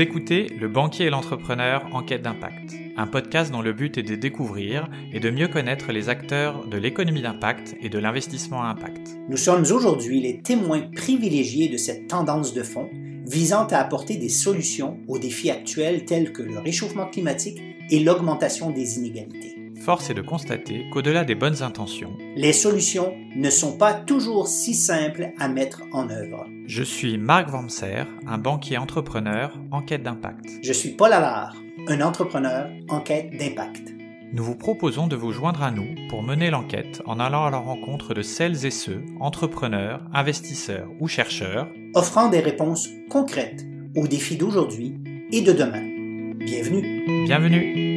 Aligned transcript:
Écoutez 0.00 0.46
Le 0.58 0.66
banquier 0.66 1.04
et 1.04 1.10
l'entrepreneur 1.10 1.84
en 1.92 2.02
quête 2.02 2.22
d'impact, 2.22 2.74
un 2.96 3.06
podcast 3.06 3.52
dont 3.52 3.60
le 3.60 3.74
but 3.74 3.98
est 3.98 4.02
de 4.02 4.14
découvrir 4.14 4.88
et 5.12 5.20
de 5.20 5.28
mieux 5.28 5.46
connaître 5.46 5.92
les 5.92 6.08
acteurs 6.08 6.66
de 6.66 6.78
l'économie 6.78 7.20
d'impact 7.20 7.76
et 7.82 7.90
de 7.90 7.98
l'investissement 7.98 8.62
à 8.62 8.68
impact. 8.68 9.18
Nous 9.28 9.36
sommes 9.36 9.60
aujourd'hui 9.70 10.22
les 10.22 10.40
témoins 10.40 10.88
privilégiés 10.96 11.68
de 11.68 11.76
cette 11.76 12.08
tendance 12.08 12.54
de 12.54 12.62
fond 12.62 12.88
visant 13.26 13.66
à 13.66 13.76
apporter 13.76 14.16
des 14.16 14.30
solutions 14.30 14.96
aux 15.06 15.18
défis 15.18 15.50
actuels 15.50 16.06
tels 16.06 16.32
que 16.32 16.42
le 16.42 16.58
réchauffement 16.60 17.10
climatique 17.10 17.60
et 17.90 18.00
l'augmentation 18.00 18.70
des 18.70 18.96
inégalités. 18.96 19.59
Force 19.80 20.10
est 20.10 20.14
de 20.14 20.20
constater 20.20 20.84
qu'au-delà 20.92 21.24
des 21.24 21.34
bonnes 21.34 21.62
intentions, 21.62 22.12
les 22.36 22.52
solutions 22.52 23.14
ne 23.34 23.48
sont 23.48 23.78
pas 23.78 23.94
toujours 23.94 24.46
si 24.46 24.74
simples 24.74 25.32
à 25.38 25.48
mettre 25.48 25.82
en 25.92 26.10
œuvre. 26.10 26.46
Je 26.66 26.82
suis 26.82 27.16
Marc 27.16 27.48
Vamser, 27.48 28.04
un 28.26 28.36
banquier 28.36 28.76
entrepreneur 28.76 29.58
en 29.70 29.80
quête 29.80 30.02
d'impact. 30.02 30.44
Je 30.62 30.72
suis 30.74 30.90
Paul 30.90 31.14
Allard, 31.14 31.56
un 31.88 32.02
entrepreneur 32.02 32.68
en 32.90 33.00
quête 33.00 33.30
d'impact. 33.38 33.94
Nous 34.34 34.44
vous 34.44 34.54
proposons 34.54 35.06
de 35.06 35.16
vous 35.16 35.32
joindre 35.32 35.62
à 35.62 35.70
nous 35.70 35.94
pour 36.10 36.22
mener 36.22 36.50
l'enquête 36.50 37.00
en 37.06 37.18
allant 37.18 37.46
à 37.46 37.50
la 37.50 37.58
rencontre 37.58 38.12
de 38.12 38.22
celles 38.22 38.66
et 38.66 38.70
ceux, 38.70 39.02
entrepreneurs, 39.18 40.02
investisseurs 40.12 40.88
ou 41.00 41.08
chercheurs, 41.08 41.66
offrant 41.94 42.28
des 42.28 42.40
réponses 42.40 42.86
concrètes 43.08 43.64
aux 43.96 44.06
défis 44.06 44.36
d'aujourd'hui 44.36 44.98
et 45.32 45.40
de 45.40 45.52
demain. 45.52 46.34
Bienvenue. 46.36 47.24
Bienvenue. 47.24 47.89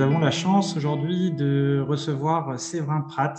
Nous 0.00 0.06
avons 0.06 0.18
la 0.18 0.30
chance 0.30 0.78
aujourd'hui 0.78 1.30
de 1.30 1.84
recevoir 1.86 2.58
Séverin 2.58 3.02
Prats. 3.02 3.34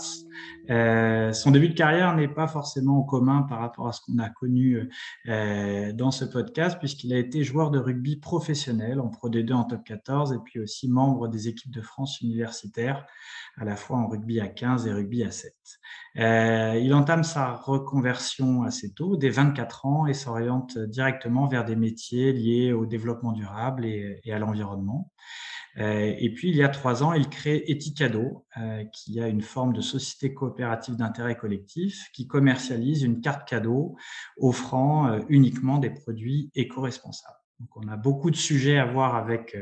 Euh, 0.70 1.32
son 1.32 1.50
début 1.50 1.68
de 1.68 1.74
carrière 1.74 2.14
n'est 2.14 2.28
pas 2.28 2.46
forcément 2.46 3.00
en 3.00 3.02
commun 3.02 3.42
par 3.42 3.58
rapport 3.58 3.88
à 3.88 3.92
ce 3.92 4.00
qu'on 4.00 4.20
a 4.20 4.28
connu 4.28 4.88
euh, 5.26 5.92
dans 5.92 6.12
ce 6.12 6.24
podcast, 6.24 6.78
puisqu'il 6.78 7.12
a 7.14 7.18
été 7.18 7.42
joueur 7.42 7.72
de 7.72 7.80
rugby 7.80 8.14
professionnel 8.14 9.00
en 9.00 9.08
Pro 9.08 9.28
D2 9.28 9.52
en 9.52 9.64
top 9.64 9.82
14 9.82 10.34
et 10.34 10.38
puis 10.44 10.60
aussi 10.60 10.88
membre 10.88 11.26
des 11.26 11.48
équipes 11.48 11.72
de 11.72 11.80
France 11.80 12.20
universitaires, 12.20 13.06
à 13.56 13.64
la 13.64 13.74
fois 13.74 13.96
en 13.96 14.06
rugby 14.06 14.38
à 14.38 14.46
15 14.46 14.86
et 14.86 14.92
rugby 14.92 15.24
à 15.24 15.32
7. 15.32 15.52
Euh, 16.18 16.80
il 16.80 16.94
entame 16.94 17.24
sa 17.24 17.54
reconversion 17.54 18.62
assez 18.62 18.92
tôt, 18.92 19.16
dès 19.16 19.30
24 19.30 19.84
ans, 19.84 20.06
et 20.06 20.14
s'oriente 20.14 20.78
directement 20.78 21.48
vers 21.48 21.64
des 21.64 21.74
métiers 21.74 22.32
liés 22.32 22.72
au 22.72 22.86
développement 22.86 23.32
durable 23.32 23.84
et, 23.84 24.20
et 24.22 24.32
à 24.32 24.38
l'environnement. 24.38 25.10
Euh, 25.78 26.14
et 26.18 26.30
puis, 26.30 26.50
il 26.50 26.56
y 26.56 26.62
a 26.62 26.68
trois 26.68 27.02
ans, 27.02 27.12
il 27.12 27.28
crée 27.28 27.64
Eticado, 27.68 28.44
euh, 28.58 28.84
qui 28.92 29.20
a 29.20 29.28
une 29.28 29.42
forme 29.42 29.72
de 29.72 29.80
société 29.80 30.34
coopérative 30.34 30.96
d'intérêt 30.96 31.36
collectif 31.36 32.10
qui 32.12 32.26
commercialise 32.26 33.02
une 33.02 33.20
carte 33.20 33.48
cadeau 33.48 33.96
offrant 34.36 35.08
euh, 35.08 35.20
uniquement 35.28 35.78
des 35.78 35.90
produits 35.90 36.50
éco-responsables. 36.54 37.38
Donc, 37.60 37.76
on 37.76 37.88
a 37.88 37.96
beaucoup 37.96 38.30
de 38.32 38.36
sujets 38.36 38.76
à 38.76 38.84
voir 38.84 39.14
avec 39.14 39.56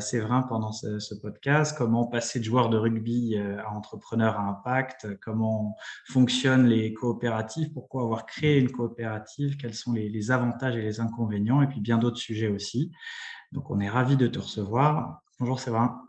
Séverin 0.00 0.42
pendant 0.42 0.70
ce, 0.70 1.14
podcast. 1.14 1.74
Comment 1.78 2.04
passer 2.04 2.40
de 2.40 2.44
joueur 2.44 2.68
de 2.68 2.76
rugby 2.76 3.38
à 3.38 3.72
entrepreneur 3.72 4.38
à 4.38 4.42
impact? 4.42 5.18
Comment 5.22 5.74
fonctionnent 6.08 6.66
les 6.66 6.92
coopératives? 6.92 7.72
Pourquoi 7.72 8.02
avoir 8.02 8.26
créé 8.26 8.58
une 8.58 8.70
coopérative? 8.70 9.56
Quels 9.56 9.72
sont 9.72 9.94
les, 9.94 10.10
les 10.10 10.30
avantages 10.30 10.76
et 10.76 10.82
les 10.82 11.00
inconvénients? 11.00 11.62
Et 11.62 11.68
puis 11.68 11.80
bien 11.80 11.96
d'autres 11.96 12.18
sujets 12.18 12.48
aussi. 12.48 12.92
Donc, 13.52 13.70
on 13.70 13.80
est 13.80 13.88
ravi 13.88 14.18
de 14.18 14.26
te 14.26 14.38
recevoir. 14.38 15.22
Bonjour 15.42 15.58
Séverin. 15.58 16.00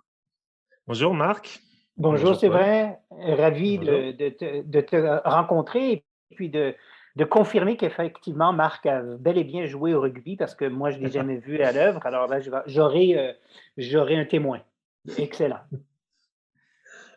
Bonjour 0.85 1.15
Marc. 1.15 1.59
Bonjour, 1.97 2.35
Séverin, 2.35 2.97
ravi 3.09 3.79
de, 3.79 4.11
de, 4.11 4.81
te 4.81 5.27
rencontrer 5.27 5.91
et 5.91 6.05
puis 6.35 6.49
de, 6.49 6.75
de 7.15 7.25
confirmer 7.25 7.75
qu'effectivement 7.75 8.53
Marc 8.53 8.85
a 8.85 9.01
bel 9.01 9.39
et 9.39 9.43
bien 9.43 9.65
joué 9.65 9.95
au 9.95 10.01
rugby 10.01 10.37
parce 10.37 10.53
que 10.53 10.65
moi 10.65 10.91
je 10.91 10.99
ne 10.99 11.05
l'ai 11.05 11.11
jamais 11.19 11.37
vu 11.37 11.63
à 11.63 11.71
l'œuvre. 11.71 12.05
Alors 12.05 12.27
là, 12.27 12.41
j'aurai 12.67 13.35
euh, 13.79 14.19
un 14.19 14.25
témoin. 14.25 14.61
Excellent. 15.17 15.61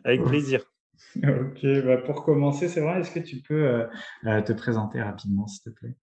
Avec 0.03 0.23
plaisir. 0.23 0.63
Ok, 1.17 1.63
bah 1.85 1.97
pour 1.97 2.25
commencer, 2.25 2.67
Séverin, 2.67 2.99
est-ce 2.99 3.11
que 3.11 3.19
tu 3.19 3.43
peux 3.43 3.67
euh, 3.67 3.85
euh, 4.25 4.41
te 4.41 4.53
présenter 4.53 4.99
rapidement, 4.99 5.45
s'il 5.45 5.71
te 5.71 5.79
plaît? 5.79 5.93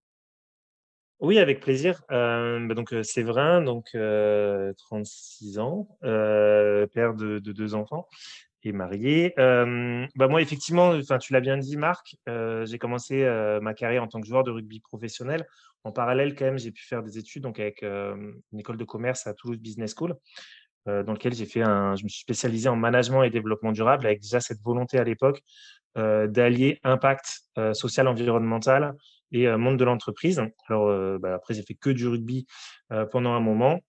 Oui, 1.21 1.39
avec 1.39 1.61
plaisir. 1.61 2.03
Euh, 2.11 2.67
bah, 2.67 2.75
donc 2.75 2.93
euh, 2.93 3.03
Séverin, 3.03 3.63
donc 3.63 3.91
euh, 3.95 4.73
36 4.79 5.59
ans, 5.59 5.89
euh, 6.03 6.87
père 6.87 7.15
de, 7.15 7.39
de, 7.39 7.53
deux 7.53 7.75
enfants 7.75 8.09
et 8.63 8.73
marié. 8.73 9.35
Bah 9.37 10.29
moi, 10.29 10.41
effectivement, 10.41 10.99
tu 11.21 11.33
l'as 11.35 11.41
bien 11.41 11.59
dit, 11.59 11.77
Marc, 11.77 12.17
j'ai 12.27 12.79
commencé 12.79 13.23
ma 13.61 13.75
carrière 13.75 14.03
en 14.03 14.09
tant 14.09 14.23
que 14.23 14.27
joueur 14.27 14.43
de 14.43 14.51
rugby 14.51 14.81
professionnel. 14.81 15.47
En 15.85 15.93
parallèle, 15.93 16.35
quand 16.35 16.47
même, 16.47 16.59
j'ai 16.59 16.71
pu 16.71 16.83
faire 16.83 17.03
des 17.03 17.19
études 17.19 17.43
donc 17.43 17.61
avec 17.61 17.83
une 17.83 18.59
école 18.59 18.79
de 18.79 18.85
commerce 18.85 19.27
à 19.27 19.35
Toulouse 19.35 19.59
Business 19.59 19.95
School. 19.95 20.15
dans 20.87 21.13
lequel 21.13 21.35
j'ai 21.35 21.45
fait 21.45 21.61
un, 21.61 21.95
je 21.95 22.05
me 22.05 22.09
suis 22.09 22.23
spécialisé 22.23 22.71
en 22.71 22.77
management 22.77 23.23
et 23.23 23.29
développement 23.29 23.73
durable 23.73 24.07
avec 24.07 24.23
déjà 24.23 24.41
cette 24.41 24.63
volonté 24.63 24.99
à 24.99 25.05
l'époque 25.05 25.43
d'allier 25.95 26.81
impact 26.85 27.43
social 27.75 28.09
environnemental 28.09 28.95
et 29.35 29.49
euh, 29.49 29.59
monde 29.59 29.77
de 29.77 29.85
l'entreprise. 29.85 30.41
Alors 30.69 30.89
euh, 30.89 31.19
bah, 31.21 31.35
après, 31.35 31.53
j'ai 31.55 31.63
fait 31.63 31.75
que 31.75 31.91
du 31.91 32.09
rugby 32.09 32.47
euh, 32.93 33.05
pendant 33.05 33.33
un 33.33 33.41
moment. 33.41 33.81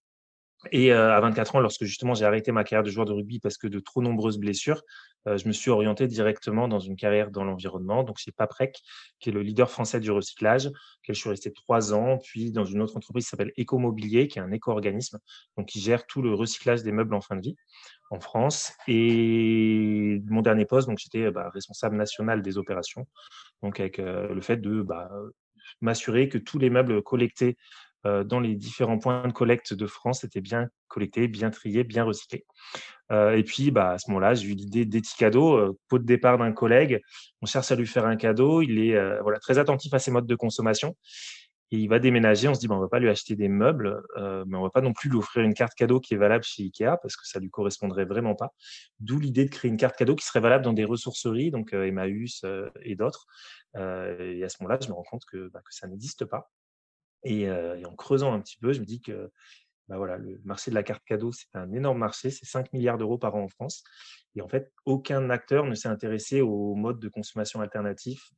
Et 0.72 0.92
à 0.92 1.20
24 1.20 1.56
ans, 1.56 1.60
lorsque 1.60 1.84
justement 1.84 2.14
j'ai 2.14 2.26
arrêté 2.26 2.52
ma 2.52 2.64
carrière 2.64 2.84
de 2.84 2.90
joueur 2.90 3.06
de 3.06 3.14
rugby 3.14 3.40
parce 3.40 3.58
que 3.58 3.68
de 3.68 3.80
trop 3.80 4.02
nombreuses 4.02 4.38
blessures, 4.38 4.82
je 5.26 5.48
me 5.48 5.54
suis 5.54 5.72
orienté 5.72 6.08
directement 6.08 6.68
dans 6.68 6.80
une 6.80 6.96
carrière 6.96 7.32
dans 7.32 7.44
l'environnement. 7.44 8.04
Donc 8.04 8.18
chez 8.18 8.32
Paprec, 8.32 8.80
qui 9.20 9.30
est 9.30 9.32
le 9.32 9.42
leader 9.42 9.70
français 9.70 10.00
du 10.00 10.12
recyclage, 10.12 10.68
auquel 10.68 11.16
je 11.16 11.20
suis 11.20 11.30
resté 11.30 11.52
trois 11.52 11.94
ans, 11.94 12.20
puis 12.24 12.52
dans 12.52 12.66
une 12.66 12.82
autre 12.82 12.96
entreprise 12.96 13.26
qui 13.26 13.30
s'appelle 13.30 13.52
Ecomobilier, 13.58 14.28
qui 14.28 14.40
est 14.40 14.42
un 14.42 14.52
éco-organisme, 14.52 15.20
donc 15.58 15.68
qui 15.68 15.80
gère 15.80 16.06
tout 16.06 16.22
le 16.22 16.34
recyclage 16.34 16.84
des 16.84 16.92
meubles 16.92 17.16
en 17.16 17.22
fin 17.22 17.36
de 17.36 17.42
vie 17.42 17.56
en 18.12 18.20
France. 18.20 18.74
Et 18.88 20.22
mon 20.28 20.42
dernier 20.42 20.66
poste, 20.66 20.88
donc 20.88 21.00
j'étais 21.00 21.32
bah, 21.32 21.50
responsable 21.54 21.96
national 21.96 22.42
des 22.42 22.58
opérations, 22.58 23.08
donc 23.64 23.80
avec 23.80 23.98
le 23.98 24.42
fait 24.42 24.58
de 24.58 24.82
bah, 24.82 25.10
m'assurer 25.82 26.30
que 26.30 26.38
tous 26.38 26.60
les 26.60 26.70
meubles 26.70 27.02
collectés 27.02 27.58
dans 28.06 28.40
les 28.40 28.56
différents 28.56 29.00
points 29.00 29.28
de 29.28 29.34
collecte 29.34 29.74
de 29.74 29.88
France 29.88 30.24
étaient 30.24 30.42
bien 30.42 30.70
collectés, 30.88 31.28
bien 31.28 31.50
triés, 31.50 31.84
bien 31.84 32.04
recyclés. 32.04 32.46
et 33.12 33.44
puis, 33.44 33.72
bah, 33.72 33.92
à 33.92 33.98
ce 33.98 34.10
moment-là, 34.10 34.34
j'ai 34.34 34.48
eu 34.48 34.54
l'idée 34.54 34.86
d'Eticado, 34.86 35.78
pot 35.88 36.00
de 36.00 36.06
départ 36.06 36.38
d'un 36.38 36.52
collègue. 36.52 37.02
On 37.42 37.46
cherche 37.46 37.72
à 37.72 37.76
lui 37.76 37.88
faire 37.88 38.06
un 38.06 38.16
cadeau. 38.16 38.62
Il 38.62 38.80
est 38.80 38.98
très 39.42 39.58
attentif 39.58 39.94
à 39.94 40.00
ses 40.00 40.12
modes 40.12 40.28
de 40.28 40.36
consommation. 40.36 40.96
Et 41.72 41.78
il 41.78 41.88
va 41.88 41.98
déménager, 41.98 42.48
on 42.48 42.54
se 42.54 42.60
dit, 42.60 42.68
bah, 42.68 42.76
on 42.76 42.78
ne 42.78 42.84
va 42.84 42.90
pas 42.90 43.00
lui 43.00 43.10
acheter 43.10 43.36
des 43.36 43.48
meubles, 43.48 44.04
euh, 44.18 44.46
mais 44.48 44.56
on 44.56 44.62
ne 44.62 44.66
va 44.66 44.70
pas 44.70 44.82
non 44.82 44.94
plus 44.94 45.10
lui 45.10 45.18
offrir 45.18 45.44
une 45.44 45.56
carte 45.56 45.74
cadeau 45.74 46.00
qui 46.00 46.14
est 46.14 46.18
valable 46.18 46.44
chez 46.44 46.64
Ikea, 46.64 46.98
parce 47.02 47.18
que 47.18 47.28
ça 47.28 47.40
lui 47.40 47.50
correspondrait 47.50 48.06
vraiment 48.06 48.36
pas. 48.36 48.54
D'où 49.00 49.20
l'idée 49.20 49.46
de 49.46 49.50
créer 49.50 49.70
une 49.70 49.78
carte 49.78 49.98
cadeau 49.98 50.16
qui 50.16 50.26
serait 50.26 50.42
valable 50.42 50.64
dans 50.64 50.74
des 50.74 50.86
ressourceries, 50.86 51.50
donc 51.50 51.74
euh, 51.74 51.86
Emmaüs 51.86 52.44
euh, 52.44 52.70
et 52.84 52.96
d'autres. 52.96 53.26
et 53.76 54.44
à 54.44 54.50
ce 54.50 54.58
moment-là, 54.62 54.78
je 54.82 54.90
me 54.90 54.94
rends 54.94 55.04
compte 55.04 55.26
que, 55.26 55.50
bah, 55.50 55.62
que 55.62 55.74
ça 55.74 55.88
n'existe 55.88 56.26
pas. 56.26 56.52
Et, 57.26 57.50
en 57.50 57.96
creusant 57.96 58.34
un 58.34 58.40
petit 58.40 58.58
peu, 58.58 58.72
je 58.72 58.80
me 58.80 58.86
dis 58.86 59.02
que 59.02 59.32
bah, 59.88 59.98
voilà, 59.98 60.18
le 60.18 60.40
marché 60.46 60.72
de 60.72 60.76
la 60.76 60.84
carte 60.84 61.04
cadeau, 61.06 61.32
c'est 61.32 61.48
un 61.54 61.72
énorme 61.74 62.00
marché, 62.00 62.32
c'est 62.32 62.46
5 62.46 62.72
milliards 62.74 62.98
d'euros 62.98 63.18
par 63.18 63.36
an 63.36 63.44
en 63.44 63.50
France. 63.50 63.84
Et 64.36 64.42
en 64.42 64.48
fait, 64.48 64.72
aucun 64.86 65.30
acteur 65.30 65.66
ne 65.66 65.76
s'est 65.76 65.88
intéressé 65.88 66.42
aux 66.42 66.76
modes 66.76 67.00
de 67.00 67.10
consommation 67.10 67.62
alternatifs, 67.62 68.32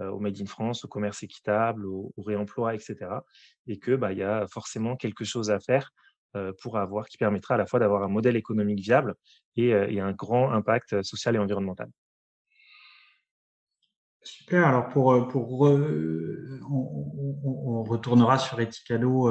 au 0.00 0.20
Made 0.20 0.40
in 0.40 0.46
France, 0.46 0.84
au 0.84 0.88
commerce 0.88 1.22
équitable, 1.22 1.86
au, 1.86 2.12
réemploi, 2.18 2.74
etc. 2.74 2.96
Et 3.66 3.78
que 3.78 3.96
bah, 3.96 4.12
y 4.12 4.22
a 4.22 4.46
forcément 4.46 4.96
quelque 4.96 5.24
chose 5.24 5.50
à 5.50 5.60
faire 5.60 5.90
pour 6.62 6.78
avoir 6.78 7.08
qui 7.08 7.16
permettra 7.16 7.54
à 7.54 7.58
la 7.58 7.66
fois 7.66 7.80
d'avoir 7.80 8.02
un 8.02 8.08
modèle 8.08 8.36
économique 8.36 8.80
viable 8.80 9.14
et 9.56 9.72
un 9.72 10.12
grand 10.12 10.52
impact 10.52 11.02
social 11.02 11.36
et 11.36 11.38
environnemental. 11.38 11.88
Super. 14.22 14.66
Alors 14.66 14.88
pour, 14.88 15.28
pour 15.28 15.62
on, 16.70 17.82
retournera 17.84 18.38
sur 18.38 18.60
Eticado 18.60 19.30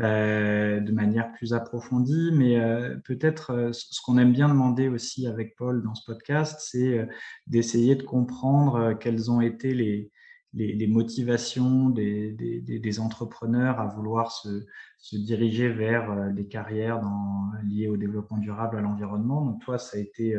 euh, 0.00 0.80
de 0.80 0.90
manière 0.90 1.30
plus 1.34 1.54
approfondie, 1.54 2.30
mais 2.32 2.58
euh, 2.58 2.96
peut-être 3.04 3.52
euh, 3.52 3.70
ce 3.72 4.00
qu'on 4.02 4.18
aime 4.18 4.32
bien 4.32 4.48
demander 4.48 4.88
aussi 4.88 5.28
avec 5.28 5.54
Paul 5.54 5.84
dans 5.84 5.94
ce 5.94 6.04
podcast, 6.04 6.58
c'est 6.68 7.06
d'essayer 7.46 7.94
de 7.94 8.02
comprendre 8.02 8.94
quelles 8.94 9.30
ont 9.30 9.40
été 9.40 9.72
les, 9.72 10.10
les, 10.52 10.86
motivations 10.88 11.90
des, 11.90 12.32
des, 12.32 13.00
entrepreneurs 13.00 13.78
à 13.78 13.86
vouloir 13.86 14.32
se, 14.32 14.64
se, 14.98 15.14
diriger 15.14 15.68
vers 15.68 16.32
des 16.32 16.48
carrières 16.48 17.00
liées 17.64 17.86
au 17.86 17.96
développement 17.96 18.38
durable, 18.38 18.78
à 18.78 18.80
l'environnement. 18.80 19.44
Donc 19.44 19.62
toi, 19.62 19.78
ça 19.78 19.96
a 19.96 20.00
été 20.00 20.36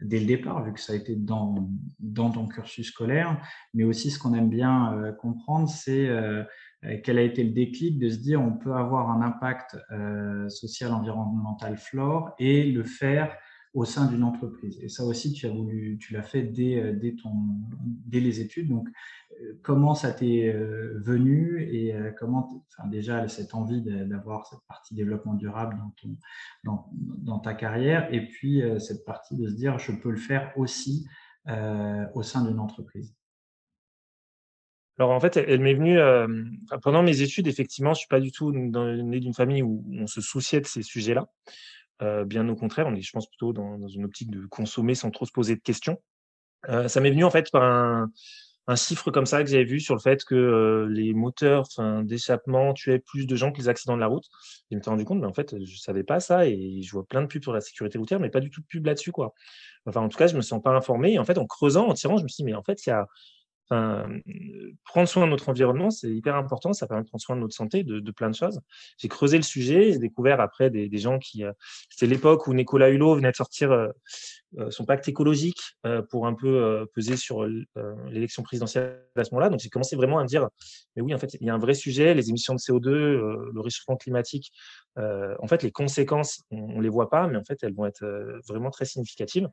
dès 0.00 0.20
le 0.20 0.26
départ, 0.26 0.64
vu 0.64 0.72
que 0.72 0.80
ça 0.80 0.92
a 0.92 0.96
été 0.96 1.16
dans, 1.16 1.68
dans 1.98 2.30
ton 2.30 2.46
cursus 2.46 2.88
scolaire, 2.88 3.40
mais 3.74 3.84
aussi 3.84 4.10
ce 4.10 4.18
qu'on 4.18 4.34
aime 4.34 4.50
bien 4.50 5.14
comprendre, 5.20 5.68
c'est 5.68 6.08
euh, 6.84 6.96
quel 7.02 7.18
a 7.18 7.22
été 7.22 7.42
le 7.42 7.50
déclic 7.50 7.98
de 7.98 8.08
se 8.08 8.18
dire 8.18 8.40
on 8.40 8.52
peut 8.52 8.74
avoir 8.74 9.10
un 9.10 9.22
impact 9.22 9.76
euh, 9.92 10.48
social, 10.48 10.92
environnemental, 10.92 11.76
flore 11.76 12.34
et 12.38 12.70
le 12.70 12.84
faire 12.84 13.36
au 13.76 13.84
sein 13.84 14.06
d'une 14.06 14.24
entreprise. 14.24 14.82
Et 14.82 14.88
ça 14.88 15.04
aussi, 15.04 15.34
tu 15.34 15.46
as 15.46 15.50
voulu, 15.50 15.98
tu 16.00 16.14
l'as 16.14 16.22
fait 16.22 16.42
dès, 16.42 17.14
ton, 17.22 17.30
dès 18.06 18.20
les 18.20 18.40
études. 18.40 18.70
Donc, 18.70 18.88
comment 19.62 19.94
ça 19.94 20.12
t'est 20.12 20.50
venu 20.50 21.60
et 21.60 21.94
comment, 22.18 22.64
déjà, 22.86 23.28
cette 23.28 23.54
envie 23.54 23.82
d'avoir 23.82 24.46
cette 24.46 24.60
partie 24.66 24.94
développement 24.94 25.34
durable 25.34 25.76
dans, 25.76 25.92
ton, 26.64 26.84
dans 27.18 27.38
ta 27.38 27.52
carrière 27.52 28.08
et 28.14 28.26
puis 28.26 28.62
cette 28.80 29.04
partie 29.04 29.36
de 29.36 29.46
se 29.46 29.54
dire, 29.54 29.78
je 29.78 29.92
peux 29.92 30.10
le 30.10 30.16
faire 30.16 30.54
aussi 30.56 31.06
au 32.14 32.22
sein 32.22 32.46
d'une 32.46 32.58
entreprise. 32.58 33.14
Alors 34.98 35.10
en 35.10 35.20
fait, 35.20 35.36
elle, 35.36 35.60
m'est 35.60 35.74
venue 35.74 35.98
pendant 36.82 37.02
mes 37.02 37.20
études. 37.20 37.46
Effectivement, 37.46 37.92
je 37.92 37.98
suis 37.98 38.08
pas 38.08 38.20
du 38.20 38.32
tout 38.32 38.52
né 38.52 39.20
d'une 39.20 39.34
famille 39.34 39.62
où 39.62 39.84
on 39.92 40.06
se 40.06 40.22
souciait 40.22 40.62
de 40.62 40.66
ces 40.66 40.80
sujets-là. 40.80 41.28
Bien 42.00 42.48
au 42.48 42.56
contraire, 42.56 42.86
on 42.86 42.94
est, 42.94 43.02
je 43.02 43.12
pense, 43.12 43.28
plutôt 43.28 43.52
dans, 43.52 43.88
une 43.88 44.04
optique 44.04 44.30
de 44.30 44.46
consommer 44.46 44.94
sans 44.94 45.10
trop 45.10 45.26
se 45.26 45.32
poser 45.32 45.56
de 45.56 45.60
questions. 45.60 46.00
ça 46.66 47.00
m'est 47.00 47.10
venu 47.10 47.24
en 47.24 47.30
fait 47.30 47.50
par 47.50 47.62
un, 47.62 48.10
chiffre 48.74 49.10
comme 49.12 49.26
ça 49.26 49.44
que 49.44 49.50
j'avais 49.50 49.64
vu 49.64 49.78
sur 49.78 49.94
le 49.94 50.00
fait 50.00 50.24
que 50.24 50.88
les 50.90 51.14
moteurs 51.14 51.68
d'échappement 52.02 52.74
tuaient 52.74 52.98
plus 52.98 53.26
de 53.26 53.36
gens 53.36 53.52
que 53.52 53.58
les 53.58 53.68
accidents 53.68 53.94
de 53.94 54.00
la 54.00 54.08
route. 54.08 54.24
Je 54.70 54.76
me 54.76 54.82
suis 54.82 54.90
rendu 54.90 55.04
compte, 55.04 55.20
mais 55.20 55.26
en 55.26 55.34
fait, 55.34 55.54
je 55.64 55.76
savais 55.76 56.02
pas 56.02 56.20
ça 56.20 56.46
et 56.46 56.82
je 56.82 56.90
vois 56.90 57.06
plein 57.06 57.22
de 57.22 57.26
pubs 57.28 57.42
sur 57.42 57.52
la 57.52 57.60
sécurité 57.60 57.98
routière, 57.98 58.20
mais 58.20 58.30
pas 58.30 58.40
du 58.40 58.50
tout 58.50 58.60
de 58.60 58.66
pub 58.66 58.84
là-dessus, 58.84 59.12
quoi. 59.12 59.34
Enfin, 59.86 60.00
en 60.00 60.08
tout 60.08 60.18
cas, 60.18 60.26
je 60.26 60.36
me 60.36 60.40
sens 60.42 60.60
pas 60.60 60.72
informé. 60.72 61.12
Et 61.12 61.18
en 61.18 61.24
fait, 61.24 61.38
en 61.38 61.46
creusant, 61.46 61.86
en 61.86 61.94
tirant, 61.94 62.16
je 62.16 62.24
me 62.24 62.28
suis 62.28 62.42
dit, 62.42 62.44
mais 62.44 62.54
en 62.54 62.62
fait, 62.62 62.84
il 62.86 62.90
y 62.90 62.92
a 62.92 63.06
Enfin, 63.68 64.08
prendre 64.84 65.08
soin 65.08 65.26
de 65.26 65.30
notre 65.30 65.48
environnement, 65.48 65.90
c'est 65.90 66.08
hyper 66.08 66.36
important. 66.36 66.72
Ça 66.72 66.86
permet 66.86 67.02
de 67.02 67.08
prendre 67.08 67.22
soin 67.22 67.34
de 67.34 67.40
notre 67.40 67.54
santé, 67.54 67.82
de, 67.82 68.10
plein 68.12 68.30
de 68.30 68.34
choses. 68.34 68.60
J'ai 68.96 69.08
creusé 69.08 69.36
le 69.36 69.42
sujet. 69.42 69.92
J'ai 69.92 69.98
découvert 69.98 70.40
après 70.40 70.70
des, 70.70 70.98
gens 70.98 71.18
qui. 71.18 71.44
Euh, 71.44 71.52
c'était 71.90 72.06
l'époque 72.06 72.46
où 72.46 72.54
Nicolas 72.54 72.90
Hulot 72.90 73.16
venait 73.16 73.32
de 73.32 73.36
sortir 73.36 73.72
euh, 73.72 73.88
euh, 74.58 74.70
son 74.70 74.84
pacte 74.84 75.08
écologique 75.08 75.60
pour 76.10 76.26
un 76.26 76.34
peu 76.34 76.86
peser 76.94 77.16
sur 77.16 77.44
l'élection 77.44 78.42
présidentielle 78.42 79.02
à 79.16 79.24
ce 79.24 79.30
moment-là. 79.32 79.50
Donc 79.50 79.60
j'ai 79.60 79.68
commencé 79.68 79.96
vraiment 79.96 80.18
à 80.18 80.22
me 80.22 80.28
dire, 80.28 80.48
mais 80.94 81.02
oui, 81.02 81.12
en 81.12 81.18
fait, 81.18 81.36
il 81.40 81.46
y 81.46 81.50
a 81.50 81.54
un 81.54 81.58
vrai 81.58 81.74
sujet. 81.74 82.14
Les 82.14 82.28
émissions 82.28 82.54
de 82.54 82.60
CO2, 82.60 82.90
le 82.90 83.60
réchauffement 83.60 83.96
climatique. 83.96 84.52
en 84.96 85.46
fait, 85.48 85.62
les 85.62 85.72
conséquences, 85.72 86.42
on, 86.50 86.76
on 86.76 86.80
les 86.80 86.88
voit 86.88 87.10
pas, 87.10 87.26
mais 87.26 87.36
en 87.36 87.44
fait, 87.44 87.58
elles 87.62 87.74
vont 87.74 87.86
être 87.86 88.06
vraiment 88.48 88.70
très 88.70 88.84
significatives. 88.84 89.48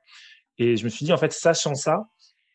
Et 0.58 0.78
je 0.78 0.84
me 0.84 0.90
suis 0.90 1.06
dit, 1.06 1.14
en 1.14 1.18
fait, 1.18 1.34
sachant 1.34 1.74
ça, 1.74 2.06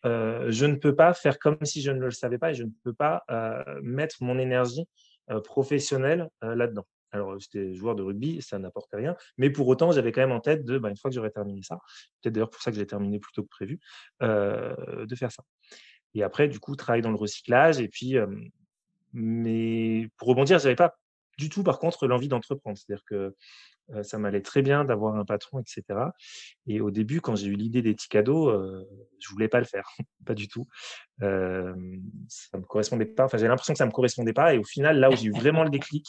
euh, 0.05 0.47
je 0.51 0.67
ne 0.67 0.77
peux 0.77 0.95
pas 0.95 1.15
faire 1.15 1.39
comme 1.39 1.59
si 1.65 1.83
je 1.83 1.91
ne 1.91 2.01
le 2.01 2.11
savais 2.11 2.39
pas 2.39 2.51
et 2.51 2.55
je 2.55 2.65
ne 2.65 2.71
peux 2.85 2.93
pas 2.93 3.25
euh, 3.31 3.81
mettre 3.83 4.17
mon 4.21 4.39
énergie 4.39 4.87
euh, 5.31 5.41
professionnelle 5.41 6.29
là-dedans. 6.43 6.87
Alors, 7.11 7.39
j'étais 7.39 7.73
joueur 7.73 7.95
de 7.95 8.03
rugby, 8.03 8.43
ça 8.43 8.59
n'apportait 8.59 8.99
rien, 8.99 9.17
mais 9.39 9.49
pour 9.49 9.67
autant, 9.67 9.93
j'avais 9.93 10.13
quand 10.13 10.21
même 10.21 10.33
en 10.33 10.41
tête 10.41 10.65
de, 10.65 10.77
bah, 10.77 10.91
une 10.91 10.97
fois 10.97 11.11
que 11.11 11.15
j'aurais 11.15 11.31
terminé 11.31 11.63
ça, 11.63 11.79
peut-être 12.21 12.35
d'ailleurs 12.35 12.51
pour 12.51 12.61
ça 12.61 12.71
que 12.71 12.77
j'ai 12.77 12.87
terminé 12.87 13.19
plus 13.19 13.33
tôt 13.33 13.43
que 13.43 13.49
prévu, 13.49 13.81
de 14.21 15.15
faire 15.17 15.33
ça. 15.33 15.43
Et 16.15 16.23
après, 16.23 16.49
du 16.49 16.61
coup, 16.61 16.77
travailler 16.77 17.01
dans 17.01 17.11
le 17.11 17.17
recyclage, 17.17 17.81
et 17.81 17.89
puis, 17.89 18.17
mais 19.15 20.11
pour 20.19 20.29
rebondir, 20.29 20.59
j'avais 20.59 20.77
pas 20.77 20.99
du 21.39 21.49
tout, 21.49 21.63
par 21.63 21.79
contre, 21.79 22.07
l'envie 22.07 22.29
d'entreprendre. 22.29 22.77
C'est-à-dire 22.77 23.05
que 23.07 23.35
ça 24.03 24.19
m'allait 24.19 24.43
très 24.43 24.63
bien 24.63 24.85
d'avoir 24.85 25.17
un 25.17 25.25
patron, 25.25 25.61
etc. 25.61 25.83
Et 26.67 26.81
au 26.81 26.91
début, 26.91 27.21
quand 27.21 27.37
j'ai 27.37 27.47
eu 27.47 27.55
l'idée 27.55 27.83
des 27.83 27.95
petits 27.95 28.09
cadeaux, 28.09 28.49
euh, 28.49 28.87
je 29.19 29.31
voulais 29.31 29.49
pas 29.49 29.61
le 29.61 29.65
faire, 29.65 29.89
pas 30.27 30.35
du 30.35 30.49
tout. 30.49 30.67
Ça 31.21 31.27
me 31.27 32.65
correspondait 32.67 33.07
pas. 33.07 33.25
Enfin, 33.25 33.39
j'ai 33.39 33.49
l'impression 33.49 33.73
que 33.73 33.79
ça 33.79 33.87
me 33.87 33.91
correspondait 33.91 34.33
pas. 34.33 34.55
Et 34.55 34.59
au 34.59 34.65
final, 34.65 34.99
là 34.99 35.11
où 35.11 35.17
j'ai 35.17 35.27
eu 35.27 35.33
vraiment 35.33 35.65
le 35.65 35.71
déclic, 35.71 36.07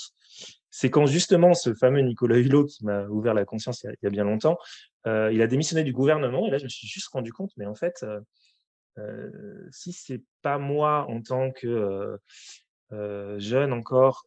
c'est 0.70 0.90
quand 0.90 1.06
justement 1.06 1.54
ce 1.54 1.74
fameux 1.74 2.02
Nicolas 2.02 2.38
Hulot 2.38 2.66
qui 2.66 2.86
m'a 2.86 3.06
ouvert 3.08 3.34
la 3.34 3.46
conscience 3.46 3.84
il 3.84 3.96
y 4.04 4.08
a, 4.08 4.10
bien 4.10 4.24
longtemps, 4.24 4.58
il 5.06 5.42
a 5.42 5.48
démissionné 5.48 5.84
du 5.84 5.94
gouvernement. 5.94 6.46
Et 6.48 6.52
là, 6.52 6.58
je 6.58 6.66
me 6.66 6.70
suis 6.70 6.88
juste 6.88 7.08
rendu 7.08 7.32
compte, 7.32 7.52
mais 7.58 7.66
en 7.66 7.76
fait, 7.76 8.06
si 9.72 9.94
c'est 9.94 10.22
pas 10.42 10.58
moi 10.58 11.08
en 11.10 11.22
tant 11.22 11.52
que 11.52 12.20
jeune 12.92 13.74
encore, 13.74 14.26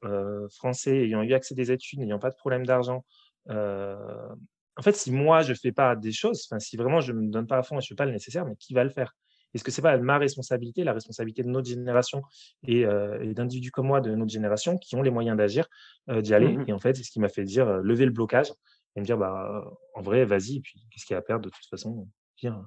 français, 0.50 1.05
ayant 1.05 1.22
eu 1.22 1.34
accès 1.34 1.55
à 1.55 1.56
des 1.56 1.70
études, 1.70 2.00
n'ayant 2.00 2.19
pas 2.19 2.31
de 2.31 2.37
problème 2.37 2.66
d'argent, 2.66 3.05
en 3.48 4.82
fait, 4.82 4.92
si 4.92 5.12
moi, 5.12 5.42
je 5.42 5.50
ne 5.50 5.56
fais 5.56 5.72
pas 5.72 5.96
des 5.96 6.12
choses, 6.12 6.48
si 6.58 6.76
vraiment 6.76 7.00
je 7.00 7.12
ne 7.12 7.20
me 7.20 7.30
donne 7.30 7.46
pas 7.46 7.58
à 7.58 7.62
fond 7.62 7.78
et 7.78 7.80
je 7.80 7.86
ne 7.86 7.88
fais 7.88 7.94
pas 7.94 8.06
le 8.06 8.12
nécessaire, 8.12 8.46
mais 8.46 8.56
qui 8.56 8.74
va 8.74 8.84
le 8.84 8.90
faire? 8.90 9.14
Est-ce 9.54 9.64
que 9.64 9.70
ce 9.70 9.80
n'est 9.80 9.82
pas 9.82 9.98
ma 9.98 10.16
responsabilité, 10.16 10.82
la 10.82 10.94
responsabilité 10.94 11.42
de 11.42 11.48
notre 11.48 11.68
génération 11.68 12.22
et, 12.66 12.86
d'individus 13.34 13.70
comme 13.70 13.86
moi 13.86 14.00
de 14.00 14.14
notre 14.14 14.32
génération 14.32 14.78
qui 14.78 14.96
ont 14.96 15.02
les 15.02 15.10
moyens 15.10 15.36
d'agir, 15.36 15.68
d'y 16.08 16.32
aller? 16.32 16.56
Mmh 16.56 16.64
Et 16.68 16.72
en 16.72 16.78
fait, 16.78 16.94
c'est 16.94 17.02
ce 17.02 17.10
qui 17.10 17.20
m'a 17.20 17.28
fait 17.28 17.44
dire 17.44 17.66
lever 17.78 18.06
le 18.06 18.12
blocage 18.12 18.50
et 18.96 19.00
me 19.00 19.04
dire 19.04 19.18
bah, 19.18 19.64
en 19.94 20.00
vrai, 20.00 20.24
vas-y, 20.24 20.56
et 20.56 20.60
puis 20.60 20.82
qu'est-ce 20.90 21.04
qu'il 21.04 21.14
y 21.14 21.16
a 21.16 21.18
à 21.18 21.22
perdre? 21.22 21.44
De 21.44 21.50
toute 21.50 21.66
façon 21.66 22.08
Pire, 22.36 22.64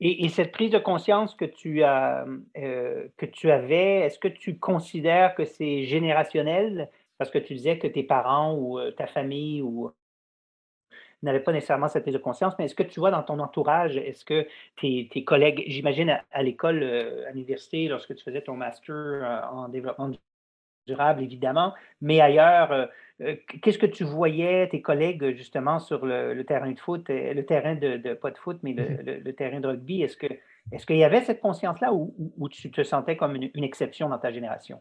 et, 0.00 0.24
et, 0.24 0.28
cette 0.28 0.52
prise 0.52 0.70
de 0.70 0.78
conscience 0.78 1.34
que 1.34 1.44
tu, 1.44 1.82
as, 1.82 2.26
que 2.54 3.26
tu 3.26 3.50
avais, 3.50 4.00
est-ce 4.00 4.18
que 4.18 4.28
tu 4.28 4.58
considères 4.58 5.34
que 5.34 5.44
c'est 5.44 5.84
générationnel? 5.84 6.90
Parce 7.18 7.30
que 7.30 7.38
tu 7.38 7.54
disais 7.54 7.78
que 7.78 7.86
tes 7.86 8.02
parents 8.02 8.56
ou 8.56 8.80
ta 8.92 9.06
famille 9.06 9.62
ou 9.62 9.92
n'avaient 11.24 11.40
pas 11.40 11.52
nécessairement 11.52 11.88
cette 11.88 12.02
prise 12.02 12.14
de 12.14 12.18
conscience, 12.18 12.54
mais 12.58 12.66
est-ce 12.66 12.74
que 12.74 12.82
tu 12.82 13.00
vois 13.00 13.10
dans 13.10 13.22
ton 13.22 13.38
entourage, 13.40 13.96
est-ce 13.96 14.24
que 14.24 14.46
tes, 14.76 15.24
collègues, 15.24 15.64
j'imagine 15.66 16.20
à, 16.30 16.42
l'école, 16.42 16.82
à 16.82 17.30
l'université, 17.30 17.88
lorsque 17.88 18.14
tu 18.14 18.22
faisais 18.22 18.42
ton 18.42 18.56
master 18.56 19.48
en 19.52 19.68
développement 19.68 20.10
durable, 20.86 21.22
évidemment, 21.22 21.72
mais 22.02 22.20
ailleurs, 22.20 22.90
qu'est-ce 23.62 23.78
que 23.78 23.86
tu 23.86 24.04
voyais, 24.04 24.68
tes 24.68 24.82
collègues, 24.82 25.34
justement, 25.36 25.78
sur 25.78 26.04
le, 26.04 26.42
terrain 26.44 26.70
de 26.70 26.78
foot, 26.78 27.06
le 27.08 27.42
terrain 27.42 27.74
de, 27.74 28.14
pas 28.14 28.30
de 28.30 28.38
foot, 28.38 28.58
mais 28.62 28.72
le, 29.24 29.32
terrain 29.32 29.60
de 29.60 29.68
rugby? 29.68 30.02
Est-ce 30.02 30.16
que 30.16 30.26
est-ce 30.72 30.86
qu'il 30.86 30.96
y 30.96 31.04
avait 31.04 31.22
cette 31.22 31.40
conscience-là 31.40 31.92
ou, 31.92 32.48
tu 32.48 32.70
te 32.70 32.82
sentais 32.82 33.18
comme 33.18 33.36
une 33.36 33.64
exception 33.64 34.08
dans 34.08 34.18
ta 34.18 34.32
génération? 34.32 34.80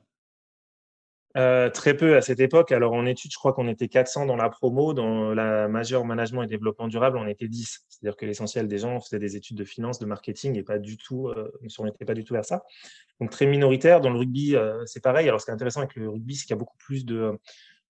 Euh, 1.36 1.72
très 1.72 1.98
peu 1.98 2.16
à 2.16 2.22
cette 2.22 2.40
époque. 2.40 2.72
Alors 2.72 2.94
en 2.94 3.06
études, 3.08 3.32
je 3.32 3.38
crois 3.38 3.54
qu'on 3.54 3.68
était 3.68 3.88
400 3.88 4.28
dans 4.28 4.36
la 4.36 4.50
promo. 4.50 4.94
Dans 4.94 5.34
la 5.34 5.68
majeure 5.68 6.06
management 6.06 6.44
et 6.44 6.48
développement 6.48 6.88
durable, 6.88 7.18
on 7.18 7.28
était 7.28 7.48
10. 7.48 7.86
C'est-à-dire 7.90 8.16
que 8.16 8.26
l'essentiel 8.26 8.68
des 8.68 8.78
gens 8.78 9.00
faisaient 9.00 9.20
des 9.20 9.36
études 9.36 9.58
de 9.58 9.64
finance, 9.64 9.98
de 9.98 10.06
marketing 10.06 10.58
et 10.58 10.64
pas 10.64 10.78
du 10.78 10.98
tout, 10.98 11.30
euh, 11.30 11.52
ne 11.62 11.70
s'orientaient 11.70 12.06
pas 12.06 12.14
du 12.14 12.24
tout 12.24 12.36
vers 12.36 12.46
ça. 12.46 12.64
Donc 13.20 13.32
très 13.32 13.48
minoritaire. 13.48 14.00
Dans 14.00 14.12
le 14.12 14.20
rugby, 14.20 14.56
euh, 14.56 14.84
c'est 14.86 15.02
pareil. 15.02 15.28
Alors 15.28 15.42
ce 15.42 15.46
qui 15.46 15.52
est 15.52 15.56
intéressant 15.56 15.80
avec 15.82 15.96
le 15.96 16.08
rugby, 16.08 16.36
c'est 16.36 16.46
qu'il 16.46 16.56
y 16.56 16.58
a 16.58 16.60
beaucoup 16.60 16.78
plus 16.78 17.04
de, 17.04 17.40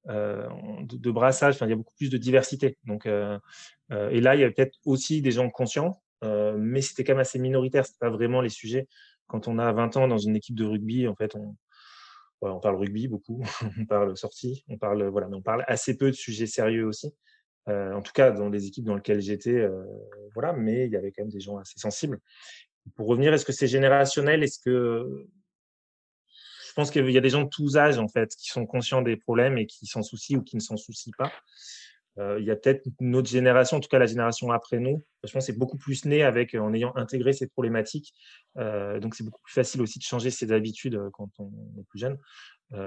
de, 0.07 1.11
brassage, 1.11 1.55
enfin, 1.55 1.65
il 1.65 1.69
y 1.69 1.73
a 1.73 1.77
beaucoup 1.77 1.95
plus 1.97 2.09
de 2.09 2.17
diversité. 2.17 2.77
Donc, 2.85 3.05
et 3.05 4.21
là, 4.21 4.35
il 4.35 4.41
y 4.41 4.43
a 4.43 4.51
peut-être 4.51 4.77
aussi 4.85 5.21
des 5.21 5.31
gens 5.31 5.49
conscients, 5.49 6.01
mais 6.21 6.81
c'était 6.81 7.03
quand 7.03 7.13
même 7.13 7.21
assez 7.21 7.39
minoritaire. 7.39 7.85
C'est 7.85 7.99
pas 7.99 8.09
vraiment 8.09 8.41
les 8.41 8.49
sujets. 8.49 8.87
Quand 9.27 9.47
on 9.47 9.59
a 9.59 9.71
20 9.71 9.97
ans 9.97 10.07
dans 10.07 10.17
une 10.17 10.35
équipe 10.35 10.55
de 10.55 10.65
rugby, 10.65 11.07
en 11.07 11.15
fait, 11.15 11.35
on, 11.35 11.55
on 12.51 12.59
parle 12.59 12.75
rugby 12.75 13.07
beaucoup, 13.07 13.43
on 13.79 13.85
parle 13.85 14.17
sortie, 14.17 14.63
on 14.67 14.77
parle 14.77 15.03
voilà, 15.07 15.27
mais 15.27 15.35
on 15.35 15.41
parle 15.41 15.63
assez 15.67 15.97
peu 15.97 16.07
de 16.07 16.15
sujets 16.15 16.47
sérieux 16.47 16.85
aussi. 16.85 17.13
Euh, 17.69 17.93
en 17.93 18.01
tout 18.01 18.11
cas, 18.11 18.31
dans 18.31 18.49
les 18.49 18.67
équipes 18.67 18.85
dans 18.85 18.95
lesquelles 18.95 19.21
j'étais, 19.21 19.55
euh, 19.55 19.83
voilà, 20.33 20.53
mais 20.53 20.85
il 20.85 20.91
y 20.91 20.97
avait 20.97 21.11
quand 21.11 21.23
même 21.23 21.31
des 21.31 21.39
gens 21.39 21.57
assez 21.57 21.79
sensibles. 21.79 22.19
Pour 22.95 23.07
revenir, 23.07 23.33
est-ce 23.33 23.45
que 23.45 23.53
c'est 23.53 23.67
générationnel? 23.67 24.43
Est-ce 24.43 24.59
que 24.59 25.27
je 26.73 26.73
pense 26.73 26.89
qu'il 26.89 27.07
y 27.11 27.17
a 27.19 27.21
des 27.21 27.29
gens 27.29 27.43
de 27.43 27.49
tous 27.49 27.77
âges 27.77 27.99
en 27.99 28.07
fait 28.07 28.35
qui 28.35 28.49
sont 28.49 28.65
conscients 28.65 29.03
des 29.03 29.15
problèmes 29.15 29.59
et 29.59 29.67
qui 29.67 29.85
s'en 29.85 30.01
soucient 30.01 30.39
ou 30.39 30.41
qui 30.41 30.55
ne 30.55 30.61
s'en 30.61 30.75
soucient 30.75 31.13
pas. 31.19 31.31
Euh, 32.19 32.39
il 32.39 32.45
y 32.45 32.51
a 32.51 32.55
peut-être 32.55 32.85
une 32.99 33.15
autre 33.15 33.29
génération, 33.29 33.77
en 33.77 33.79
tout 33.79 33.89
cas 33.89 33.97
la 33.97 34.05
génération 34.05 34.51
après 34.51 34.79
nous, 34.79 35.03
je 35.23 35.31
pense 35.31 35.45
c'est 35.45 35.57
beaucoup 35.57 35.77
plus 35.77 36.05
né 36.05 36.23
avec, 36.23 36.53
en 36.53 36.73
ayant 36.73 36.95
intégré 36.95 37.33
ces 37.33 37.47
problématiques. 37.47 38.13
Euh, 38.57 38.99
donc 38.99 39.15
c'est 39.15 39.23
beaucoup 39.23 39.41
plus 39.41 39.53
facile 39.53 39.81
aussi 39.81 39.97
de 39.97 40.03
changer 40.03 40.29
ses 40.29 40.51
habitudes 40.51 40.95
euh, 40.95 41.09
quand 41.11 41.29
on 41.39 41.49
est 41.79 41.83
plus 41.89 41.99
jeune. 41.99 42.17
et 42.73 42.77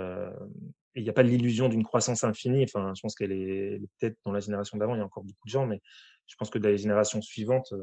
il 0.94 1.02
n'y 1.02 1.10
a 1.10 1.12
pas 1.12 1.24
l'illusion 1.24 1.68
d'une 1.68 1.84
croissance 1.84 2.22
infinie. 2.22 2.64
Enfin, 2.64 2.92
je 2.94 3.00
pense 3.00 3.14
qu'elle 3.16 3.32
est 3.32 3.80
peut-être 3.98 4.16
dans 4.24 4.32
la 4.32 4.40
génération 4.40 4.78
d'avant, 4.78 4.94
il 4.94 4.98
y 4.98 5.02
a 5.02 5.04
encore 5.04 5.24
beaucoup 5.24 5.46
de 5.46 5.50
gens, 5.50 5.66
mais 5.66 5.80
je 6.26 6.36
pense 6.36 6.48
que 6.48 6.58
dans 6.58 6.68
les 6.68 6.78
générations 6.78 7.20
suivantes, 7.20 7.74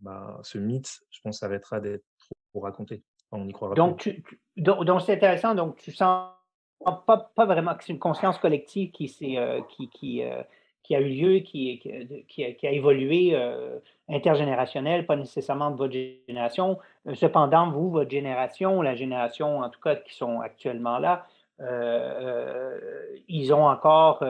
bah, 0.00 0.38
ce 0.42 0.58
mythe, 0.58 1.00
je 1.10 1.20
pense, 1.22 1.42
arrêtera 1.42 1.80
d'être 1.80 2.04
trop 2.50 2.60
raconté. 2.60 3.02
on 3.30 3.48
y 3.48 3.52
croira. 3.52 3.74
Donc, 3.74 4.08
donc, 4.56 5.02
c'est 5.02 5.14
intéressant. 5.14 5.54
Donc, 5.54 5.76
tu 5.76 5.92
sens 5.92 6.32
pas, 6.84 7.32
pas 7.34 7.46
vraiment 7.46 7.74
que 7.74 7.84
c'est 7.84 7.92
une 7.92 7.98
conscience 7.98 8.38
collective 8.38 8.90
qui, 8.92 9.06
qui, 9.08 9.88
qui, 9.88 10.22
qui 10.88 10.96
a 10.96 11.02
eu 11.02 11.10
lieu, 11.10 11.38
qui, 11.40 11.82
qui, 12.28 12.66
a, 12.66 12.72
évolué 12.72 13.32
euh, 13.34 13.78
intergénérationnel, 14.08 15.04
pas 15.04 15.16
nécessairement 15.16 15.70
de 15.70 15.76
votre 15.76 15.92
génération. 15.92 16.78
Euh, 17.06 17.14
cependant, 17.14 17.70
vous, 17.70 17.90
votre 17.90 18.10
génération, 18.10 18.80
la 18.80 18.94
génération 18.94 19.58
en 19.58 19.68
tout 19.68 19.80
cas 19.80 19.96
qui 19.96 20.14
sont 20.14 20.40
actuellement 20.40 20.98
là, 20.98 21.26
euh, 21.60 22.78
ils 23.28 23.52
ont 23.52 23.66
encore 23.66 24.24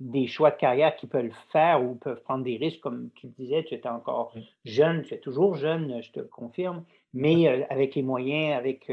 des 0.00 0.26
choix 0.26 0.50
de 0.50 0.56
carrière 0.56 0.96
qu'ils 0.96 1.10
peuvent 1.10 1.30
faire 1.52 1.84
ou 1.84 1.96
peuvent 1.96 2.22
prendre 2.22 2.42
des 2.42 2.56
risques, 2.56 2.80
comme 2.80 3.10
tu 3.14 3.26
le 3.26 3.32
disais, 3.32 3.64
tu 3.64 3.74
étais 3.74 3.88
encore 3.90 4.32
jeune, 4.64 5.02
tu 5.02 5.12
es 5.12 5.18
toujours 5.18 5.56
jeune, 5.56 6.02
je 6.02 6.10
te 6.10 6.20
le 6.20 6.26
confirme, 6.26 6.84
mais 7.12 7.66
avec 7.68 7.96
les 7.96 8.02
moyens, 8.02 8.56
avec 8.56 8.90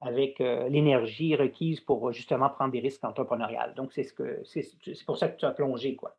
avec 0.00 0.40
l'énergie 0.40 1.36
requise 1.36 1.78
pour 1.80 2.12
justement 2.12 2.48
prendre 2.48 2.72
des 2.72 2.80
risques 2.80 3.04
entrepreneuriales. 3.04 3.74
Donc, 3.74 3.92
c'est 3.92 4.02
ce 4.02 4.12
que 4.12 4.42
c'est 4.44 5.04
pour 5.06 5.16
ça 5.16 5.28
que 5.28 5.38
tu 5.38 5.44
as 5.44 5.52
plongé, 5.52 5.94
quoi. 5.94 6.16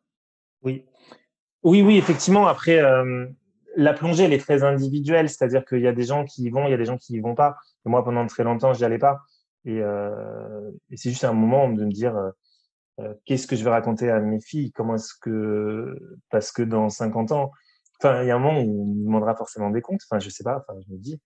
Oui. 0.62 0.84
Oui, 1.62 1.98
effectivement. 1.98 2.46
Après, 2.46 2.80
la 3.76 3.92
plongée, 3.92 4.24
elle 4.24 4.32
est 4.32 4.38
très 4.38 4.62
individuelle, 4.62 5.28
c'est-à-dire 5.28 5.64
qu'il 5.64 5.80
y 5.80 5.86
a 5.86 5.92
des 5.92 6.04
gens 6.04 6.24
qui 6.24 6.44
y 6.44 6.50
vont, 6.50 6.66
il 6.66 6.70
y 6.70 6.74
a 6.74 6.76
des 6.76 6.84
gens 6.84 6.96
qui 6.96 7.14
y 7.14 7.20
vont 7.20 7.34
pas. 7.34 7.56
moi, 7.84 8.04
pendant 8.04 8.26
très 8.26 8.44
longtemps, 8.44 8.72
je 8.72 8.80
n'y 8.80 8.84
allais 8.84 8.98
pas. 8.98 9.20
Et, 9.64 9.80
c'est 10.96 11.10
juste 11.10 11.24
un 11.24 11.32
moment 11.32 11.68
de 11.68 11.84
me 11.84 11.90
dire 11.90 12.16
qu'est-ce 13.24 13.46
que 13.46 13.56
je 13.56 13.64
vais 13.64 13.70
raconter 13.70 14.10
à 14.10 14.20
mes 14.20 14.40
filles? 14.40 14.72
Comment 14.72 14.94
est-ce 14.96 15.14
que 15.20 15.96
parce 16.30 16.52
que 16.52 16.62
dans 16.62 16.88
50 16.88 17.32
ans, 17.32 17.52
il 18.02 18.26
y 18.26 18.30
a 18.30 18.36
un 18.36 18.38
moment 18.38 18.60
où 18.60 18.82
on 18.82 18.86
nous 18.86 19.04
demandera 19.04 19.34
forcément 19.34 19.70
des 19.70 19.82
comptes. 19.82 20.00
Enfin, 20.08 20.20
je 20.20 20.30
sais 20.30 20.44
pas. 20.44 20.64
Je 20.70 20.92
me 20.92 20.98
dis 20.98 21.20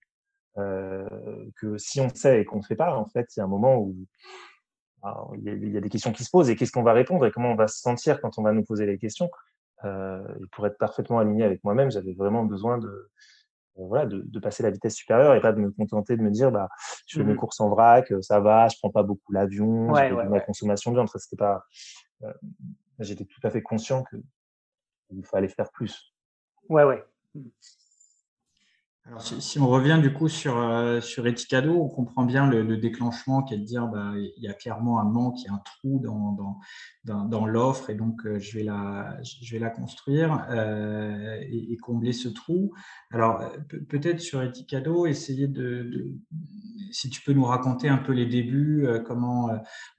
que 0.55 1.77
si 1.77 2.01
on 2.01 2.09
sait 2.09 2.41
et 2.41 2.45
qu'on 2.45 2.57
ne 2.57 2.63
fait 2.63 2.75
pas, 2.75 2.95
en 2.95 3.05
fait, 3.05 3.27
il 3.35 3.39
y 3.39 3.41
a 3.41 3.45
un 3.45 3.49
moment 3.49 3.77
où 3.77 3.95
il 5.35 5.73
y, 5.73 5.77
a, 5.77 5.81
des 5.81 5.89
questions 5.89 6.11
qui 6.11 6.23
se 6.23 6.29
posent 6.29 6.49
et 6.49 6.55
qu'est-ce 6.55 6.71
qu'on 6.71 6.83
va 6.83 6.93
répondre 6.93 7.25
et 7.25 7.31
comment 7.31 7.51
on 7.51 7.55
va 7.55 7.67
se 7.67 7.79
sentir 7.79 8.21
quand 8.21 8.37
on 8.37 8.41
va 8.41 8.53
nous 8.53 8.63
poser 8.63 8.85
les 8.85 8.97
questions. 8.97 9.29
Euh, 9.83 10.23
et 10.41 10.45
pour 10.51 10.65
être 10.65 10.77
parfaitement 10.77 11.19
aligné 11.19 11.43
avec 11.43 11.63
moi-même, 11.63 11.91
j'avais 11.91 12.13
vraiment 12.13 12.45
besoin 12.45 12.77
de, 12.77 13.09
euh, 13.79 13.87
voilà, 13.87 14.05
de, 14.05 14.21
de, 14.21 14.39
passer 14.39 14.61
la 14.61 14.69
vitesse 14.69 14.95
supérieure 14.95 15.33
et 15.33 15.41
pas 15.41 15.51
de 15.51 15.59
me 15.59 15.71
contenter 15.71 16.15
de 16.15 16.21
me 16.21 16.29
dire 16.29 16.51
bah, 16.51 16.69
je 17.07 17.17
fais 17.17 17.23
mes 17.25 17.33
mmh 17.33 17.37
courses 17.37 17.59
en 17.59 17.69
vrac, 17.69 18.11
euh, 18.11 18.21
ça 18.21 18.39
va, 18.39 18.67
je 18.67 18.77
prends 18.77 18.91
pas 18.91 19.01
beaucoup 19.01 19.31
l'avion, 19.31 19.91
ouais, 19.91 20.11
ouais, 20.11 20.29
ma 20.29 20.39
consommation 20.39 20.91
de 20.91 20.97
viande. 20.97 21.09
C'était 21.15 21.35
pas, 21.35 21.63
euh, 22.23 22.33
j'étais 22.99 23.25
tout 23.25 23.39
à 23.43 23.49
fait 23.49 23.63
conscient 23.63 24.03
qu'il 24.03 25.25
fallait 25.25 25.47
faire 25.47 25.71
plus. 25.71 26.13
Ouais, 26.69 26.83
ouais. 26.83 27.03
Alors, 29.05 29.21
si, 29.21 29.59
on 29.59 29.67
revient 29.67 29.99
du 30.01 30.13
coup 30.13 30.29
sur, 30.29 30.57
euh, 30.57 31.01
sur 31.01 31.27
Etikado, 31.27 31.73
on 31.73 31.89
comprend 31.89 32.23
bien 32.23 32.47
le, 32.47 32.77
déclenchement 32.77 33.43
qui 33.43 33.53
est 33.53 33.57
de 33.57 33.65
dire 33.65 33.87
bah, 33.87 34.13
il 34.15 34.41
y 34.41 34.47
a 34.47 34.53
clairement 34.53 35.01
un 35.01 35.03
manque, 35.03 35.41
il 35.41 35.47
y 35.47 35.49
a 35.49 35.53
un 35.53 35.61
trou 35.65 35.99
dans, 35.99 36.31
dans, 37.03 37.25
dans, 37.25 37.45
l'offre 37.45 37.89
et 37.89 37.95
donc 37.95 38.25
euh, 38.25 38.39
je, 38.39 38.57
vais 38.57 38.63
la, 38.63 39.17
je 39.21 39.53
vais 39.53 39.59
la 39.59 39.69
construire 39.69 40.45
euh, 40.49 41.37
et, 41.41 41.73
et, 41.73 41.77
combler 41.77 42.13
ce 42.13 42.29
trou. 42.29 42.71
Alors, 43.11 43.41
euh, 43.41 43.49
peut-être 43.89 44.21
sur 44.21 44.41
Etikado, 44.41 45.05
essayer 45.05 45.47
de, 45.47 45.83
de, 45.83 46.13
si 46.93 47.09
tu 47.09 47.21
peux 47.21 47.33
nous 47.33 47.43
raconter 47.43 47.89
un 47.89 47.97
peu 47.97 48.13
les 48.13 48.25
débuts, 48.25 48.85
euh, 48.85 48.99
comment, 48.99 49.49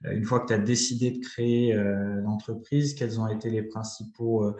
une 0.03 0.23
fois 0.23 0.39
que 0.39 0.47
tu 0.47 0.53
as 0.53 0.57
décidé 0.57 1.11
de 1.11 1.19
créer 1.19 1.73
l'entreprise, 2.23 2.95
quels 2.95 3.19
ont 3.19 3.27
été 3.27 3.49
les 3.49 3.63
principaux 3.63 4.51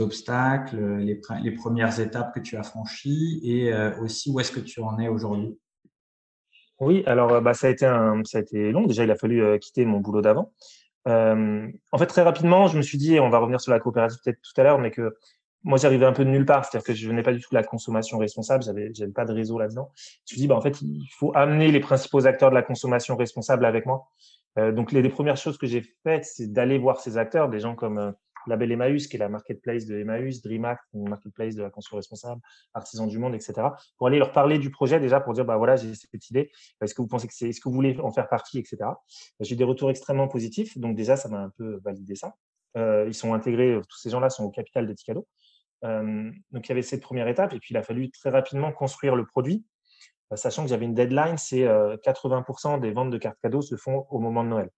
obstacles, 0.00 0.98
les, 0.98 1.52
premières 1.52 2.00
étapes 2.00 2.34
que 2.34 2.40
tu 2.40 2.56
as 2.56 2.62
franchies 2.62 3.40
et 3.42 3.72
euh, 3.72 3.96
aussi 4.00 4.30
où 4.30 4.40
est-ce 4.40 4.52
que 4.52 4.60
tu 4.60 4.80
en 4.80 4.98
es 4.98 5.08
aujourd'hui? 5.08 5.58
Oui, 6.80 7.02
alors 7.06 7.32
euh, 7.34 7.40
bah, 7.40 7.54
ça, 7.54 7.68
a 7.68 7.70
été 7.70 7.86
un, 7.86 8.22
ça 8.24 8.38
a 8.38 8.40
été 8.40 8.72
long. 8.72 8.86
Déjà, 8.86 9.04
il 9.04 9.10
a 9.10 9.16
fallu 9.16 9.42
euh, 9.42 9.58
quitter 9.58 9.84
mon 9.84 10.00
boulot 10.00 10.22
d'avant. 10.22 10.52
en 11.06 11.98
fait, 11.98 12.06
très 12.06 12.22
rapidement, 12.22 12.66
je 12.66 12.76
me 12.76 12.82
suis 12.82 12.98
dit, 12.98 13.20
on 13.20 13.30
va 13.30 13.38
revenir 13.38 13.60
sur 13.60 13.72
la 13.72 13.80
coopérative 13.80 14.18
peut-être 14.24 14.40
tout 14.40 14.60
à 14.60 14.64
l'heure, 14.64 14.78
mais 14.78 14.90
que 14.90 15.16
moi, 15.64 15.78
j'arrivais 15.78 16.06
un 16.06 16.12
peu 16.12 16.24
de 16.24 16.30
nulle 16.30 16.46
part. 16.46 16.64
C'est-à-dire 16.64 16.86
que 16.86 16.94
je 16.94 17.08
venais 17.08 17.22
pas 17.22 17.32
du 17.32 17.40
tout 17.40 17.48
de 17.50 17.56
la 17.56 17.64
consommation 17.64 18.18
responsable. 18.18 18.62
J'avais, 18.62 18.92
j'avais 18.94 19.12
pas 19.12 19.24
de 19.24 19.32
réseau 19.32 19.58
là-dedans. 19.58 19.90
Je 19.96 20.00
me 20.00 20.26
suis 20.26 20.36
dit, 20.36 20.46
bah, 20.46 20.56
en 20.56 20.60
fait, 20.60 20.80
il 20.82 21.08
faut 21.18 21.32
amener 21.34 21.72
les 21.72 21.80
principaux 21.80 22.26
acteurs 22.26 22.50
de 22.50 22.54
la 22.54 22.62
consommation 22.62 23.16
responsable 23.16 23.64
avec 23.64 23.86
moi. 23.86 24.06
donc, 24.56 24.92
les, 24.92 25.08
premières 25.08 25.36
choses 25.36 25.58
que 25.58 25.66
j'ai 25.66 25.82
faites, 26.04 26.24
c'est 26.24 26.52
d'aller 26.52 26.78
voir 26.78 27.00
ces 27.00 27.18
acteurs, 27.18 27.48
des 27.48 27.60
gens 27.60 27.74
comme 27.74 28.14
Label 28.46 28.72
Emmaüs, 28.72 29.06
qui 29.06 29.16
est 29.16 29.18
la 29.18 29.28
marketplace 29.28 29.86
de 29.86 29.98
Emmaüs, 29.98 30.42
DreamAct, 30.42 30.82
une 30.94 31.08
marketplace 31.08 31.54
de 31.54 31.62
la 31.62 31.70
consommation 31.70 31.96
responsable, 31.96 32.40
Artisans 32.74 33.08
du 33.08 33.18
Monde, 33.18 33.34
etc. 33.34 33.54
Pour 33.96 34.06
aller 34.06 34.18
leur 34.18 34.32
parler 34.32 34.58
du 34.58 34.70
projet 34.70 35.00
déjà, 35.00 35.20
pour 35.20 35.32
dire, 35.32 35.44
bah 35.44 35.56
voilà, 35.56 35.76
j'ai 35.76 35.94
cette 35.94 36.30
idée, 36.30 36.50
est-ce 36.80 36.94
que 36.94 37.02
vous 37.02 37.08
pensez 37.08 37.26
que 37.26 37.34
c'est, 37.34 37.48
est-ce 37.48 37.60
que 37.60 37.68
vous 37.68 37.74
voulez 37.74 37.98
en 38.00 38.10
faire 38.10 38.28
partie, 38.28 38.58
etc. 38.58 38.78
J'ai 39.40 39.56
des 39.56 39.64
retours 39.64 39.90
extrêmement 39.90 40.28
positifs, 40.28 40.78
donc 40.78 40.96
déjà, 40.96 41.16
ça 41.16 41.28
m'a 41.28 41.40
un 41.40 41.50
peu 41.50 41.80
validé 41.84 42.14
ça. 42.14 42.34
Euh, 42.76 43.04
ils 43.06 43.14
sont 43.14 43.34
intégrés, 43.34 43.78
tous 43.88 43.98
ces 43.98 44.10
gens-là 44.10 44.30
sont 44.30 44.44
au 44.44 44.50
capital 44.50 44.86
de 44.86 44.92
Ticado. 44.92 45.26
Donc 45.84 46.66
il 46.66 46.68
y 46.68 46.72
avait 46.72 46.82
cette 46.82 47.02
première 47.02 47.28
étape, 47.28 47.52
et 47.52 47.58
puis 47.58 47.74
il 47.74 47.76
a 47.76 47.82
fallu 47.82 48.10
très 48.10 48.30
rapidement 48.30 48.72
construire 48.72 49.16
le 49.16 49.26
produit, 49.26 49.64
sachant 50.34 50.62
que 50.62 50.68
j'avais 50.68 50.86
une 50.86 50.94
deadline, 50.94 51.36
c'est 51.36 51.64
80% 51.64 52.80
des 52.80 52.90
ventes 52.90 53.10
de 53.10 53.18
cartes 53.18 53.38
cadeaux 53.42 53.62
se 53.62 53.76
font 53.76 54.06
au 54.10 54.18
moment 54.18 54.44
de 54.44 54.48
Noël. 54.48 54.70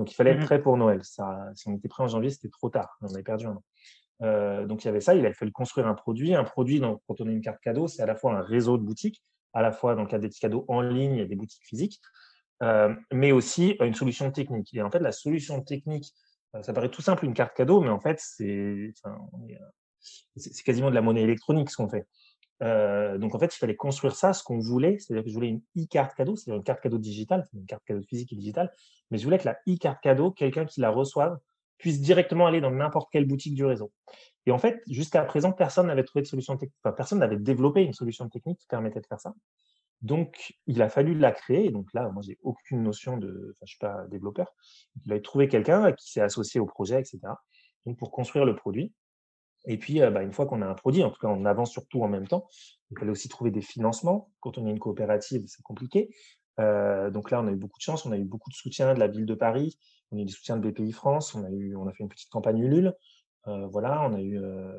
Donc, 0.00 0.10
il 0.10 0.14
fallait 0.14 0.30
être 0.30 0.40
mmh 0.40 0.44
prêt 0.44 0.62
pour 0.62 0.78
Noël. 0.78 1.04
Ça, 1.04 1.50
si 1.54 1.68
on 1.68 1.74
était 1.76 1.88
prêt 1.88 2.02
en 2.02 2.08
janvier, 2.08 2.30
c'était 2.30 2.48
trop 2.48 2.70
tard. 2.70 2.96
On 3.02 3.12
avait 3.12 3.22
perdu 3.22 3.46
un 3.46 3.50
an. 3.50 3.64
Euh, 4.22 4.66
donc, 4.66 4.82
il 4.82 4.86
y 4.86 4.88
avait 4.88 5.02
ça. 5.02 5.14
Il 5.14 5.26
a 5.26 5.32
fallu 5.34 5.52
construire 5.52 5.86
un 5.86 5.94
produit. 5.94 6.34
Un 6.34 6.42
produit, 6.42 6.80
donc, 6.80 7.02
quand 7.06 7.20
on 7.20 7.28
a 7.28 7.30
une 7.30 7.42
carte 7.42 7.60
cadeau, 7.60 7.86
c'est 7.86 8.02
à 8.02 8.06
la 8.06 8.16
fois 8.16 8.34
un 8.34 8.40
réseau 8.40 8.78
de 8.78 8.82
boutiques, 8.82 9.22
à 9.52 9.60
la 9.60 9.72
fois 9.72 9.94
dans 9.94 10.00
le 10.00 10.08
cadre 10.08 10.22
des 10.22 10.28
petits 10.28 10.40
cadeaux 10.40 10.64
en 10.68 10.80
ligne 10.80 11.16
et 11.16 11.26
des 11.26 11.36
boutiques 11.36 11.66
physiques, 11.66 12.00
euh, 12.62 12.94
mais 13.12 13.30
aussi 13.30 13.76
une 13.80 13.92
solution 13.92 14.30
technique. 14.30 14.72
Et 14.72 14.80
en 14.80 14.90
fait, 14.90 15.00
la 15.00 15.12
solution 15.12 15.60
technique, 15.60 16.14
ça 16.62 16.72
paraît 16.72 16.90
tout 16.90 17.02
simple, 17.02 17.26
une 17.26 17.34
carte 17.34 17.54
cadeau, 17.54 17.82
mais 17.82 17.90
en 17.90 18.00
fait, 18.00 18.18
c'est 18.20 18.94
quasiment 20.64 20.90
de 20.90 20.94
la 20.94 21.02
monnaie 21.02 21.22
électronique 21.22 21.70
ce 21.70 21.76
qu'on 21.76 21.88
fait. 21.88 22.06
Euh, 22.62 23.16
donc 23.18 23.34
en 23.34 23.38
fait, 23.38 23.54
il 23.54 23.58
fallait 23.58 23.76
construire 23.76 24.14
ça, 24.14 24.32
ce 24.32 24.42
qu'on 24.42 24.58
voulait, 24.58 24.98
c'est-à-dire 24.98 25.24
que 25.24 25.30
je 25.30 25.34
voulais 25.34 25.48
une 25.48 25.62
e-carte 25.78 26.14
cadeau, 26.14 26.36
c'est-à-dire 26.36 26.58
une 26.58 26.64
carte 26.64 26.82
cadeau 26.82 26.98
digitale, 26.98 27.48
une 27.54 27.66
carte 27.66 27.84
cadeau 27.84 28.02
physique 28.02 28.32
et 28.32 28.36
digitale, 28.36 28.70
mais 29.10 29.18
je 29.18 29.24
voulais 29.24 29.38
que 29.38 29.46
la 29.46 29.58
e-carte 29.68 30.02
cadeau, 30.02 30.30
quelqu'un 30.30 30.66
qui 30.66 30.80
la 30.80 30.90
reçoive, 30.90 31.38
puisse 31.78 32.00
directement 32.00 32.46
aller 32.46 32.60
dans 32.60 32.70
n'importe 32.70 33.10
quelle 33.10 33.26
boutique 33.26 33.54
du 33.54 33.64
réseau. 33.64 33.90
Et 34.46 34.52
en 34.52 34.58
fait, 34.58 34.82
jusqu'à 34.88 35.22
présent, 35.24 35.52
personne 35.52 35.86
n'avait 35.86 36.04
trouvé 36.04 36.22
de 36.22 36.26
solution 36.26 36.56
technique, 36.56 36.76
enfin, 36.84 36.92
personne 36.92 37.18
n'avait 37.18 37.38
développé 37.38 37.82
une 37.82 37.94
solution 37.94 38.28
technique 38.28 38.58
qui 38.58 38.66
permettait 38.66 39.00
de 39.00 39.06
faire 39.06 39.20
ça. 39.20 39.34
Donc, 40.02 40.54
il 40.66 40.80
a 40.80 40.88
fallu 40.88 41.14
la 41.14 41.32
créer. 41.32 41.70
Donc 41.70 41.92
là, 41.92 42.08
moi, 42.08 42.22
j'ai 42.22 42.38
aucune 42.42 42.82
notion 42.82 43.16
de, 43.16 43.54
enfin, 43.56 43.64
je 43.66 43.70
suis 43.70 43.78
pas 43.78 44.06
développeur. 44.08 44.54
Il 45.04 45.12
a 45.12 45.20
trouvé 45.20 45.48
quelqu'un 45.48 45.92
qui 45.92 46.10
s'est 46.12 46.22
associé 46.22 46.60
au 46.60 46.66
projet, 46.66 46.98
etc. 47.00 47.18
Donc, 47.86 47.98
pour 47.98 48.10
construire 48.10 48.44
le 48.44 48.54
produit. 48.54 48.92
Et 49.66 49.78
puis, 49.78 50.00
bah, 50.00 50.22
une 50.22 50.32
fois 50.32 50.46
qu'on 50.46 50.62
a 50.62 50.66
un 50.66 50.74
produit, 50.74 51.02
en 51.02 51.10
tout 51.10 51.20
cas, 51.20 51.28
on 51.28 51.44
avance 51.44 51.70
surtout 51.70 52.02
en 52.02 52.08
même 52.08 52.26
temps. 52.26 52.48
Il 52.90 52.98
fallait 52.98 53.10
aussi 53.10 53.28
trouver 53.28 53.50
des 53.50 53.60
financements. 53.60 54.30
Quand 54.40 54.58
on 54.58 54.66
est 54.66 54.70
une 54.70 54.78
coopérative, 54.78 55.44
c'est 55.46 55.62
compliqué. 55.62 56.10
Euh, 56.58 57.10
donc 57.10 57.30
là, 57.30 57.40
on 57.40 57.46
a 57.46 57.52
eu 57.52 57.56
beaucoup 57.56 57.78
de 57.78 57.82
chance. 57.82 58.06
On 58.06 58.12
a 58.12 58.18
eu 58.18 58.24
beaucoup 58.24 58.50
de 58.50 58.54
soutien 58.54 58.94
de 58.94 58.98
la 58.98 59.08
ville 59.08 59.26
de 59.26 59.34
Paris. 59.34 59.78
On 60.10 60.18
a 60.18 60.20
eu 60.20 60.24
des 60.24 60.32
soutiens 60.32 60.56
de 60.56 60.68
BPI 60.68 60.92
France. 60.92 61.34
On 61.34 61.44
a, 61.44 61.50
eu, 61.50 61.76
on 61.76 61.86
a 61.86 61.92
fait 61.92 62.02
une 62.02 62.08
petite 62.08 62.30
campagne 62.30 62.58
Ulule. 62.58 62.94
Euh, 63.46 63.66
voilà, 63.68 64.02
on 64.02 64.14
a 64.14 64.20
eu. 64.20 64.38
Euh, 64.38 64.78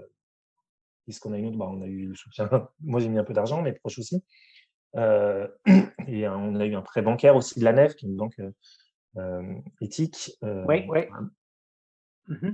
Qu'est-ce 1.05 1.19
qu'on 1.19 1.33
a 1.33 1.39
eu 1.39 1.49
bah, 1.51 1.67
On 1.69 1.81
a 1.81 1.87
eu 1.87 2.07
le 2.07 2.15
soutien. 2.15 2.49
Moi, 2.81 2.99
j'ai 2.99 3.09
mis 3.09 3.17
un 3.17 3.23
peu 3.23 3.33
d'argent, 3.33 3.61
mes 3.61 3.73
proches 3.73 3.99
aussi. 3.99 4.23
Et 4.93 6.27
on 6.27 6.55
a 6.55 6.65
eu 6.65 6.75
un 6.75 6.81
prêt 6.81 7.01
bancaire 7.01 7.35
aussi 7.35 7.59
de 7.59 7.63
la 7.63 7.73
Nef, 7.73 7.95
qui 7.95 8.05
est 8.05 8.09
une 8.09 8.17
banque 8.17 8.39
éthique. 9.79 10.37
oui, 10.41 10.85
oui. 10.89 11.01
Mmh 12.27 12.51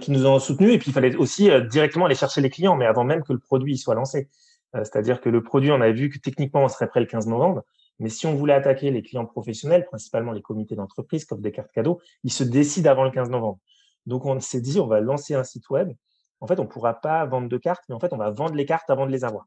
qui 0.00 0.10
nous 0.10 0.26
ont 0.26 0.38
soutenus. 0.38 0.72
Et 0.72 0.78
puis, 0.78 0.90
il 0.90 0.94
fallait 0.94 1.14
aussi 1.16 1.50
euh, 1.50 1.60
directement 1.60 2.06
aller 2.06 2.14
chercher 2.14 2.40
les 2.40 2.50
clients, 2.50 2.76
mais 2.76 2.86
avant 2.86 3.04
même 3.04 3.22
que 3.22 3.32
le 3.32 3.38
produit 3.38 3.76
soit 3.76 3.94
lancé. 3.94 4.28
Euh, 4.74 4.84
c'est-à-dire 4.84 5.20
que 5.20 5.28
le 5.28 5.42
produit, 5.42 5.70
on 5.70 5.80
avait 5.80 5.92
vu 5.92 6.08
que 6.08 6.18
techniquement, 6.18 6.64
on 6.64 6.68
serait 6.68 6.88
prêt 6.88 7.00
le 7.00 7.06
15 7.06 7.26
novembre. 7.26 7.62
Mais 7.98 8.08
si 8.08 8.26
on 8.26 8.34
voulait 8.34 8.54
attaquer 8.54 8.90
les 8.90 9.02
clients 9.02 9.26
professionnels, 9.26 9.84
principalement 9.84 10.32
les 10.32 10.42
comités 10.42 10.74
d'entreprise 10.74 11.24
comme 11.24 11.40
des 11.40 11.52
cartes 11.52 11.70
cadeaux, 11.72 12.00
ils 12.24 12.32
se 12.32 12.42
décident 12.42 12.90
avant 12.90 13.04
le 13.04 13.10
15 13.10 13.30
novembre. 13.30 13.58
Donc, 14.06 14.24
on 14.26 14.40
s'est 14.40 14.60
dit, 14.60 14.80
on 14.80 14.86
va 14.86 15.00
lancer 15.00 15.34
un 15.34 15.44
site 15.44 15.68
web. 15.70 15.92
En 16.40 16.46
fait, 16.46 16.58
on 16.58 16.64
ne 16.64 16.68
pourra 16.68 16.94
pas 16.94 17.24
vendre 17.26 17.48
de 17.48 17.56
cartes, 17.56 17.84
mais 17.88 17.94
en 17.94 18.00
fait, 18.00 18.12
on 18.12 18.16
va 18.18 18.30
vendre 18.30 18.54
les 18.54 18.66
cartes 18.66 18.90
avant 18.90 19.06
de 19.06 19.12
les 19.12 19.24
avoir. 19.24 19.46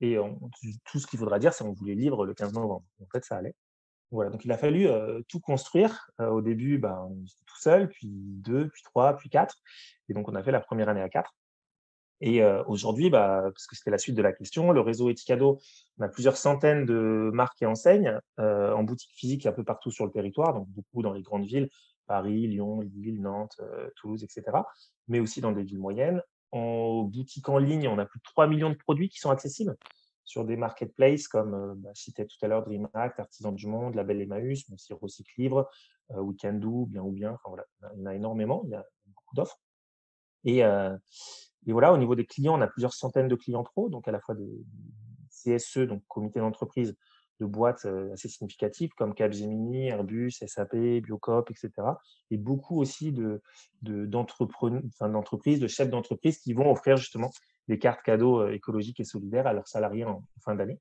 Et 0.00 0.16
tout 0.90 0.98
ce 0.98 1.06
qu'il 1.06 1.18
faudra 1.20 1.38
dire, 1.38 1.52
c'est 1.52 1.62
qu'on 1.62 1.74
voulait 1.74 1.94
livre 1.94 2.26
le 2.26 2.34
15 2.34 2.54
novembre. 2.54 2.82
En 3.00 3.06
fait, 3.12 3.24
ça 3.24 3.36
allait. 3.36 3.54
Donc 4.12 4.44
il 4.44 4.52
a 4.52 4.58
fallu 4.58 4.88
tout 5.28 5.40
construire. 5.40 6.10
au 6.18 6.42
début, 6.42 6.78
ben, 6.78 7.08
tout 7.46 7.60
seul, 7.60 7.88
puis 7.88 8.08
deux, 8.08 8.68
puis 8.68 8.82
trois, 8.82 9.16
puis 9.16 9.30
quatre. 9.30 9.56
Et 10.08 10.14
donc, 10.14 10.28
on 10.28 10.34
a 10.34 10.42
fait 10.42 10.52
la 10.52 10.60
première 10.60 10.88
année 10.88 11.00
à 11.00 11.08
quatre. 11.08 11.34
Et 12.20 12.44
aujourd'hui, 12.66 13.10
bah, 13.10 13.40
parce 13.42 13.66
que 13.66 13.74
c'était 13.74 13.90
la 13.90 13.98
suite 13.98 14.14
de 14.14 14.22
la 14.22 14.32
question, 14.32 14.70
le 14.70 14.80
réseau 14.80 15.10
Eticado, 15.10 15.58
on 15.98 16.04
a 16.04 16.08
plusieurs 16.08 16.36
centaines 16.36 16.84
de 16.84 17.30
marques 17.32 17.60
et 17.62 17.66
enseignes 17.66 18.16
en 18.38 18.82
boutique 18.84 19.12
physique 19.14 19.46
un 19.46 19.52
peu 19.52 19.64
partout 19.64 19.90
sur 19.90 20.04
le 20.04 20.12
territoire, 20.12 20.54
donc 20.54 20.68
beaucoup 20.68 21.02
dans 21.02 21.12
les 21.12 21.22
grandes 21.22 21.46
villes, 21.46 21.68
Paris, 22.06 22.46
Lyon, 22.46 22.80
Lille, 22.80 23.20
Nantes, 23.20 23.60
Toulouse, 23.96 24.22
etc., 24.22 24.44
mais 25.08 25.18
aussi 25.18 25.40
dans 25.40 25.50
des 25.50 25.64
villes 25.64 25.80
moyennes. 25.80 26.22
En 26.52 27.02
boutique 27.02 27.48
en 27.48 27.58
ligne, 27.58 27.88
on 27.88 27.98
a 27.98 28.04
plus 28.04 28.18
de 28.18 28.24
3 28.24 28.46
millions 28.46 28.70
de 28.70 28.76
produits 28.76 29.08
qui 29.08 29.18
sont 29.18 29.30
accessibles 29.30 29.74
sur 30.24 30.44
des 30.44 30.56
marketplaces 30.56 31.28
comme, 31.28 31.54
euh, 31.54 31.74
bah, 31.76 31.90
citais 31.94 32.26
tout 32.26 32.36
à 32.42 32.48
l'heure 32.48 32.64
DreamAct, 32.64 33.18
Artisan 33.18 33.52
du 33.52 33.66
Monde, 33.66 33.94
Label 33.94 34.20
Emmaüs, 34.20 34.68
mais 34.68 34.74
aussi 34.74 34.92
Recycle 34.92 35.32
Livre, 35.38 35.68
euh, 36.12 36.20
Weekendoo, 36.20 36.86
bien 36.86 37.02
ou 37.02 37.10
bien. 37.10 37.32
Enfin, 37.32 37.48
voilà, 37.48 37.64
il 37.94 38.00
y 38.00 38.02
en 38.02 38.06
a 38.06 38.14
énormément, 38.14 38.62
il 38.64 38.70
y 38.70 38.74
a 38.74 38.84
beaucoup 39.06 39.34
d'offres. 39.34 39.60
Et, 40.44 40.64
euh, 40.64 40.96
et, 41.66 41.72
voilà, 41.72 41.92
au 41.92 41.98
niveau 41.98 42.14
des 42.14 42.26
clients, 42.26 42.58
on 42.58 42.60
a 42.60 42.66
plusieurs 42.66 42.94
centaines 42.94 43.28
de 43.28 43.36
clients 43.36 43.64
pro, 43.64 43.88
donc 43.88 44.08
à 44.08 44.12
la 44.12 44.20
fois 44.20 44.34
des 44.34 44.64
CSE, 45.30 45.86
donc 45.86 46.02
comité 46.08 46.40
d'entreprise, 46.40 46.96
de 47.40 47.46
boîtes 47.46 47.86
assez 48.12 48.28
significatives 48.28 48.90
comme 48.96 49.14
Capgemini, 49.14 49.88
Airbus, 49.88 50.30
SAP, 50.46 50.76
Biocop, 51.02 51.50
etc. 51.50 51.70
Et 52.30 52.36
beaucoup 52.36 52.80
aussi 52.80 53.10
de, 53.10 53.42
d'entreprises, 53.80 55.58
de, 55.58 55.66
chefs 55.66 55.90
d'entreprise 55.90 56.38
qui 56.38 56.52
vont 56.52 56.70
offrir 56.70 56.96
justement 56.96 57.30
des 57.68 57.78
cartes 57.78 58.02
cadeaux 58.02 58.40
euh, 58.40 58.52
écologiques 58.52 59.00
et 59.00 59.04
solidaires 59.04 59.46
à 59.46 59.52
leurs 59.52 59.68
salariés 59.68 60.04
en, 60.04 60.24
fin 60.44 60.54
d'année. 60.54 60.78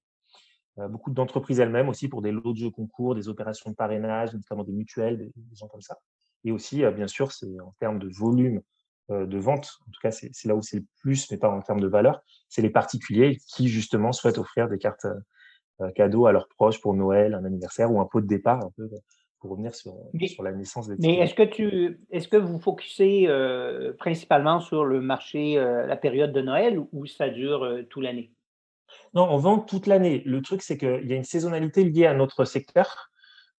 Euh, 0.80 0.88
beaucoup 0.88 1.12
d'entreprises 1.12 1.60
elles-mêmes 1.60 1.90
aussi 1.90 2.08
pour 2.08 2.22
des 2.22 2.32
lots 2.32 2.54
de 2.54 2.58
jeux 2.58 2.70
concours, 2.70 3.16
des 3.16 3.28
opérations 3.28 3.70
de 3.72 3.76
parrainage, 3.76 4.34
notamment 4.34 4.64
des 4.64 4.72
mutuelles, 4.72 5.18
des, 5.18 5.32
gens 5.54 5.68
comme 5.68 5.82
ça. 5.82 5.98
Et 6.44 6.52
aussi, 6.52 6.84
bien 6.96 7.08
sûr, 7.08 7.32
c'est 7.32 7.60
en 7.60 7.74
termes 7.80 8.00
de 8.00 8.10
volume 8.10 8.62
de 9.10 9.38
vente, 9.38 9.78
en 9.88 9.92
tout 9.92 10.00
cas 10.02 10.10
c'est 10.10 10.46
là 10.46 10.56
où 10.56 10.62
c'est 10.62 10.78
le 10.78 10.86
plus, 11.02 11.30
mais 11.30 11.38
pas 11.38 11.50
en 11.50 11.62
termes 11.62 11.82
de 11.82 11.88
valeur, 11.88 12.22
c'est 12.48 12.62
les 12.62 12.70
particuliers 12.70 13.38
qui 13.48 13.68
justement 13.68 14.12
souhaitent 14.12 14.40
offrir 14.40 14.70
des 14.70 14.80
cartes 14.80 15.06
cadeaux 15.94 16.26
à 16.26 16.32
leurs 16.32 16.48
proches 16.48 16.82
pour 16.82 16.96
Noël, 16.96 17.36
un 17.36 17.46
anniversaire 17.46 17.92
ou 17.92 18.00
un 18.00 18.06
pot 18.06 18.22
de 18.22 18.26
départ 18.26 18.64
un 18.64 18.72
peu 18.76 18.90
pour 19.42 19.52
revenir 19.52 19.74
sur, 19.74 19.94
sur 20.28 20.44
la 20.44 20.52
naissance 20.52 20.88
des 20.88 20.96
Mais 21.00 21.18
est-ce 21.18 21.34
que, 21.34 21.44
tu, 21.44 22.00
est-ce 22.12 22.28
que 22.28 22.38
vous 22.38 22.60
focussez 22.60 23.26
euh, 23.28 23.92
principalement 23.98 24.60
sur 24.60 24.86
le 24.86 25.02
marché, 25.02 25.58
euh, 25.58 25.88
la 25.88 25.98
période 25.98 26.32
de 26.32 26.42
Noël 26.42 26.80
ou 26.92 27.06
ça 27.08 27.28
dure 27.28 27.64
euh, 27.64 27.82
toute 27.90 28.04
l'année? 28.04 28.32
Non, 29.16 29.28
on 29.30 29.38
vend 29.38 29.58
toute 29.58 29.88
l'année. 29.88 30.22
Le 30.26 30.42
truc, 30.42 30.62
c'est 30.62 30.78
qu'il 30.78 31.08
y 31.08 31.14
a 31.14 31.16
une 31.16 31.24
saisonnalité 31.24 31.84
liée 31.84 32.06
à 32.06 32.14
notre 32.14 32.46
secteur. 32.46 33.10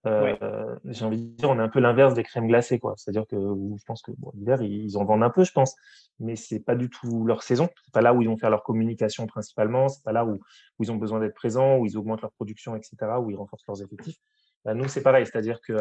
J'ai 0.05 1.05
envie 1.05 1.19
de 1.19 1.37
dire, 1.37 1.51
on 1.51 1.59
est 1.59 1.63
un 1.63 1.69
peu 1.69 1.81
l'inverse 1.81 2.15
des 2.15 2.23
crèmes 2.23 2.47
glacées, 2.47 2.79
quoi. 2.79 2.95
C'est-à-dire 2.97 3.27
que 3.27 3.37
je 3.37 3.85
pense 3.85 4.03
que 4.03 4.13
bon, 4.19 4.31
l'hiver, 4.35 4.63
ils 4.63 4.97
en 4.99 5.05
vendent 5.05 5.23
un 5.23 5.31
peu, 5.31 5.45
je 5.45 5.53
pense, 5.53 5.75
mais 6.21 6.37
c'est 6.37 6.61
pas 6.61 6.75
du 6.75 6.91
tout 6.91 7.25
leur 7.25 7.43
saison. 7.43 7.69
C'est 7.85 7.93
pas 7.93 8.03
là 8.03 8.13
où 8.13 8.23
ils 8.23 8.29
vont 8.29 8.37
faire 8.37 8.51
leur 8.51 8.63
communication 8.63 9.27
principalement. 9.27 9.89
C'est 9.89 10.03
pas 10.05 10.13
là 10.13 10.25
où, 10.25 10.35
où 10.35 10.83
ils 10.83 10.93
ont 10.93 10.97
besoin 10.97 11.19
d'être 11.19 11.35
présents, 11.35 11.79
où 11.79 11.87
ils 11.87 11.97
augmentent 11.97 12.23
leur 12.23 12.33
production, 12.33 12.77
etc., 12.77 12.97
où 13.21 13.31
ils 13.31 13.37
renforcent 13.37 13.67
leurs 13.67 13.83
effectifs. 13.83 14.19
Bah, 14.65 14.75
nous, 14.75 14.89
c'est 14.89 15.03
pareil, 15.03 15.27
c'est-à-dire 15.27 15.61
que 15.61 15.75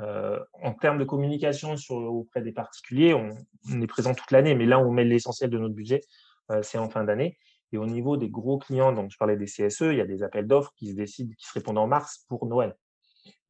euh, 0.00 0.38
en 0.52 0.74
termes 0.74 0.98
de 0.98 1.04
communication 1.04 1.74
auprès 1.90 2.42
des 2.42 2.52
particuliers, 2.52 3.14
on, 3.14 3.30
est 3.80 3.86
présent 3.86 4.14
toute 4.14 4.30
l'année, 4.30 4.54
mais 4.54 4.66
là 4.66 4.78
on 4.78 4.90
met 4.90 5.04
l'essentiel 5.04 5.50
de 5.50 5.58
notre 5.58 5.74
budget, 5.74 6.02
euh, 6.50 6.62
c'est 6.62 6.78
en 6.78 6.90
fin 6.90 7.04
d'année. 7.04 7.38
Et 7.72 7.78
au 7.78 7.86
niveau 7.86 8.16
des 8.16 8.28
gros 8.30 8.58
clients, 8.58 8.92
donc 8.92 9.10
je 9.10 9.16
parlais 9.18 9.36
des 9.36 9.46
CSE, 9.46 9.82
il 9.82 9.96
y 9.96 10.00
a 10.00 10.06
des 10.06 10.22
appels 10.22 10.46
d'offres 10.46 10.72
qui 10.76 10.90
se 10.90 10.94
décident, 10.94 11.32
qui 11.36 11.46
se 11.46 11.52
répondent 11.52 11.78
en 11.78 11.86
mars 11.86 12.24
pour 12.28 12.46
Noël. 12.46 12.76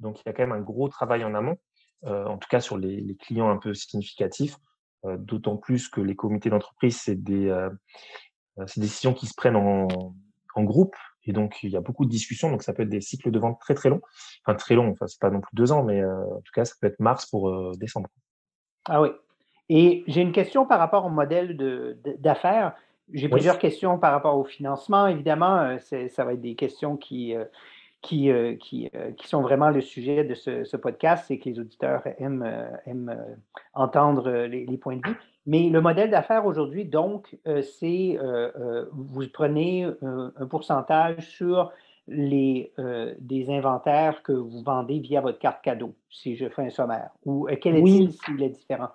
Donc 0.01 0.21
il 0.21 0.23
y 0.27 0.29
a 0.29 0.33
quand 0.33 0.43
même 0.43 0.53
un 0.53 0.61
gros 0.61 0.89
travail 0.89 1.25
en 1.25 1.35
amont, 1.35 1.57
euh, 2.05 2.25
en 2.27 2.39
tout 2.39 2.49
cas 2.49 2.61
sur 2.61 2.79
les, 2.79 3.17
clients 3.17 3.49
un 3.51 3.59
peu 3.59 3.75
significatifs, 3.75 4.57
d'autant 5.05 5.57
plus 5.57 5.89
que 5.89 6.01
les 6.01 6.17
comités 6.17 6.51
d'entreprise, 6.51 7.01
c'est 7.01 7.23
des, 7.23 7.69
décisions 8.77 9.15
qui 9.15 9.27
se 9.29 9.35
prennent 9.37 9.55
en, 9.55 9.87
en 10.55 10.65
groupe 10.65 10.97
et 11.29 11.33
donc, 11.33 11.63
il 11.63 11.71
y 11.71 11.77
a 11.77 11.81
beaucoup 11.81 12.07
de 12.07 12.11
discussions. 12.11 12.51
Donc, 12.51 12.63
ça 12.63 12.73
peut 12.73 12.83
être 12.83 12.89
des 12.89 13.03
cycles 13.03 13.31
de 13.31 13.39
vente 13.39 13.61
très, 13.61 13.75
très 13.75 13.91
longs. 13.91 14.01
Enfin, 14.45 14.57
très 14.57 14.75
longs. 14.75 14.91
Enfin, 14.91 15.07
c'est 15.07 15.21
pas 15.21 15.31
non 15.31 15.41
plus 15.41 15.55
deux 15.55 15.71
ans, 15.71 15.85
mais 15.85 16.01
euh, 16.01 16.25
en 16.25 16.41
tout 16.41 16.53
cas, 16.55 16.65
ça 16.65 16.75
peut 16.81 16.87
être 16.87 16.99
mars 17.01 17.27
pour 17.27 17.51
euh, 17.51 17.73
décembre. 17.77 18.09
Ah 18.87 19.03
oui. 19.03 19.11
Et 19.69 20.05
j'ai 20.07 20.23
une 20.23 20.33
question 20.33 20.65
par 20.65 20.79
rapport 20.79 21.05
au 21.05 21.11
modèle 21.11 21.55
d'affaires. 22.19 22.75
J'ai 23.13 23.29
plusieurs 23.29 23.59
questions 23.59 23.99
par 23.99 24.13
rapport 24.13 24.39
au 24.39 24.45
financement. 24.45 25.07
Évidemment, 25.07 25.59
euh, 25.59 26.09
ça 26.09 26.25
va 26.25 26.33
être 26.33 26.41
des 26.41 26.55
questions 26.55 26.97
qui, 26.97 27.35
qui, 28.01 28.31
qui, 28.59 28.91
qui, 29.19 29.29
sont 29.29 29.43
vraiment 29.43 29.69
le 29.69 29.83
sujet 29.83 30.25
de 30.25 30.35
ce, 30.35 30.77
podcast. 30.79 31.27
C'est 31.29 31.39
que 31.39 31.51
les 31.51 31.61
auditeurs 31.61 32.03
aiment, 32.19 32.51
aiment 32.87 33.37
entendre 33.75 34.31
les, 34.31 34.65
les, 34.65 34.79
points 34.79 34.97
de 34.97 35.07
vue. 35.07 35.17
Mais 35.49 35.71
le 35.71 35.81
modèle 35.81 36.11
d'affaires 36.11 36.45
aujourd'hui, 36.45 36.85
donc, 36.85 37.39
euh, 37.47 37.63
c'est 37.63 38.19
euh, 38.19 38.51
euh, 38.61 38.85
vous 38.93 39.27
prenez 39.33 39.87
un 40.03 40.47
pourcentage 40.47 41.27
sur 41.27 41.73
les, 42.07 42.73
des 43.19 43.49
inventaires 43.49 44.23
que 44.23 44.33
vous 44.33 44.63
vendez 44.63 44.99
via 44.99 45.23
votre 45.23 45.39
carte 45.39 45.65
cadeau, 45.65 45.95
si 46.11 46.37
je 46.37 46.51
fais 46.51 46.67
un 46.67 46.71
sommaire. 46.71 47.11
Ou 47.25 47.49
quel 47.63 47.77
est-il 47.77 48.13
s'il 48.13 48.43
est 48.43 48.51
différent? 48.51 48.91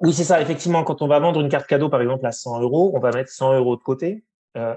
Oui, 0.00 0.12
c'est 0.12 0.24
ça. 0.24 0.40
Effectivement, 0.40 0.82
quand 0.82 1.02
on 1.02 1.06
va 1.06 1.20
vendre 1.20 1.40
une 1.40 1.48
carte 1.48 1.68
cadeau, 1.68 1.88
par 1.88 2.00
exemple, 2.00 2.26
à 2.26 2.32
100 2.32 2.62
euros, 2.62 2.90
on 2.94 2.98
va 2.98 3.12
mettre 3.12 3.30
100 3.30 3.54
euros 3.54 3.76
de 3.76 3.82
côté. 3.82 4.24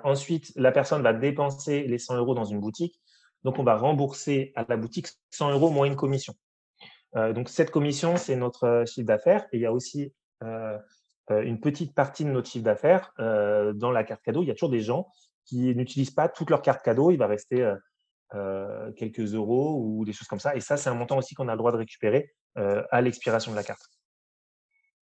ensuite, 0.03 0.51
la 0.55 0.71
personne 0.71 1.01
va 1.01 1.13
dépenser 1.13 1.87
les 1.87 1.97
100 1.97 2.17
euros 2.17 2.35
dans 2.35 2.45
une 2.45 2.59
boutique. 2.59 3.01
Donc, 3.43 3.57
on 3.57 3.63
va 3.63 3.77
rembourser 3.77 4.51
à 4.55 4.63
la 4.69 4.77
boutique 4.77 5.07
100 5.31 5.53
euros 5.53 5.71
moins 5.71 5.87
une 5.87 5.95
commission. 5.95 6.35
donc, 7.15 7.49
cette 7.49 7.71
commission, 7.71 8.15
c'est 8.15 8.35
notre 8.35 8.83
chiffre 8.85 9.07
d'affaires. 9.07 9.45
Et 9.53 9.57
il 9.57 9.61
y 9.61 9.65
a 9.65 9.73
aussi 9.73 10.13
une 10.41 11.59
petite 11.59 11.95
partie 11.95 12.25
de 12.25 12.29
notre 12.29 12.49
chiffre 12.49 12.65
d'affaires 12.65 13.13
euh, 13.19 13.73
dans 13.73 13.91
la 13.91 14.03
carte 14.03 14.21
cadeau. 14.21 14.43
Il 14.43 14.47
y 14.47 14.51
a 14.51 14.53
toujours 14.53 14.69
des 14.69 14.81
gens 14.81 15.07
qui 15.45 15.75
n'utilisent 15.75 16.11
pas 16.11 16.29
toute 16.29 16.49
leur 16.49 16.61
carte 16.61 16.83
cadeau. 16.83 17.11
Il 17.11 17.17
va 17.17 17.27
rester 17.27 17.71
quelques 18.95 19.35
euros 19.35 19.79
ou 19.79 20.05
des 20.05 20.13
choses 20.13 20.27
comme 20.27 20.39
ça. 20.39 20.55
Et 20.55 20.59
ça, 20.59 20.75
c'est 20.75 20.89
un 20.89 20.95
montant 20.95 21.17
aussi 21.17 21.35
qu'on 21.35 21.47
a 21.49 21.51
le 21.51 21.57
droit 21.57 21.71
de 21.71 21.77
récupérer 21.77 22.33
à 22.55 23.01
l'expiration 23.01 23.51
de 23.51 23.55
la 23.55 23.63
carte. 23.63 23.83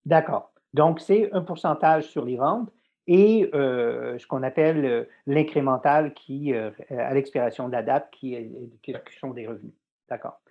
D'accord. 0.05 0.51
Donc, 0.73 0.99
c'est 0.99 1.31
un 1.31 1.41
pourcentage 1.41 2.03
sur 2.03 2.25
les 2.25 2.35
ventes 2.35 2.69
et 3.07 3.49
ce 3.53 4.27
qu'on 4.27 4.43
appelle 4.43 5.07
l'incrémental 5.27 6.13
qui, 6.13 6.53
à 6.53 7.13
l'expiration 7.13 7.67
de 7.67 7.73
la 7.73 7.83
date, 7.83 8.09
qui, 8.11 8.35
sont 9.19 9.31
des 9.31 9.47
revenus. 9.47 9.73
D'accord. 10.09 10.41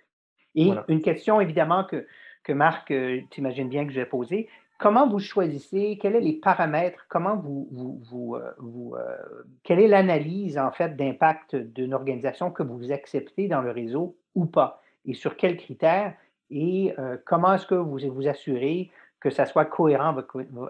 Et 0.55 0.71
une 0.87 1.01
question, 1.01 1.39
évidemment, 1.39 1.83
que, 1.83 2.07
que 2.43 2.53
Marc, 2.53 2.87
tu 2.87 3.39
imagines 3.39 3.69
bien 3.69 3.85
que 3.85 3.93
j'ai 3.93 4.05
posée, 4.05 4.49
comment 4.81 5.07
vous 5.07 5.19
choisissez, 5.19 5.97
quels 6.01 6.13
sont 6.13 6.19
les 6.19 6.33
paramètres, 6.33 7.05
comment 7.07 7.37
vous, 7.37 7.67
vous, 7.71 8.35
euh, 8.35 8.51
euh, 8.97 9.43
quelle 9.63 9.79
est 9.79 9.87
l'analyse 9.87 10.57
en 10.57 10.71
fait 10.71 10.97
d'impact 10.97 11.55
d'une 11.55 11.93
organisation 11.93 12.51
que 12.51 12.63
vous 12.63 12.91
acceptez 12.91 13.47
dans 13.47 13.61
le 13.61 13.69
réseau 13.69 14.17
ou 14.33 14.45
pas, 14.45 14.81
et 15.05 15.13
sur 15.13 15.37
quels 15.37 15.57
critères, 15.57 16.15
et 16.49 16.93
euh, 16.97 17.15
comment 17.25 17.53
est-ce 17.53 17.67
que 17.67 17.75
vous 17.75 17.99
vous 18.11 18.27
assurez 18.27 18.89
que 19.19 19.29
ça 19.29 19.45
soit 19.45 19.65
cohérent 19.65 20.17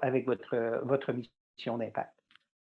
avec 0.02 0.26
votre 0.28 1.14
mission 1.14 1.78
d'impact? 1.78 2.21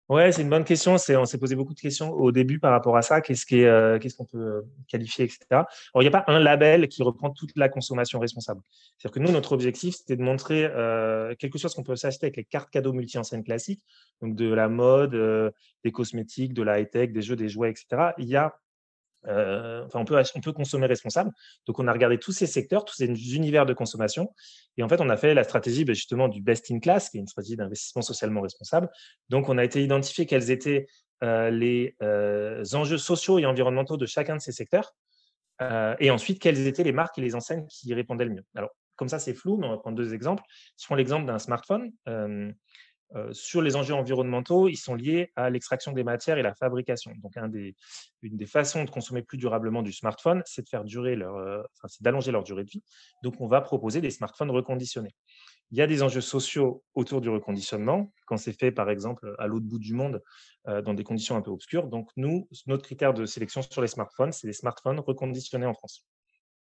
Ouais, 0.07 0.31
c'est 0.31 0.43
une 0.43 0.51
bonne 0.51 0.63
question. 0.63 0.99
C'est, 0.99 1.15
on 1.15 1.25
s'est 1.25 1.39
posé 1.39 1.55
beaucoup 1.55 1.73
de 1.73 1.79
questions 1.79 2.11
au 2.11 2.31
début 2.31 2.59
par 2.59 2.71
rapport 2.71 2.95
à 2.95 3.01
ça. 3.01 3.21
Qu'est-ce, 3.21 3.45
euh, 3.55 3.97
qu'on 4.15 4.25
peut 4.25 4.37
euh, 4.37 4.61
qualifier, 4.87 5.25
etc. 5.25 5.39
Alors, 5.49 5.65
il 5.95 6.01
n'y 6.01 6.07
a 6.07 6.11
pas 6.11 6.23
un 6.27 6.37
label 6.37 6.87
qui 6.87 7.01
reprend 7.01 7.31
toute 7.31 7.51
la 7.55 7.69
consommation 7.69 8.19
responsable. 8.19 8.61
C'est-à-dire 8.97 9.15
que 9.15 9.19
nous, 9.19 9.31
notre 9.31 9.53
objectif, 9.53 9.95
c'était 9.95 10.15
de 10.15 10.21
montrer 10.21 10.65
euh, 10.65 11.33
quelque 11.39 11.57
chose 11.57 11.73
qu'on 11.73 11.81
peut 11.81 11.95
s'acheter 11.95 12.27
avec 12.27 12.37
les 12.37 12.43
cartes 12.43 12.69
cadeaux 12.69 12.93
multi-enseignes 12.93 13.43
classiques, 13.43 13.83
donc 14.21 14.35
de 14.35 14.53
la 14.53 14.69
mode, 14.69 15.53
des 15.83 15.91
cosmétiques, 15.91 16.53
de 16.53 16.61
la 16.61 16.79
high-tech, 16.79 17.11
des 17.11 17.23
jeux, 17.23 17.35
des 17.35 17.49
jouets, 17.49 17.71
etc. 17.71 18.11
Il 18.19 18.27
y 18.27 18.35
a 18.35 18.53
euh, 19.27 19.85
enfin, 19.85 19.99
on 19.99 20.05
peut, 20.05 20.21
on 20.35 20.41
peut 20.41 20.53
consommer 20.53 20.87
responsable. 20.87 21.31
Donc, 21.65 21.79
on 21.79 21.87
a 21.87 21.93
regardé 21.93 22.17
tous 22.17 22.31
ces 22.31 22.47
secteurs, 22.47 22.85
tous 22.85 22.95
ces 22.95 23.05
univers 23.35 23.65
de 23.65 23.73
consommation. 23.73 24.33
Et 24.77 24.83
en 24.83 24.89
fait, 24.89 25.01
on 25.01 25.09
a 25.09 25.17
fait 25.17 25.33
la 25.33 25.43
stratégie 25.43 25.85
ben, 25.85 25.95
justement 25.95 26.27
du 26.27 26.41
best 26.41 26.71
in 26.71 26.79
class, 26.79 27.09
qui 27.09 27.17
est 27.17 27.19
une 27.21 27.27
stratégie 27.27 27.55
d'investissement 27.55 28.01
socialement 28.01 28.41
responsable. 28.41 28.89
Donc, 29.29 29.49
on 29.49 29.57
a 29.57 29.63
été 29.63 29.83
identifié 29.83 30.25
quels 30.25 30.51
étaient 30.51 30.87
euh, 31.23 31.49
les 31.49 31.95
euh, 32.01 32.63
enjeux 32.73 32.97
sociaux 32.97 33.39
et 33.39 33.45
environnementaux 33.45 33.97
de 33.97 34.05
chacun 34.05 34.35
de 34.35 34.41
ces 34.41 34.51
secteurs. 34.51 34.93
et 35.99 36.11
ensuite, 36.11 36.41
quelles 36.41 36.67
étaient 36.67 36.83
les 36.83 36.91
marques 36.91 37.17
et 37.17 37.21
les 37.21 37.35
enseignes 37.35 37.65
qui 37.67 37.87
y 37.87 37.93
répondaient 37.93 38.25
le 38.25 38.31
mieux. 38.31 38.45
Alors, 38.55 38.71
comme 38.97 39.09
ça, 39.09 39.19
c'est 39.19 39.33
flou, 39.33 39.57
mais 39.57 39.67
on 39.67 39.71
va 39.71 39.77
prendre 39.77 39.97
deux 39.97 40.13
exemples. 40.13 40.43
Je 40.79 40.85
prends 40.85 40.95
l'exemple 40.95 41.25
d'un 41.25 41.39
smartphone, 41.39 41.91
sur 43.31 43.61
les 43.61 43.75
enjeux 43.75 43.93
environnementaux, 43.93 44.67
ils 44.67 44.77
sont 44.77 44.95
liés 44.95 45.31
à 45.35 45.49
l'extraction 45.49 45.91
des 45.91 46.03
matières 46.03 46.37
et 46.37 46.41
la 46.41 46.53
fabrication. 46.53 47.11
Donc, 47.21 47.35
une 47.37 48.37
des 48.37 48.45
façons 48.45 48.83
de 48.83 48.89
consommer 48.89 49.21
plus 49.21 49.37
durablement 49.37 49.81
du 49.81 49.93
smartphone, 49.93 50.41
c'est 50.45 50.63
de 50.63 51.15
leur, 51.15 51.67
d'allonger 52.01 52.31
leur 52.31 52.43
durée 52.43 52.63
de 52.63 52.69
vie. 52.69 52.83
Donc, 53.23 53.39
on 53.39 53.47
va 53.47 53.61
proposer 53.61 54.01
des 54.01 54.11
smartphones 54.11 54.51
reconditionnés. 54.51 55.15
Il 55.71 55.77
y 55.77 55.81
a 55.81 55.87
des 55.87 56.03
enjeux 56.03 56.21
sociaux 56.21 56.83
autour 56.93 57.21
du 57.21 57.29
reconditionnement, 57.29 58.13
quand 58.27 58.37
c'est 58.37 58.53
fait, 58.53 58.71
par 58.71 58.89
exemple, 58.89 59.35
à 59.39 59.47
l'autre 59.47 59.65
bout 59.65 59.79
du 59.79 59.93
monde, 59.93 60.21
dans 60.65 60.93
des 60.93 61.03
conditions 61.03 61.35
un 61.35 61.41
peu 61.41 61.51
obscures. 61.51 61.87
Donc, 61.87 62.09
nous, 62.17 62.47
notre 62.67 62.83
critère 62.83 63.13
de 63.13 63.25
sélection 63.25 63.61
sur 63.61 63.81
les 63.81 63.87
smartphones, 63.87 64.31
c'est 64.31 64.47
des 64.47 64.53
smartphones 64.53 64.99
reconditionnés 64.99 65.65
en 65.65 65.73
France. 65.73 66.05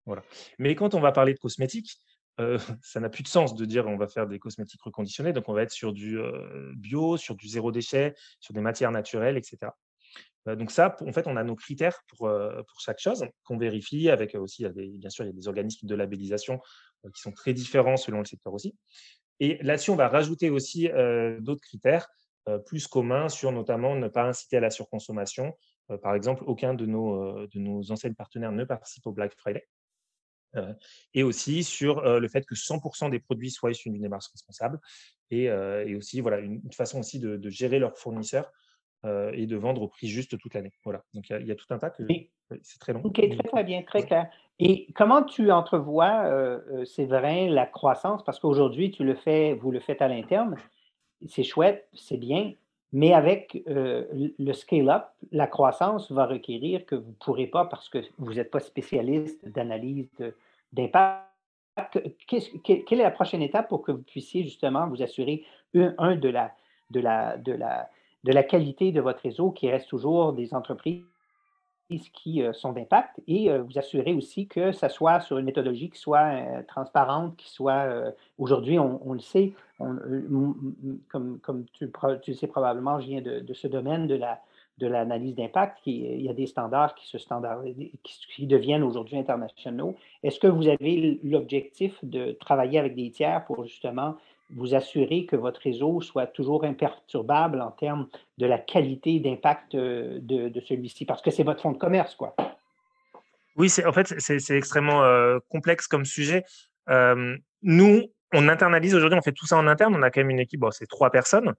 Voilà. 0.05 0.23
Mais 0.57 0.73
quand 0.75 0.93
on 0.93 1.01
va 1.01 1.11
parler 1.11 1.33
de 1.33 1.39
cosmétiques, 1.39 1.99
euh, 2.39 2.57
ça 2.81 2.99
n'a 2.99 3.09
plus 3.09 3.23
de 3.23 3.27
sens 3.27 3.55
de 3.55 3.65
dire 3.65 3.87
on 3.87 3.97
va 3.97 4.07
faire 4.07 4.27
des 4.27 4.39
cosmétiques 4.39 4.81
reconditionnés. 4.81 5.33
Donc, 5.33 5.49
on 5.49 5.53
va 5.53 5.63
être 5.63 5.71
sur 5.71 5.93
du 5.93 6.19
euh, 6.19 6.71
bio, 6.75 7.17
sur 7.17 7.35
du 7.35 7.47
zéro 7.47 7.71
déchet, 7.71 8.15
sur 8.39 8.53
des 8.53 8.61
matières 8.61 8.91
naturelles, 8.91 9.37
etc. 9.37 9.71
Euh, 10.47 10.55
donc 10.55 10.71
ça, 10.71 10.95
en 11.05 11.11
fait, 11.11 11.27
on 11.27 11.35
a 11.35 11.43
nos 11.43 11.55
critères 11.55 11.99
pour, 12.07 12.29
pour 12.29 12.79
chaque 12.79 12.99
chose 12.99 13.25
qu'on 13.43 13.57
vérifie 13.57 14.09
avec 14.09 14.35
aussi, 14.35 14.65
bien 14.69 15.09
sûr, 15.09 15.25
il 15.25 15.27
y 15.27 15.31
a 15.31 15.33
des 15.33 15.47
organismes 15.47 15.87
de 15.87 15.95
labellisation 15.95 16.59
qui 17.13 17.21
sont 17.21 17.31
très 17.31 17.53
différents 17.53 17.97
selon 17.97 18.19
le 18.19 18.25
secteur 18.25 18.53
aussi. 18.53 18.75
Et 19.39 19.61
là-dessus, 19.61 19.91
on 19.91 19.95
va 19.95 20.07
rajouter 20.07 20.49
aussi 20.49 20.89
d'autres 21.39 21.61
critères 21.61 22.07
plus 22.65 22.87
communs 22.87 23.27
sur 23.27 23.51
notamment 23.51 23.95
ne 23.95 24.07
pas 24.07 24.23
inciter 24.23 24.57
à 24.57 24.61
la 24.61 24.69
surconsommation. 24.69 25.53
par 26.01 26.15
exemple, 26.15 26.43
aucun 26.47 26.73
de 26.73 26.85
nos, 26.85 27.45
de 27.45 27.59
nos 27.59 27.83
partenaires 28.17 28.53
ne 28.53 28.63
participe 28.63 29.05
au 29.05 29.11
Black 29.11 29.35
Friday. 29.37 29.67
Euh, 30.55 30.73
et 31.13 31.23
aussi 31.23 31.63
sur 31.63 31.99
euh, 31.99 32.19
le 32.19 32.27
fait 32.29 32.45
que 32.45 32.55
100% 32.55 33.09
des 33.09 33.19
produits 33.19 33.51
soient 33.51 33.71
issus 33.71 33.89
d'une 33.89 34.01
démarche 34.01 34.27
responsable 34.31 34.79
et, 35.29 35.49
euh, 35.49 35.85
et, 35.85 35.95
aussi 35.95 36.21
voilà 36.21 36.39
une, 36.39 36.61
façon 36.71 36.99
aussi 36.99 37.19
de, 37.19 37.49
gérer 37.49 37.79
leurs 37.79 37.97
fournisseurs 37.97 38.51
et 39.33 39.45
de 39.45 39.55
vendre 39.55 39.83
au 39.83 39.87
prix 39.87 40.07
juste 40.07 40.37
toute 40.37 40.53
l'année. 40.53 40.73
Voilà. 40.83 41.01
Donc 41.13 41.29
il 41.29 41.45
y, 41.45 41.51
a 41.51 41.55
tout 41.55 41.67
un 41.69 41.77
tas 41.77 41.89
que 41.89 42.03
c'est 42.61 42.79
très 42.79 42.91
long. 42.91 43.01
Ok, 43.05 43.15
très, 43.15 43.49
très 43.49 43.63
bien, 43.63 43.81
très 43.83 44.03
clair. 44.03 44.29
Et 44.59 44.87
comment 44.95 45.23
tu 45.23 45.51
entrevois, 45.51 46.25
euh, 46.25 46.83
Séverin, 46.85 47.49
la 47.49 47.65
croissance? 47.65 48.23
Parce 48.23 48.39
qu'aujourd'hui, 48.39 48.91
tu 48.91 49.03
le 49.03 49.15
fais, 49.15 49.53
vous 49.53 49.71
le 49.71 49.79
faites 49.79 50.01
à 50.01 50.07
l'interne. 50.07 50.57
C'est 51.27 51.43
chouette, 51.43 51.87
c'est 51.93 52.17
bien, 52.17 52.53
mais 52.93 53.13
avec 53.13 53.61
le 53.65 54.53
scale-up, 54.53 55.05
la 55.31 55.47
croissance 55.47 56.11
va 56.11 56.25
requérir 56.25 56.85
que 56.85 56.95
vous 56.95 57.09
ne 57.09 57.15
pourrez 57.15 57.47
pas, 57.47 57.65
parce 57.65 57.89
que 57.89 57.99
vous 58.17 58.35
n'êtes 58.35 58.51
pas 58.51 58.59
spécialiste 58.59 59.47
d'analyse 59.47 60.09
d'impact, 60.73 61.27
quelle 62.27 62.99
est 62.99 63.03
la 63.03 63.11
prochaine 63.11 63.41
étape 63.41 63.69
pour 63.69 63.83
que 63.83 63.91
vous 63.91 64.03
puissiez 64.03 64.43
justement 64.43 64.87
vous 64.87 65.03
assurer, 65.03 65.43
un, 65.75 66.15
de, 66.15 66.29
la, 66.29 66.53
de, 66.91 66.99
la, 66.99 67.37
de, 67.37 67.51
la, 67.51 67.89
de 68.23 68.31
la 68.31 68.43
qualité 68.43 68.91
de 68.91 69.01
votre 69.01 69.21
réseau 69.21 69.51
qui 69.51 69.69
reste 69.69 69.89
toujours 69.89 70.33
des 70.33 70.53
entreprises 70.53 71.03
qui 71.89 72.43
euh, 72.43 72.53
sont 72.53 72.73
d'impact 72.73 73.21
et 73.27 73.49
euh, 73.49 73.63
vous 73.63 73.77
assurer 73.77 74.13
aussi 74.13 74.47
que 74.47 74.71
ça 74.71 74.89
soit 74.89 75.19
sur 75.21 75.37
une 75.37 75.45
méthodologie 75.45 75.89
qui 75.89 75.99
soit 75.99 76.19
euh, 76.19 76.61
transparente, 76.67 77.35
qui 77.37 77.49
soit, 77.49 78.13
aujourd'hui, 78.37 78.77
on, 78.79 79.13
le 79.13 79.19
sait, 79.19 79.53
comme, 79.77 81.39
comme 81.41 81.65
tu, 81.71 81.89
tu, 82.21 82.33
sais 82.33 82.47
probablement, 82.47 82.99
je 82.99 83.07
viens 83.07 83.21
de, 83.21 83.39
de 83.39 83.53
ce 83.53 83.67
domaine 83.67 84.07
de 84.07 84.15
la, 84.15 84.41
de 84.77 84.87
l'analyse 84.87 85.35
d'impact, 85.35 85.79
il 85.85 86.21
y 86.21 86.29
a 86.29 86.33
des 86.33 86.45
standards 86.45 86.93
qui, 86.95 87.07
se 87.07 87.17
qui, 88.35 88.47
deviennent 88.47 88.83
aujourd'hui 88.83 89.17
internationaux. 89.17 89.95
Est-ce 90.23 90.39
que 90.39 90.47
vous 90.47 90.67
avez 90.67 91.19
l'objectif 91.23 91.97
de 92.03 92.33
travailler 92.33 92.77
avec 92.77 92.95
des 92.95 93.09
tiers 93.09 93.43
pour 93.45 93.65
justement 93.65 94.15
vous 94.49 94.75
assurer 94.75 95.25
que 95.25 95.35
votre 95.35 95.61
réseau 95.61 96.01
soit 96.01 96.27
toujours 96.27 96.63
imperturbable 96.63 97.61
en 97.61 97.71
termes 97.71 98.07
de 98.37 98.45
la 98.45 98.57
qualité 98.57 99.19
d'impact 99.19 99.75
euh, 99.75 100.19
de, 100.21 100.59
celui-ci? 100.61 101.05
Parce 101.05 101.21
que 101.21 101.31
c'est 101.31 101.43
votre 101.43 101.61
fonds 101.61 101.71
de 101.71 101.77
commerce, 101.77 102.15
quoi. 102.15 102.35
Oui, 103.55 103.71
en 103.85 103.91
fait, 103.91 104.13
c'est 104.19 104.55
extrêmement 104.55 105.03
euh, 105.03 105.39
complexe 105.49 105.87
comme 105.87 106.05
sujet. 106.05 106.43
Euh, 106.89 107.35
nous, 107.63 108.03
on 108.33 108.47
internalise 108.47 108.93
aujourd'hui, 108.93 109.17
on 109.17 109.23
fait 109.23 109.31
tout 109.31 109.47
ça 109.47 109.57
en 109.57 109.67
interne. 109.67 109.95
On 109.95 110.03
a 110.03 110.11
quand 110.11 110.21
même 110.21 110.29
une 110.29 110.39
équipe, 110.39 110.63
c'est 110.71 110.87
trois 110.87 111.09
personnes. 111.09 111.53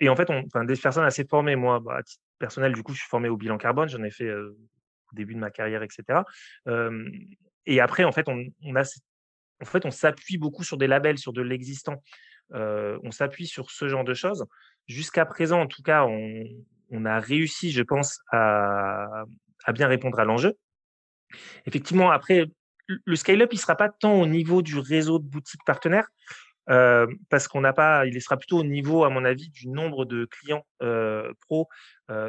et 0.00 0.08
en 0.08 0.16
fait, 0.16 0.30
on, 0.30 0.44
enfin, 0.46 0.64
des 0.64 0.76
personnes 0.76 1.04
assez 1.04 1.24
formées. 1.24 1.56
Moi, 1.56 1.80
bah, 1.80 2.00
personnel, 2.38 2.72
du 2.72 2.82
coup, 2.82 2.92
je 2.92 2.98
suis 2.98 3.08
formé 3.08 3.28
au 3.28 3.36
bilan 3.36 3.56
carbone, 3.56 3.88
j'en 3.88 4.02
ai 4.02 4.10
fait 4.10 4.30
au 4.30 4.54
début 5.14 5.34
de 5.34 5.40
ma 5.40 5.50
carrière, 5.50 5.82
etc. 5.82 6.20
et 7.64 7.80
après, 7.80 8.04
en 8.04 8.12
fait, 8.12 8.28
on, 8.28 8.76
a, 8.76 8.84
en 9.60 9.64
fait, 9.64 9.84
on 9.86 9.90
s'appuie 9.90 10.38
beaucoup 10.38 10.64
sur 10.64 10.76
des 10.76 10.86
labels, 10.86 11.18
sur 11.18 11.32
de 11.32 11.42
l'existant. 11.42 12.02
on 12.52 13.10
s'appuie 13.10 13.46
sur 13.46 13.70
ce 13.70 13.88
genre 13.88 14.04
de 14.04 14.14
choses. 14.14 14.46
Jusqu'à 14.86 15.26
présent, 15.26 15.60
en 15.60 15.66
tout 15.66 15.82
cas, 15.82 16.04
on, 16.04 17.04
a 17.04 17.18
réussi, 17.18 17.72
je 17.72 17.82
pense, 17.82 18.20
à, 18.30 19.24
bien 19.74 19.88
répondre 19.88 20.18
à 20.18 20.24
l'enjeu. 20.24 20.54
Effectivement, 21.66 22.10
après, 22.10 22.46
le 22.86 23.16
scale-up, 23.16 23.48
il 23.52 23.56
ne 23.56 23.60
sera 23.60 23.76
pas 23.76 23.88
tant 23.88 24.14
au 24.14 24.26
niveau 24.26 24.62
du 24.62 24.78
réseau 24.78 25.18
de 25.18 25.24
boutiques 25.24 25.64
partenaires, 25.66 26.08
parce 26.66 27.48
qu'on 27.48 27.60
n'a 27.60 27.72
pas, 27.72 28.06
il 28.06 28.20
sera 28.22 28.36
plutôt 28.36 28.58
au 28.58 28.64
niveau, 28.64 29.04
à 29.04 29.10
mon 29.10 29.24
avis, 29.24 29.48
du 29.50 29.68
nombre 29.68 30.04
de 30.04 30.26
clients 30.26 30.66
euh, 30.82 31.32
pro 31.40 31.68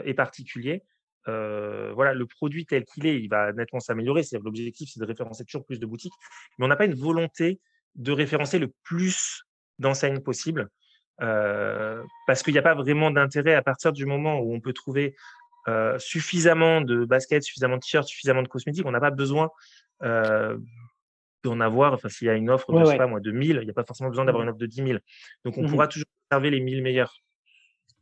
et 0.04 0.14
particuliers. 0.14 0.84
Voilà, 1.28 2.14
le 2.14 2.26
produit 2.26 2.66
tel 2.66 2.86
qu'il 2.86 3.06
est, 3.06 3.22
il 3.22 3.28
va 3.28 3.54
nettement 3.54 3.80
s'améliorer. 3.80 4.24
L'objectif, 4.44 4.90
c'est 4.92 5.00
de 5.00 5.06
référencer 5.06 5.46
toujours 5.46 5.66
plus 5.66 5.80
de 5.80 5.86
boutiques, 5.86 6.14
mais 6.58 6.66
on 6.66 6.68
n'a 6.68 6.76
pas 6.76 6.86
une 6.86 6.96
volonté 6.96 7.60
de 7.96 8.12
référencer 8.12 8.60
le 8.60 8.72
plus 8.84 9.44
d'enseignes 9.80 10.20
possible, 10.20 10.70
parce 11.18 12.44
qu'il 12.44 12.54
n'y 12.54 12.60
a 12.60 12.64
pas 12.64 12.76
vraiment 12.76 13.12
d'intérêt 13.12 13.56
à 13.56 13.62
partir 13.62 13.92
du 13.92 14.06
moment 14.06 14.40
où 14.40 14.54
on 14.54 14.60
peut 14.60 14.74
trouver 14.74 15.16
suffisamment 15.98 16.82
de 16.82 17.06
baskets, 17.06 17.44
suffisamment 17.44 17.76
de 17.76 17.82
t-shirts, 17.82 18.08
suffisamment 18.08 18.42
de 18.42 18.48
cosmétiques. 18.48 18.86
On 18.86 18.92
n'a 18.92 19.02
pas 19.02 19.12
besoin 19.12 19.50
d'en 20.02 21.60
avoir, 21.60 21.94
enfin, 21.94 22.10
s'il 22.10 22.28
y 22.28 22.30
a 22.30 22.34
une 22.34 22.50
offre 22.50 22.72
de, 22.72 22.86
sais 22.86 22.98
pas, 22.98 23.08
moi, 23.08 23.20
de 23.20 23.32
1000, 23.32 23.60
il 23.62 23.66
n'y 23.66 23.70
a 23.70 23.74
pas 23.74 23.84
forcément 23.84 24.10
besoin 24.10 24.26
d'avoir 24.26 24.44
mmh. 24.44 24.48
une 24.48 24.50
offre 24.52 24.60
de 24.60 24.66
10 24.66 24.76
000. 24.76 25.00
Donc, 25.46 25.58
on 25.58 25.64
mmh 25.64 25.70
pourra 25.70 25.88
toujours 25.88 26.08
observer 26.30 26.50
les 26.52 26.60
1000 26.60 26.82
meilleurs. 26.82 27.16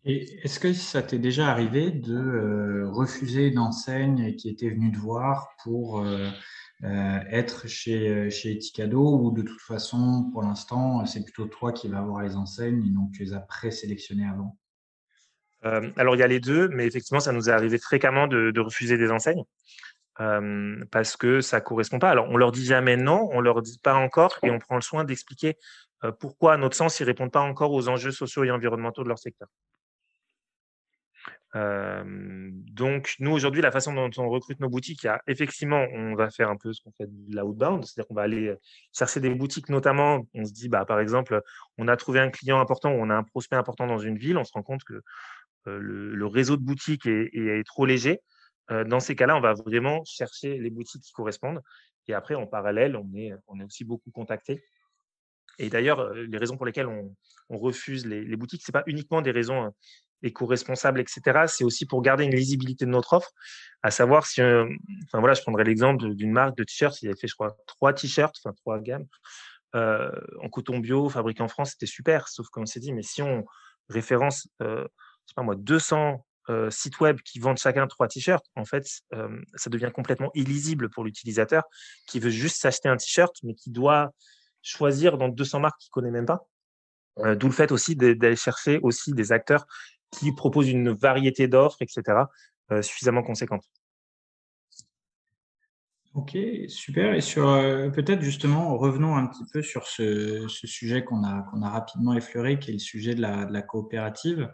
Et 0.08 0.40
est-ce 0.44 0.60
que 0.60 0.72
ça 0.72 1.02
t'est 1.02 1.18
déjà 1.18 1.48
arrivé 1.48 1.90
de 1.90 2.16
euh, 2.16 2.88
refuser 2.88 3.48
une 3.48 3.58
enseigne 3.58 4.36
qui 4.36 4.50
était 4.50 4.70
venue 4.70 4.92
te 4.92 5.00
voir 5.00 5.50
pour 5.64 6.00
euh, 6.00 6.30
euh, 6.84 7.20
être 7.32 7.68
chez, 7.68 8.30
chez 8.30 8.52
Eticado 8.52 9.20
ou 9.20 9.32
de 9.32 9.42
toute 9.42 9.62
façon, 9.62 10.30
pour 10.32 10.44
l'instant, 10.44 11.04
c'est 11.08 11.24
plutôt 11.24 11.46
toi 11.46 11.72
qui 11.72 11.88
vas 11.88 12.00
avoir 12.00 12.22
les 12.22 12.36
enseignes 12.36 12.86
et 12.86 12.92
donc 12.92 13.14
tu 13.14 13.24
les 13.24 13.34
as 13.34 13.40
présélectionnées 13.40 14.28
avant? 14.28 14.58
Alors, 15.96 16.16
il 16.16 16.20
y 16.20 16.24
a 16.24 16.28
les 16.28 16.40
deux, 16.40 16.68
mais 16.68 16.86
effectivement, 16.86 17.20
ça 17.20 17.32
nous 17.32 17.50
est 17.50 17.52
arrivé 17.52 17.80
fréquemment 17.80 18.28
de, 18.28 18.60
refuser 18.60 19.00
des 19.00 19.10
enseignes 19.10 19.44
parce 20.92 21.18
que 21.18 21.42
ça 21.42 21.60
correspond 21.60 21.98
pas. 21.98 22.12
Alors, 22.12 22.28
on 22.30 22.38
leur 22.38 22.52
dit 22.52 22.64
jamais 22.64 22.98
non, 22.98 23.30
on 23.32 23.42
leur 23.42 23.64
dit 23.64 23.80
pas 23.82 23.96
encore 23.96 24.38
et 24.44 24.52
on 24.52 24.60
prend 24.60 24.76
le 24.76 24.84
soin 24.84 25.06
d'expliquer 25.06 25.58
pourquoi, 26.20 26.54
à 26.54 26.58
notre 26.58 26.76
sens, 26.76 27.00
ils 27.00 27.04
répondent 27.04 27.32
pas 27.32 27.42
encore 27.42 27.72
aux 27.72 27.90
enjeux 27.90 28.12
sociaux 28.12 28.44
et 28.44 28.52
environnementaux 28.52 29.02
de 29.02 29.08
leur 29.08 29.18
secteur. 29.18 29.48
Donc, 31.54 33.16
nous, 33.20 33.32
aujourd'hui, 33.32 33.62
la 33.62 33.72
façon 33.72 33.94
dont 33.94 34.10
on 34.18 34.28
recrute 34.28 34.60
nos 34.60 34.68
boutiques, 34.68 35.08
effectivement, 35.28 35.86
on 35.94 36.14
va 36.14 36.30
faire 36.30 36.50
un 36.50 36.58
peu 36.58 36.74
ce 36.74 36.82
qu'on 36.82 36.92
fait 36.92 37.08
de 37.08 37.36
l'outbound, 37.36 37.86
c'est-à-dire 37.86 38.08
qu'on 38.08 38.16
va 38.16 38.24
aller 38.24 38.54
chercher 38.92 39.22
des 39.22 39.30
boutiques, 39.30 39.70
notamment, 39.70 40.28
on 40.34 40.44
se 40.44 40.52
dit, 40.52 40.68
bah, 40.68 40.84
par 40.84 41.00
exemple, 41.00 41.42
on 41.78 41.88
a 41.88 41.96
trouvé 41.96 42.20
un 42.20 42.30
client 42.30 42.60
important 42.60 42.92
ou 42.92 42.98
on 42.98 43.10
a 43.10 43.16
un 43.16 43.24
prospect 43.24 43.56
important 43.56 43.88
dans 43.88 44.00
une 44.00 44.18
ville, 44.18 44.38
on 44.38 44.44
se 44.44 44.52
rend 44.52 44.64
compte 44.64 44.84
que 44.84 45.02
le, 45.66 46.26
réseau 46.26 46.58
de 46.58 46.62
boutiques 46.62 47.06
est 47.06 47.66
trop 47.66 47.86
léger 47.86 48.20
dans 48.70 49.00
ces 49.00 49.16
cas-là, 49.16 49.38
on 49.38 49.42
va 49.42 49.54
vraiment 49.54 50.04
chercher 50.06 50.58
les 50.58 50.70
boutiques 50.70 51.04
qui 51.04 51.12
correspondent. 51.12 51.62
Et 52.08 52.14
après, 52.14 52.36
en 52.36 52.48
parallèle, 52.48 52.96
on 52.96 53.14
est, 53.14 53.34
aussi 53.64 53.84
beaucoup 53.84 54.12
contacté. 54.12 54.64
Et 55.58 55.70
d'ailleurs, 55.70 56.14
les 56.14 56.38
raisons 56.38 56.58
pour 56.58 56.66
lesquelles 56.66 56.88
on, 56.88 57.16
refuse 57.50 58.06
les, 58.06 58.36
boutiques, 58.36 58.64
ce 58.64 58.72
n'est 58.72 58.74
pas 58.74 58.84
uniquement 58.88 59.22
des 59.22 59.32
raisons 59.32 59.72
éco-responsables, 60.24 61.00
etc. 61.00 61.46
C'est 61.48 61.64
aussi 61.64 61.86
pour 61.86 62.02
garder 62.02 62.26
une 62.26 62.36
lisibilité 62.36 62.86
de 62.86 62.92
notre 62.92 63.14
offre, 63.14 63.32
à 63.84 63.92
savoir 63.92 64.26
si, 64.26 64.42
enfin 64.42 65.20
voilà, 65.20 65.34
je 65.34 65.42
prendrais 65.42 65.64
l'exemple 65.64 66.14
d'une 66.16 66.32
marque 66.32 66.58
de 66.58 66.64
t-shirts, 66.64 67.02
il 67.02 67.10
avait 67.10 67.18
fait, 67.20 67.28
je 67.28 67.36
crois, 67.36 67.56
trois 67.68 67.94
t-shirts, 67.94 68.36
enfin 68.44 68.54
trois 68.54 68.80
gammes, 68.80 69.06
en 69.74 70.50
coton 70.50 70.80
bio, 70.80 71.10
fabriqué 71.10 71.44
en 71.44 71.48
France, 71.48 71.72
c'était 71.72 71.86
super. 71.86 72.28
Sauf 72.28 72.48
qu'on 72.48 72.66
s'est 72.66 72.80
dit, 72.80 72.94
mais 72.94 73.04
si 73.04 73.22
on 73.22 73.46
référence, 73.90 74.48
je 74.60 74.86
sais 75.28 75.34
pas 75.36 75.44
moi, 75.44 75.56
200 75.56 76.26
euh, 76.50 76.70
sites 76.70 77.00
web 77.00 77.20
qui 77.22 77.40
vendent 77.40 77.58
chacun 77.58 77.88
trois 77.88 78.08
t-shirts, 78.08 78.46
en 78.56 78.66
fait, 78.66 78.86
ça 79.56 79.70
devient 79.70 79.92
complètement 79.94 80.32
illisible 80.34 80.90
pour 80.90 81.04
l'utilisateur 81.04 81.64
qui 82.08 82.20
veut 82.20 82.30
juste 82.30 82.58
s'acheter 82.58 82.90
un 82.90 82.98
t-shirt, 82.98 83.36
mais 83.44 83.54
qui 83.54 83.70
doit 83.70 84.12
choisir 84.62 85.18
dans 85.18 85.30
200 85.30 85.60
marques 85.60 85.80
qu'il 85.80 85.92
connaît 85.92 86.12
même 86.12 86.26
pas. 86.26 86.48
Euh, 87.20 87.36
d'où 87.36 87.48
le 87.48 87.54
fait 87.54 87.72
aussi 87.72 87.96
d'aller 87.96 88.36
chercher 88.36 88.80
aussi 88.84 89.14
des 89.14 89.32
acteurs 89.32 89.66
qui 90.18 90.32
proposent 90.32 90.70
une 90.70 90.92
variété 90.92 91.48
d'offres, 91.48 91.82
etc., 91.82 92.04
euh, 92.72 92.82
suffisamment 92.82 93.24
conséquente. 93.24 93.64
Ok, 96.14 96.38
super. 96.70 97.14
Et 97.14 97.20
sur 97.20 97.44
peut-être 97.94 98.22
justement, 98.22 98.78
revenons 98.78 99.18
un 99.18 99.28
petit 99.28 99.44
peu 99.52 99.62
sur 99.62 99.86
ce, 99.86 100.48
sujet 100.48 101.04
qu'on 101.04 101.24
a, 101.26 101.46
rapidement 101.70 102.14
effleuré, 102.14 102.58
qui 102.58 102.70
est 102.70 102.74
le 102.74 102.80
sujet 102.80 103.16
de 103.16 103.22
la, 103.22 103.62
coopérative. 103.62 104.50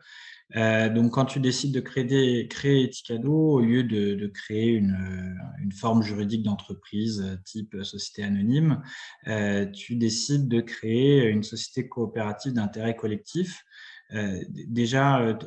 Euh, 0.56 0.90
donc, 0.90 1.14
quand 1.14 1.26
tu 1.26 1.40
décides 1.40 1.74
de 1.74 1.80
créer, 1.80 2.84
Eticado, 2.84 3.34
au 3.34 3.62
lieu 3.62 3.84
de, 3.84 4.28
créer 4.28 4.72
une, 4.72 5.38
forme 5.74 6.04
juridique 6.04 6.44
d'entreprise 6.44 7.22
euh, 7.22 7.38
type 7.46 7.76
société 7.84 8.24
anonyme, 8.24 8.82
euh, 9.28 9.66
tu 9.66 9.96
décides 9.96 10.50
de 10.50 10.60
créer 10.60 11.28
une 11.30 11.44
société 11.44 11.88
coopérative 11.88 12.54
d'intérêt 12.54 12.96
collectif. 12.96 13.64
Déjà, 14.12 15.38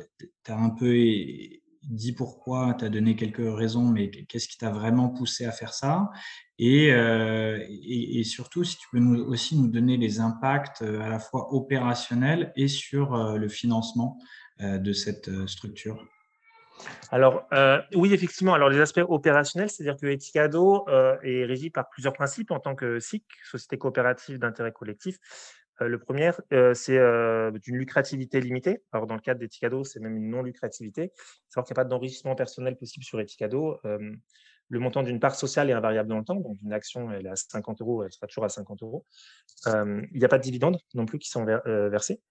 tu 0.43 0.51
as 0.51 0.57
un 0.57 0.69
peu 0.69 0.93
dit 1.83 2.13
pourquoi, 2.13 2.75
tu 2.77 2.85
as 2.85 2.89
donné 2.89 3.15
quelques 3.15 3.55
raisons, 3.55 3.85
mais 3.85 4.09
qu'est-ce 4.09 4.47
qui 4.47 4.57
t'a 4.57 4.71
vraiment 4.71 5.09
poussé 5.09 5.45
à 5.45 5.51
faire 5.51 5.73
ça? 5.73 6.09
Et, 6.57 6.87
et, 6.87 8.23
surtout, 8.23 8.63
si 8.63 8.77
tu 8.77 8.87
peux 8.91 8.99
nous, 8.99 9.21
aussi 9.25 9.57
nous 9.57 9.67
donner 9.67 9.97
les 9.97 10.19
impacts 10.19 10.81
à 10.81 11.09
la 11.09 11.19
fois 11.19 11.53
opérationnels 11.53 12.51
et 12.55 12.67
sur 12.67 13.37
le 13.37 13.47
financement 13.49 14.17
euh, 14.61 14.77
de 14.77 14.93
cette 14.93 15.27
euh, 15.27 15.47
structure 15.47 16.01
alors, 17.09 17.47
euh, 17.53 17.81
oui, 17.95 18.13
effectivement. 18.13 18.53
Alors, 18.53 18.69
les 18.69 18.81
aspects 18.81 19.01
opérationnels, 19.07 19.69
c'est-à-dire 19.69 19.95
que 19.95 20.07
Eticado 20.07 20.85
est 21.23 21.45
régi 21.45 21.69
par 21.69 21.87
plusieurs 21.89 22.11
principes 22.11 22.51
en 22.51 22.59
tant 22.59 22.75
que 22.75 22.99
SIC, 22.99 23.23
Société 23.49 23.77
coopérative 23.77 24.39
d'intérêt 24.39 24.73
collectif. 24.73 25.17
Le 25.79 25.99
premier, 25.99 26.31
c'est 26.73 26.99
d'une 27.61 27.77
lucrativité 27.77 28.39
limitée. 28.39 28.81
Alors, 28.91 29.07
dans 29.07 29.15
le 29.15 29.21
cadre 29.21 29.39
d'Eticado, 29.39 29.83
c'est 29.83 29.99
même 29.99 30.15
une 30.17 30.29
non-lucrativité. 30.29 31.11
Savoir 31.49 31.65
qu'il 31.65 31.73
n'y 31.73 31.79
a 31.79 31.83
pas 31.83 31.89
d'enrichissement 31.89 32.35
personnel 32.35 32.77
possible 32.77 33.03
sur 33.03 33.19
Eticado. 33.19 33.79
le 33.83 34.79
montant 34.79 35.03
d'une 35.03 35.19
part 35.19 35.35
sociale 35.35 35.69
est 35.69 35.73
invariable 35.73 36.09
dans 36.09 36.17
le 36.17 36.23
temps. 36.23 36.35
Donc, 36.35 36.57
une 36.63 36.73
action, 36.73 37.11
elle 37.11 37.25
est 37.25 37.29
à 37.29 37.35
50 37.35 37.81
euros, 37.81 38.03
elle 38.03 38.11
sera 38.11 38.27
toujours 38.27 38.45
à 38.45 38.49
50 38.49 38.83
euros. 38.83 39.05
il 39.67 40.07
n'y 40.13 40.25
a 40.25 40.29
pas 40.29 40.37
de 40.37 40.43
dividendes 40.43 40.79
non 40.93 41.05
plus 41.05 41.19
qui 41.19 41.29
sont 41.29 41.45
versés. 41.45 42.21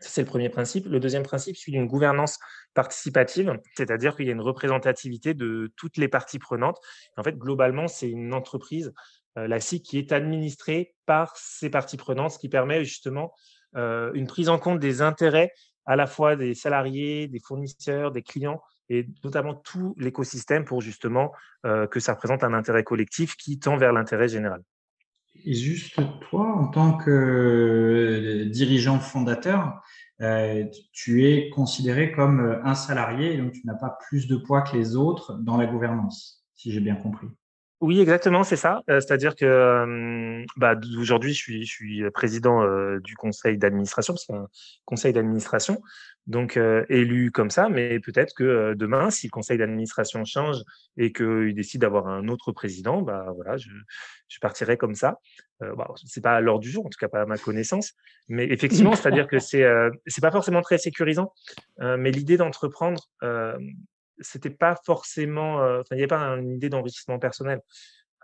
C'est 0.00 0.22
le 0.22 0.26
premier 0.26 0.48
principe. 0.48 0.86
Le 0.86 0.98
deuxième 0.98 1.22
principe, 1.22 1.56
celui 1.56 1.72
d'une 1.72 1.86
gouvernance 1.86 2.38
participative, 2.72 3.52
c'est-à-dire 3.76 4.16
qu'il 4.16 4.26
y 4.26 4.30
a 4.30 4.32
une 4.32 4.40
représentativité 4.40 5.34
de 5.34 5.72
toutes 5.76 5.98
les 5.98 6.08
parties 6.08 6.38
prenantes. 6.38 6.78
En 7.18 7.22
fait, 7.22 7.36
globalement, 7.36 7.86
c'est 7.86 8.08
une 8.08 8.32
entreprise, 8.32 8.88
euh, 8.88 8.92
la 9.36 9.60
SIC, 9.60 9.84
qui 9.84 9.98
est 9.98 10.12
administrée 10.12 10.94
par 11.06 11.36
ces 11.36 11.70
parties 11.70 11.96
prenantes, 11.96 12.32
ce 12.32 12.38
qui 12.38 12.48
permet 12.48 12.84
justement 12.84 13.32
euh, 13.76 14.10
une 14.14 14.26
prise 14.26 14.48
en 14.48 14.58
compte 14.58 14.80
des 14.80 15.02
intérêts 15.02 15.52
à 15.86 15.96
la 15.96 16.06
fois 16.06 16.36
des 16.36 16.54
salariés, 16.54 17.28
des 17.28 17.40
fournisseurs, 17.40 18.12
des 18.12 18.22
clients 18.22 18.60
et 18.88 19.06
notamment 19.22 19.54
tout 19.54 19.94
l'écosystème 19.98 20.64
pour 20.64 20.80
justement 20.80 21.32
euh, 21.64 21.86
que 21.86 22.00
ça 22.00 22.14
représente 22.14 22.42
un 22.42 22.54
intérêt 22.54 22.82
collectif 22.82 23.36
qui 23.36 23.58
tend 23.58 23.76
vers 23.76 23.92
l'intérêt 23.92 24.28
général. 24.28 24.62
Et 25.44 25.54
juste 25.54 26.00
toi, 26.28 26.52
en 26.56 26.66
tant 26.68 26.96
que 26.96 28.44
dirigeant 28.50 28.98
fondateur, 28.98 29.80
tu 30.92 31.24
es 31.24 31.48
considéré 31.50 32.12
comme 32.12 32.60
un 32.62 32.74
salarié, 32.74 33.38
donc 33.38 33.52
tu 33.52 33.62
n'as 33.64 33.76
pas 33.76 33.96
plus 34.08 34.26
de 34.26 34.36
poids 34.36 34.62
que 34.62 34.76
les 34.76 34.96
autres 34.96 35.38
dans 35.38 35.56
la 35.56 35.66
gouvernance, 35.66 36.44
si 36.56 36.72
j'ai 36.72 36.80
bien 36.80 36.96
compris. 36.96 37.28
Oui, 37.80 37.98
exactement, 37.98 38.44
c'est 38.44 38.56
ça. 38.56 38.82
Euh, 38.90 39.00
c'est-à-dire 39.00 39.34
que 39.34 39.46
euh, 39.46 40.44
bah, 40.58 40.74
aujourd'hui, 40.98 41.32
je 41.32 41.38
suis, 41.38 41.64
je 41.64 41.70
suis 41.70 42.10
président 42.10 42.62
euh, 42.62 43.00
du 43.00 43.16
conseil 43.16 43.56
d'administration, 43.56 44.16
c'est 44.16 44.34
un 44.34 44.48
conseil 44.84 45.14
d'administration, 45.14 45.80
donc 46.26 46.58
élu 46.90 47.30
comme 47.30 47.48
ça, 47.48 47.70
mais 47.70 47.98
peut-être 47.98 48.34
que 48.34 48.74
demain, 48.74 49.08
si 49.10 49.28
le 49.28 49.30
conseil 49.30 49.56
d'administration 49.56 50.26
change 50.26 50.58
et 50.98 51.10
qu'il 51.10 51.54
décide 51.54 51.80
d'avoir 51.80 52.06
un 52.06 52.28
autre 52.28 52.52
président, 52.52 53.00
bah 53.00 53.32
voilà, 53.34 53.56
je, 53.56 53.70
je 54.28 54.38
partirai 54.40 54.76
comme 54.76 54.94
ça. 54.94 55.18
Euh, 55.62 55.74
bah, 55.74 55.88
c'est 56.04 56.22
pas 56.22 56.34
à 56.36 56.40
l'heure 56.42 56.58
du 56.58 56.70
jour, 56.70 56.84
en 56.84 56.90
tout 56.90 56.98
cas 57.00 57.08
pas 57.08 57.22
à 57.22 57.26
ma 57.26 57.38
connaissance, 57.38 57.94
mais 58.28 58.44
effectivement, 58.44 58.94
c'est-à-dire 58.94 59.26
que 59.26 59.38
c'est 59.38 59.64
c'est 60.06 60.20
pas 60.20 60.30
forcément 60.30 60.60
très 60.60 60.76
sécurisant, 60.76 61.32
mais 61.78 62.10
l'idée 62.10 62.36
d'entreprendre 62.36 63.08
c'était 64.20 64.50
pas 64.50 64.76
forcément, 64.84 65.62
euh, 65.62 65.82
il 65.90 65.96
n'y 65.96 66.02
avait 66.02 66.08
pas 66.08 66.20
une 66.20 66.52
idée 66.52 66.68
d'enrichissement 66.68 67.18
personnel. 67.18 67.60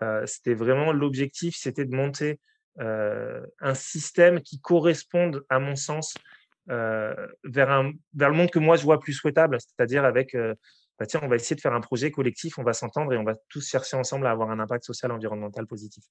Euh, 0.01 0.25
c'était 0.25 0.53
vraiment 0.53 0.91
l'objectif, 0.91 1.55
c'était 1.57 1.85
de 1.85 1.95
monter 1.95 2.39
euh, 2.79 3.45
un 3.59 3.73
système 3.73 4.41
qui 4.41 4.59
corresponde, 4.59 5.43
à 5.49 5.59
mon 5.59 5.75
sens, 5.75 6.13
vers, 6.69 7.71
un, 7.71 7.93
vers 8.13 8.29
le 8.29 8.35
monde 8.35 8.51
que 8.51 8.59
moi 8.59 8.75
je 8.75 8.83
vois 8.83 8.99
plus 8.99 9.13
souhaitable, 9.13 9.57
c'est-à-dire 9.61 10.03
avec, 10.03 10.35
bah, 10.99 11.05
tiens, 11.05 11.21
on 11.23 11.29
va 11.29 11.37
essayer 11.37 11.55
de 11.55 11.61
faire 11.61 11.73
un 11.73 11.79
projet 11.79 12.11
collectif, 12.11 12.59
on 12.59 12.63
va 12.63 12.73
s'entendre 12.73 13.13
et 13.13 13.17
on 13.17 13.23
va 13.23 13.35
tous 13.47 13.65
chercher 13.65 13.95
ensemble 13.95 14.27
à 14.27 14.31
avoir 14.31 14.51
un 14.51 14.59
impact 14.59 14.83
social, 14.83 15.13
environnemental 15.13 15.65
positif. 15.65 16.03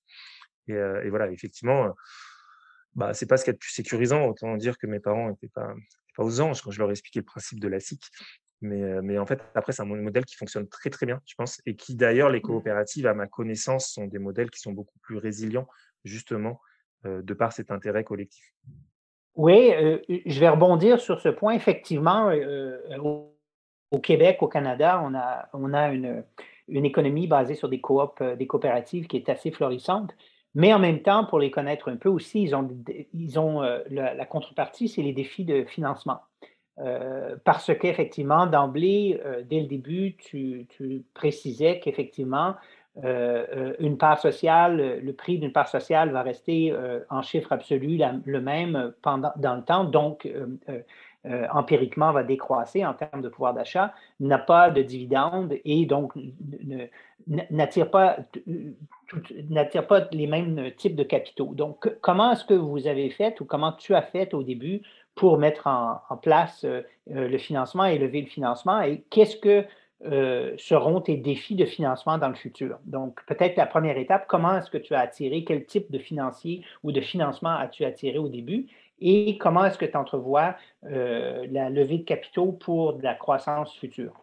Et, 0.68 1.10
voilà, 1.10 1.30
effectivement, 1.30 1.94
bah, 2.94 3.12
c'est 3.12 3.26
pas 3.26 3.36
ce 3.36 3.44
qui 3.44 3.50
est 3.50 3.52
le 3.52 3.58
plus 3.58 3.70
sécurisant. 3.70 4.24
Autant 4.24 4.56
dire 4.56 4.78
que 4.78 4.86
mes 4.86 4.98
parents 4.98 5.28
n'étaient 5.28 5.48
pas, 5.48 5.74
pas 6.16 6.24
aux 6.24 6.40
anges 6.40 6.62
quand 6.62 6.70
je 6.70 6.78
leur 6.78 6.88
ai 6.88 6.92
expliqué 6.92 7.20
le 7.20 7.26
principe 7.26 7.60
de 7.60 7.68
la 7.68 7.78
SIC. 7.78 8.02
Mais, 8.62 9.02
mais 9.02 9.18
en 9.18 9.26
fait, 9.26 9.40
après, 9.54 9.72
c'est 9.72 9.82
un 9.82 9.86
modèle 9.86 10.24
qui 10.24 10.34
fonctionne 10.34 10.66
très, 10.68 10.90
très 10.90 11.06
bien, 11.06 11.20
je 11.26 11.34
pense, 11.36 11.60
et 11.66 11.76
qui 11.76 11.94
d'ailleurs, 11.94 12.30
les 12.30 12.38
mmh. 12.38 12.42
coopératives, 12.42 13.06
à 13.06 13.14
ma 13.14 13.26
connaissance, 13.26 13.88
sont 13.88 14.06
des 14.06 14.18
modèles 14.18 14.50
qui 14.50 14.60
sont 14.60 14.72
beaucoup 14.72 14.98
plus 15.00 15.18
résilients, 15.18 15.68
justement, 16.04 16.60
de 17.04 17.34
par 17.34 17.52
cet 17.52 17.70
intérêt 17.70 18.02
collectif. 18.02 18.54
Oui, 19.34 19.70
je 20.24 20.40
vais 20.40 20.48
rebondir 20.48 20.98
sur 21.00 21.20
ce 21.20 21.28
point. 21.28 21.52
Effectivement, 21.52 22.32
au, 23.90 23.98
Québec, 23.98 24.38
au 24.40 24.48
Canada, 24.48 25.02
on 25.04 25.14
a, 25.14 25.48
on 25.52 25.74
a 25.74 25.88
une, 25.90 26.24
une 26.68 26.84
économie 26.86 27.26
basée 27.26 27.54
sur 27.54 27.68
des 27.68 27.80
coops, 27.80 28.22
des 28.38 28.46
coopératives 28.46 29.06
qui 29.06 29.16
est 29.16 29.28
assez 29.28 29.50
florissante. 29.50 30.12
Mais 30.54 30.72
en 30.72 30.78
même 30.78 31.02
temps, 31.02 31.26
pour 31.26 31.38
les 31.38 31.50
connaître 31.50 31.90
un 31.90 31.96
peu 31.96 32.08
aussi, 32.08 32.42
ils 32.42 32.56
ont, 32.56 32.66
ils 33.12 33.38
ont 33.38 33.60
la 33.90 34.24
contrepartie, 34.24 34.88
c'est 34.88 35.02
les 35.02 35.12
défis 35.12 35.44
de 35.44 35.64
financement. 35.64 36.20
Euh, 36.78 37.36
parce 37.44 37.72
qu'effectivement, 37.74 38.46
d'emblée, 38.46 39.20
euh, 39.24 39.42
dès 39.48 39.60
le 39.60 39.66
début, 39.66 40.14
tu, 40.16 40.66
précisais 41.14 41.80
qu'effectivement, 41.80 42.54
euh, 43.04 43.74
une 43.78 43.96
part 43.96 44.18
sociale, 44.18 45.00
le 45.02 45.12
prix 45.12 45.38
d'une 45.38 45.52
part 45.52 45.68
sociale 45.68 46.10
va 46.10 46.22
rester 46.22 46.74
en 47.10 47.22
chiffre 47.22 47.52
absolu 47.52 47.98
le 48.24 48.40
même 48.40 48.92
pendant, 49.02 49.32
dans 49.36 49.54
le 49.54 49.62
temps, 49.62 49.84
donc 49.84 50.28
empiriquement 51.52 52.12
va 52.12 52.22
décroisser 52.22 52.84
en 52.86 52.94
termes 52.94 53.22
de 53.22 53.28
pouvoir 53.28 53.54
d'achat, 53.54 53.92
n'a 54.20 54.38
pas 54.38 54.70
de 54.70 54.82
dividende 54.82 55.54
et 55.64 55.86
donc 55.86 56.12
n'attire 57.26 57.90
pas, 57.90 58.18
pas 59.88 60.08
les 60.12 60.26
mêmes 60.26 60.70
types 60.76 60.96
de 60.96 61.02
capitaux. 61.02 61.52
Donc, 61.54 61.90
comment 62.00 62.32
est-ce 62.32 62.44
que 62.44 62.54
vous 62.54 62.86
avez 62.86 63.10
fait 63.10 63.40
ou 63.40 63.44
comment 63.44 63.72
tu 63.72 63.94
as 63.94 64.02
fait 64.02 64.34
au 64.34 64.42
début 64.42 64.82
pour 65.16 65.38
mettre 65.38 65.66
en, 65.66 66.16
place 66.18 66.64
euh, 66.64 66.82
euh, 67.10 67.26
le 67.26 67.38
financement 67.38 67.86
et 67.86 67.98
lever 67.98 68.20
le 68.20 68.26
financement 68.26 68.82
et 68.82 69.02
qu'est-ce 69.10 69.36
que 69.36 69.64
euh, 70.04 70.52
seront 70.58 71.00
tes 71.00 71.16
défis 71.16 71.54
de 71.54 71.64
financement 71.64 72.18
dans 72.18 72.28
le 72.28 72.34
futur? 72.34 72.78
Donc, 72.84 73.24
peut-être 73.26 73.56
la 73.56 73.64
première 73.64 73.96
étape, 73.96 74.26
comment 74.28 74.58
est-ce 74.58 74.70
que 74.70 74.76
tu 74.76 74.94
as 74.94 75.00
attiré, 75.00 75.42
quel 75.42 75.64
type 75.64 75.90
de 75.90 75.98
financier 75.98 76.62
ou 76.84 76.92
de 76.92 77.00
financement 77.00 77.56
as-tu 77.56 77.84
attiré 77.84 78.18
au 78.18 78.28
début 78.28 78.66
et 78.98 79.38
comment 79.38 79.64
est-ce 79.64 79.78
que 79.78 79.84
tu 79.84 79.96
entrevois 79.96 80.56
la 80.82 81.70
levée 81.70 81.98
de 81.98 82.04
capitaux 82.04 82.52
pour 82.52 82.94
de 82.94 83.02
la 83.02 83.14
croissance 83.14 83.76
future? 83.76 84.22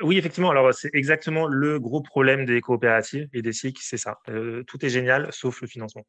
Oui, 0.00 0.18
effectivement. 0.18 0.50
Alors, 0.50 0.74
c'est 0.74 0.90
exactement 0.94 1.46
le 1.46 1.78
gros 1.78 2.00
problème 2.00 2.44
des 2.44 2.60
coopératives 2.60 3.28
et 3.32 3.42
des 3.42 3.52
SIC, 3.52 3.78
c'est 3.80 3.96
ça. 3.96 4.18
tout 4.66 4.84
est 4.84 4.88
génial, 4.88 5.28
sauf 5.30 5.60
le 5.60 5.68
financement. 5.68 6.04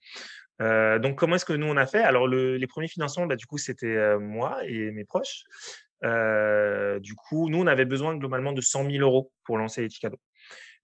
Euh, 0.62 1.00
donc, 1.00 1.18
comment 1.18 1.36
est-ce 1.36 1.46
que 1.46 1.54
nous, 1.54 1.68
on 1.68 1.78
a 1.78 1.86
fait? 1.86 2.02
Alors, 2.02 2.28
les 2.28 2.68
premiers 2.68 2.88
financements, 2.88 3.26
bah, 3.26 3.36
du 3.36 3.46
coup, 3.46 3.58
c'était 3.58 3.96
euh, 3.96 4.20
moi 4.20 4.60
et 4.66 4.92
mes 4.92 5.06
proches. 5.06 5.44
Euh, 6.04 7.00
du 7.00 7.16
coup, 7.16 7.50
nous, 7.50 7.60
on 7.60 7.68
avait 7.68 7.86
besoin 7.86 8.16
globalement 8.16 8.52
de 8.52 8.62
100 8.62 8.90
000 8.90 9.04
euros 9.04 9.32
pour 9.46 9.58
lancer 9.58 9.84
Etikado. 9.84 10.18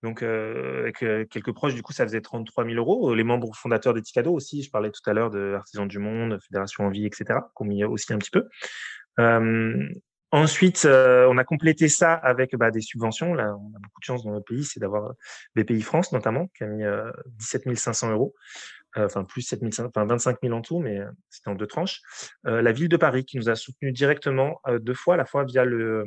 Donc, 0.03 0.23
avec 0.23 0.97
quelques 0.97 1.51
proches, 1.53 1.75
du 1.75 1.81
coup, 1.81 1.93
ça 1.93 2.05
faisait 2.05 2.21
33 2.21 2.65
000 2.65 2.75
euros. 2.77 3.13
Les 3.13 3.23
membres 3.23 3.53
fondateurs 3.55 3.93
d'Etikado 3.93 4.31
aussi, 4.33 4.63
je 4.63 4.71
parlais 4.71 4.91
tout 4.91 5.07
à 5.09 5.13
l'heure 5.13 5.29
de 5.29 5.53
Artisans 5.55 5.87
du 5.87 5.99
Monde, 5.99 6.39
Fédération 6.41 6.85
Envie, 6.85 7.05
etc., 7.05 7.39
qu'on 7.53 7.65
mis 7.65 7.83
aussi 7.83 8.13
un 8.13 8.17
petit 8.17 8.31
peu. 8.31 8.47
Ensuite, 10.31 10.85
on 10.85 11.37
a 11.37 11.43
complété 11.43 11.89
ça 11.89 12.13
avec 12.13 12.55
bah, 12.55 12.71
des 12.71 12.81
subventions. 12.81 13.33
Là, 13.33 13.55
on 13.55 13.75
a 13.75 13.79
beaucoup 13.79 13.99
de 13.99 14.05
chance 14.05 14.23
dans 14.23 14.31
notre 14.31 14.45
pays, 14.45 14.63
c'est 14.63 14.79
d'avoir 14.79 15.13
BPI 15.55 15.81
France 15.81 16.13
notamment, 16.13 16.47
qui 16.55 16.63
a 16.63 16.67
mis 16.67 16.83
17 17.37 17.75
500 17.77 18.11
euros. 18.11 18.33
Euh, 18.97 19.05
enfin 19.05 19.23
plus 19.23 19.43
7 19.43 19.61
enfin 19.81 20.05
25 20.05 20.37
000 20.41 20.55
en 20.55 20.61
tout, 20.61 20.79
mais 20.79 20.99
euh, 20.99 21.11
c'était 21.29 21.49
en 21.49 21.55
deux 21.55 21.67
tranches. 21.67 22.01
Euh, 22.47 22.61
la 22.61 22.71
ville 22.71 22.89
de 22.89 22.97
Paris 22.97 23.23
qui 23.23 23.37
nous 23.37 23.47
a 23.49 23.55
soutenu 23.55 23.91
directement 23.91 24.59
deux 24.79 24.95
fois, 24.95 25.13
à 25.13 25.17
la 25.17 25.25
fois 25.25 25.43
via 25.43 25.63
le, 25.63 26.05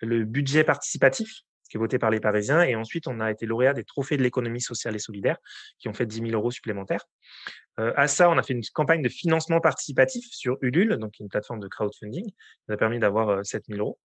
le 0.00 0.24
budget 0.24 0.64
participatif 0.64 1.42
qui 1.70 1.78
est 1.78 1.80
voté 1.80 1.98
par 1.98 2.10
les 2.10 2.20
Parisiens. 2.20 2.62
Et 2.62 2.74
ensuite, 2.76 3.06
on 3.06 3.20
a 3.20 3.30
été 3.30 3.46
lauréat 3.46 3.72
des 3.72 3.84
trophées 3.84 4.18
de 4.18 4.22
l'économie 4.22 4.60
sociale 4.60 4.94
et 4.94 4.98
solidaire, 4.98 5.38
qui 5.78 5.88
ont 5.88 5.94
fait 5.94 6.04
10 6.04 6.16
000 6.16 6.30
euros 6.32 6.50
supplémentaires. 6.50 7.06
à 7.78 8.08
ça, 8.08 8.28
on 8.28 8.36
a 8.36 8.42
fait 8.42 8.52
une 8.52 8.62
campagne 8.74 9.00
de 9.00 9.08
financement 9.08 9.60
participatif 9.60 10.26
sur 10.30 10.58
Ulule, 10.60 10.98
donc 10.98 11.18
une 11.18 11.28
plateforme 11.28 11.60
de 11.60 11.68
crowdfunding, 11.68 12.26
qui 12.26 12.34
nous 12.68 12.74
a 12.74 12.76
permis 12.76 12.98
d'avoir 12.98 13.46
7 13.46 13.64
000 13.68 13.78
euros. 13.78 13.98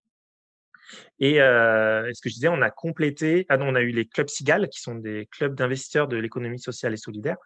Et 1.19 1.35
ce 1.35 2.21
que 2.21 2.29
je 2.29 2.35
disais, 2.35 2.47
on 2.47 2.61
a 2.61 2.69
complété, 2.69 3.45
ah 3.49 3.57
non, 3.57 3.69
on 3.69 3.75
a 3.75 3.81
eu 3.81 3.89
les 3.89 4.05
clubs 4.05 4.29
SIGAL, 4.29 4.69
qui 4.69 4.79
sont 4.79 4.95
des 4.95 5.27
clubs 5.31 5.55
d'investisseurs 5.55 6.07
de 6.07 6.17
l'économie 6.17 6.59
sociale 6.59 6.93
et 6.93 6.97
solidaire, 6.97 7.37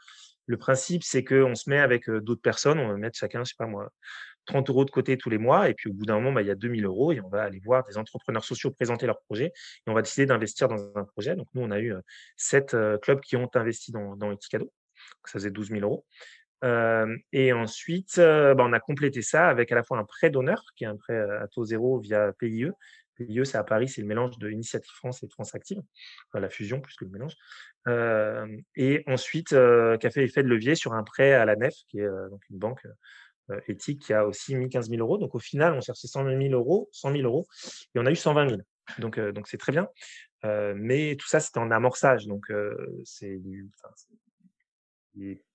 le 0.45 0.57
principe, 0.57 1.03
c'est 1.03 1.23
qu'on 1.23 1.53
se 1.53 1.69
met 1.69 1.79
avec 1.79 2.09
d'autres 2.09 2.41
personnes, 2.41 2.79
on 2.79 2.87
va 2.87 2.97
mettre 2.97 3.17
chacun, 3.17 3.43
je 3.43 3.49
sais 3.49 3.55
pas 3.57 3.67
moi, 3.67 3.91
30 4.45 4.69
euros 4.69 4.85
de 4.85 4.91
côté 4.91 5.17
tous 5.17 5.29
les 5.29 5.37
mois, 5.37 5.69
et 5.69 5.73
puis 5.73 5.89
au 5.89 5.93
bout 5.93 6.05
d'un 6.05 6.15
moment, 6.15 6.31
bah, 6.31 6.41
il 6.41 6.47
y 6.47 6.51
a 6.51 6.55
2000 6.55 6.85
euros, 6.85 7.11
et 7.11 7.21
on 7.21 7.29
va 7.29 7.43
aller 7.43 7.59
voir 7.63 7.85
des 7.85 7.97
entrepreneurs 7.97 8.43
sociaux 8.43 8.71
présenter 8.71 9.05
leur 9.05 9.19
projet, 9.21 9.45
et 9.45 9.89
on 9.89 9.93
va 9.93 10.01
décider 10.01 10.25
d'investir 10.25 10.67
dans 10.67 10.91
un 10.95 11.03
projet. 11.03 11.35
Donc 11.35 11.47
nous, 11.53 11.61
on 11.61 11.71
a 11.71 11.79
eu 11.79 11.93
sept 12.37 12.75
clubs 13.01 13.21
qui 13.21 13.35
ont 13.35 13.49
investi 13.53 13.91
dans, 13.91 14.15
dans 14.15 14.31
Etikado, 14.31 14.71
ça 15.25 15.33
faisait 15.33 15.51
12 15.51 15.69
000 15.69 15.81
euros. 15.81 16.05
et 17.31 17.53
ensuite, 17.53 18.17
bah, 18.17 18.55
on 18.59 18.73
a 18.73 18.79
complété 18.79 19.21
ça 19.21 19.47
avec 19.47 19.71
à 19.71 19.75
la 19.75 19.83
fois 19.83 19.97
un 19.97 20.05
prêt 20.05 20.29
d'honneur, 20.29 20.63
qui 20.75 20.83
est 20.83 20.87
un 20.87 20.97
prêt 20.97 21.17
à 21.17 21.47
taux 21.47 21.65
zéro 21.65 21.99
via 21.99 22.33
PIE, 22.33 22.71
PIE, 23.15 23.45
c'est 23.45 23.57
à 23.57 23.63
Paris, 23.63 23.87
c'est 23.89 24.01
le 24.01 24.07
mélange 24.07 24.37
de 24.39 24.49
Initiative 24.49 24.91
France 24.93 25.23
et 25.23 25.27
France 25.29 25.53
Active, 25.53 25.81
la 26.33 26.49
fusion 26.49 26.81
plus 26.81 26.95
que 26.95 27.05
le 27.05 27.11
mélange. 27.11 27.35
et 28.75 29.03
ensuite, 29.07 29.49
qui 29.49 29.55
a 30.07 30.09
fait 30.11 30.23
effet 30.23 30.43
de 30.43 30.47
levier 30.47 30.75
sur 30.75 30.93
un 30.93 31.03
prêt 31.03 31.33
à 31.33 31.45
la 31.45 31.55
NEF, 31.55 31.75
qui 31.87 31.99
est 31.99 32.09
donc 32.29 32.41
une 32.49 32.57
banque 32.57 32.85
éthique 33.67 34.03
qui 34.03 34.13
a 34.13 34.25
aussi 34.25 34.55
mis 34.55 34.69
15 34.69 34.89
000 34.89 35.01
euros. 35.01 35.17
Donc 35.17 35.35
au 35.35 35.39
final, 35.39 35.73
on 35.73 35.81
cherchait 35.81 36.07
100 36.07 36.25
000 36.25 36.53
euros, 36.53 36.89
100 36.91 37.11
000 37.11 37.23
euros, 37.23 37.47
et 37.95 37.99
on 37.99 38.05
a 38.05 38.11
eu 38.11 38.15
120 38.15 38.49
000. 38.49 38.61
Donc 38.99 39.19
donc 39.19 39.47
c'est 39.47 39.57
très 39.57 39.71
bien. 39.71 39.87
mais 40.75 41.15
tout 41.17 41.27
ça, 41.27 41.39
c'était 41.39 41.59
en 41.59 41.71
amorçage. 41.71 42.27
Donc 42.27 42.51
c'est 43.03 43.39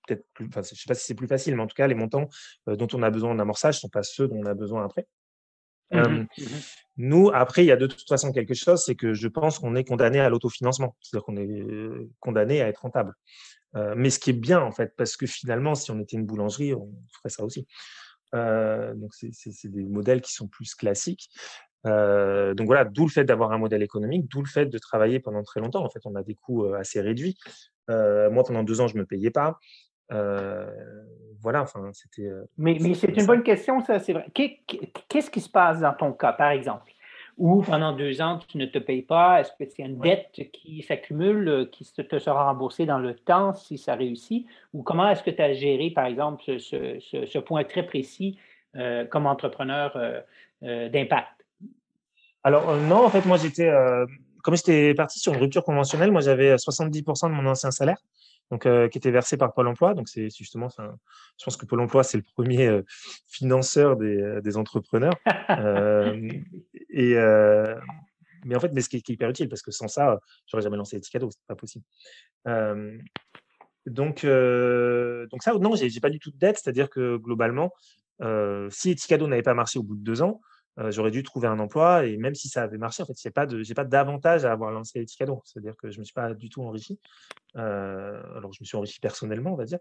peut-être 0.06 0.24
je 0.38 0.44
ne 0.44 0.62
sais 0.62 0.74
pas 0.86 0.94
si 0.94 1.06
c'est 1.06 1.14
plus 1.14 1.28
facile, 1.28 1.56
mais 1.56 1.62
en 1.62 1.66
tout 1.66 1.74
cas, 1.74 1.86
les 1.86 1.94
montants 1.94 2.28
dont 2.66 2.88
on 2.92 3.02
a 3.02 3.10
besoin 3.10 3.30
en 3.30 3.38
amorçage 3.38 3.76
ne 3.76 3.80
sont 3.80 3.88
pas 3.88 4.02
ceux 4.02 4.28
dont 4.28 4.36
on 4.36 4.46
a 4.46 4.54
besoin 4.54 4.84
après. 4.84 5.06
Mmh 5.90 5.98
mmh 5.98 6.26
nous, 6.96 7.30
après, 7.34 7.64
il 7.64 7.66
y 7.66 7.72
a 7.72 7.76
de 7.76 7.86
toute 7.86 8.08
façon 8.08 8.32
quelque 8.32 8.54
chose, 8.54 8.84
c'est 8.84 8.94
que 8.94 9.14
je 9.14 9.26
pense 9.26 9.58
qu'on 9.58 9.74
est 9.74 9.84
condamné 9.84 10.20
à 10.20 10.28
l'autofinancement, 10.28 10.96
c'est-à-dire 11.00 11.24
qu'on 11.24 11.36
est 11.36 12.08
condamné 12.20 12.62
à 12.62 12.68
être 12.68 12.82
rentable. 12.82 13.14
Mais 13.74 14.10
ce 14.10 14.18
qui 14.18 14.30
est 14.30 14.34
bien, 14.34 14.60
en 14.60 14.72
fait, 14.72 14.94
parce 14.96 15.16
que 15.16 15.26
finalement, 15.26 15.74
si 15.74 15.90
on 15.90 15.98
était 16.00 16.16
une 16.16 16.26
boulangerie, 16.26 16.74
on 16.74 16.92
ferait 17.12 17.30
ça 17.30 17.44
aussi. 17.44 17.66
donc, 18.32 19.12
c'est 19.14 19.70
des 19.70 19.84
modèles 19.84 20.20
qui 20.20 20.32
sont 20.32 20.48
plus 20.48 20.74
classiques. 20.74 21.28
donc 21.84 22.66
voilà, 22.66 22.84
d'où 22.84 23.06
le 23.06 23.10
fait 23.10 23.24
d'avoir 23.24 23.52
un 23.52 23.58
modèle 23.58 23.82
économique, 23.82 24.28
d'où 24.28 24.40
le 24.40 24.48
fait 24.48 24.66
de 24.66 24.78
travailler 24.78 25.20
pendant 25.20 25.42
très 25.42 25.60
longtemps. 25.60 25.84
En 25.84 25.90
fait, 25.90 26.00
on 26.04 26.14
a 26.14 26.22
des 26.22 26.34
coûts 26.34 26.66
assez 26.74 27.00
réduits. 27.00 27.36
moi, 27.88 28.44
pendant 28.44 28.62
deux 28.62 28.80
ans, 28.80 28.86
je 28.86 28.94
ne 28.94 29.00
me 29.00 29.06
payais 29.06 29.30
pas 29.30 29.58
voilà, 31.44 31.62
enfin, 31.62 31.90
c'était. 31.92 32.28
mais, 32.56 32.78
mais 32.80 32.94
c'est 32.94 33.14
une 33.14 33.26
bonne 33.26 33.42
question, 33.42 33.80
ça, 33.84 34.00
c'est 34.00 34.14
vrai. 34.14 34.26
Qu'est-ce 34.32 35.30
qui 35.30 35.40
se 35.40 35.50
passe 35.50 35.80
dans 35.80 35.92
ton 35.92 36.12
cas, 36.12 36.32
par 36.32 36.50
exemple? 36.50 36.90
Ou 37.36 37.62
pendant 37.62 37.92
deux 37.92 38.20
ans, 38.20 38.38
tu 38.46 38.58
ne 38.58 38.66
te 38.66 38.78
payes 38.78 39.02
pas? 39.02 39.40
Est-ce 39.40 39.50
que 39.52 39.68
c'est 39.68 39.82
une 39.82 39.98
dette 39.98 40.50
qui 40.52 40.82
s'accumule, 40.82 41.48
euh, 41.48 41.64
qui 41.64 41.84
te 41.84 42.18
sera 42.18 42.44
remboursée 42.44 42.86
dans 42.86 42.98
le 42.98 43.14
temps 43.14 43.54
si 43.54 43.76
ça 43.76 43.94
réussit? 43.94 44.46
Ou 44.72 44.82
comment 44.82 45.08
est-ce 45.08 45.22
que 45.22 45.30
tu 45.30 45.42
as 45.42 45.52
géré, 45.52 45.90
par 45.90 46.06
exemple, 46.06 46.42
ce, 46.58 47.38
point 47.38 47.64
très 47.64 47.84
précis 47.84 48.38
euh, 48.76 49.04
comme 49.04 49.26
entrepreneur 49.26 49.92
euh, 49.96 50.88
d'impact? 50.88 51.44
Alors, 52.44 52.76
non, 52.76 53.04
en 53.04 53.08
fait, 53.08 53.24
moi, 53.24 53.36
j'étais, 53.38 53.70
comme 54.42 54.54
j'étais 54.54 54.94
parti 54.94 55.18
sur 55.18 55.32
une 55.32 55.40
rupture 55.40 55.64
conventionnelle, 55.64 56.12
moi, 56.12 56.20
j'avais 56.20 56.54
70% 56.56 57.30
de 57.30 57.34
mon 57.34 57.46
ancien 57.50 57.70
salaire 57.70 57.98
donc, 58.50 58.66
euh, 58.66 58.88
qui 58.88 58.98
était 58.98 59.10
versé 59.10 59.36
par 59.36 59.52
Pôle 59.54 59.68
emploi. 59.68 59.94
Donc, 59.94 60.08
c'est 60.08 60.28
justement, 60.30 60.68
je 60.68 61.44
pense 61.44 61.56
que 61.56 61.66
Pôle 61.66 61.80
emploi, 61.80 62.02
c'est 62.04 62.18
le 62.18 62.24
premier 62.34 62.66
euh, 62.66 62.82
financeur 63.26 63.96
des, 63.96 64.16
euh, 64.20 64.56
entrepreneurs. 64.56 65.14
mais 68.46 68.56
en 68.56 68.60
fait, 68.60 68.72
mais 68.72 68.82
ce 68.82 68.88
qui 68.88 68.96
est 68.96 69.08
hyper 69.08 69.30
utile, 69.30 69.48
parce 69.48 69.62
que 69.62 69.70
sans 69.70 69.88
ça, 69.88 70.20
j'aurais 70.46 70.62
jamais 70.62 70.76
lancé 70.76 70.96
Eticado, 70.96 71.30
c'est 71.30 71.46
pas 71.46 71.56
possible. 71.56 71.84
donc, 73.86 74.26
donc 74.26 75.42
ça, 75.42 75.54
non, 75.54 75.74
j'ai 75.74 76.00
pas 76.00 76.10
du 76.10 76.18
tout 76.18 76.30
de 76.30 76.38
dette, 76.38 76.58
c'est-à-dire 76.58 76.90
que 76.90 77.16
globalement, 77.16 77.72
si 78.70 78.90
Eticado 78.90 79.26
n'avait 79.26 79.42
pas 79.42 79.54
marché 79.54 79.78
au 79.78 79.82
bout 79.82 79.96
de 79.96 80.02
deux 80.04 80.20
ans, 80.20 80.40
j'aurais 80.76 81.10
dû 81.10 81.22
trouver 81.22 81.48
un 81.48 81.58
emploi 81.58 82.06
et 82.06 82.16
même 82.16 82.34
si 82.34 82.48
ça 82.48 82.62
avait 82.62 82.78
marché, 82.78 83.02
en 83.02 83.06
fait, 83.06 83.14
j'ai 83.20 83.30
pas 83.30 83.46
de, 83.46 83.62
j'ai 83.62 83.74
pas 83.74 83.84
d'avantage 83.84 84.44
à 84.44 84.52
avoir 84.52 84.70
lancé 84.70 85.00
Eticado. 85.00 85.40
C'est-à-dire 85.44 85.76
que 85.76 85.90
je 85.90 85.98
me 85.98 86.04
suis 86.04 86.12
pas 86.12 86.34
du 86.34 86.48
tout 86.48 86.62
enrichi. 86.62 86.98
alors, 87.54 88.52
je 88.52 88.58
me 88.60 88.64
suis 88.64 88.76
enrichi 88.76 89.00
personnellement, 89.00 89.52
on 89.52 89.56
va 89.56 89.64
dire, 89.64 89.78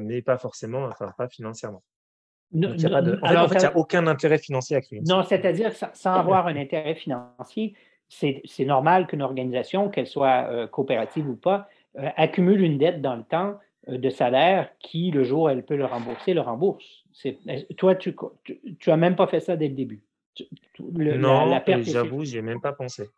mais 0.00 0.22
pas 0.22 0.38
forcément, 0.38 0.84
enfin, 0.84 1.12
pas 1.18 1.28
financièrement. 1.28 1.82
il 2.52 2.60
n'y 2.60 2.86
a, 2.86 3.76
aucun 3.76 4.06
intérêt 4.06 4.38
financier 4.38 4.76
à 4.76 4.80
créer. 4.80 5.00
Non, 5.06 5.24
c'est-à-dire 5.24 5.72
sans 5.72 6.12
avoir 6.12 6.46
un 6.46 6.56
intérêt 6.56 6.94
financier, 6.94 7.74
c'est, 8.08 8.42
normal 8.60 9.06
qu'une 9.06 9.22
organisation, 9.22 9.88
qu'elle 9.88 10.06
soit 10.06 10.68
coopérative 10.68 11.28
ou 11.28 11.36
pas, 11.36 11.68
accumule 12.16 12.60
une 12.60 12.78
dette 12.78 13.00
dans 13.00 13.16
le 13.16 13.24
temps 13.24 13.58
de 13.86 14.10
salaire 14.10 14.70
qui, 14.80 15.10
le 15.10 15.24
jour 15.24 15.42
où 15.42 15.48
elle 15.48 15.64
peut 15.64 15.76
le 15.76 15.84
rembourser, 15.84 16.34
le 16.34 16.40
rembourse. 16.40 17.04
Toi, 17.76 17.94
tu 17.94 18.14
n'as 18.86 18.96
même 18.96 19.16
pas 19.16 19.26
fait 19.26 19.40
ça 19.40 19.56
dès 19.56 19.68
le 19.68 19.74
début? 19.74 20.02
non, 20.78 21.60
j'avoue, 21.82 22.22
n'y 22.22 22.36
ai 22.36 22.42
même 22.42 22.60
pas 22.60 22.72
pensé. 22.72 23.08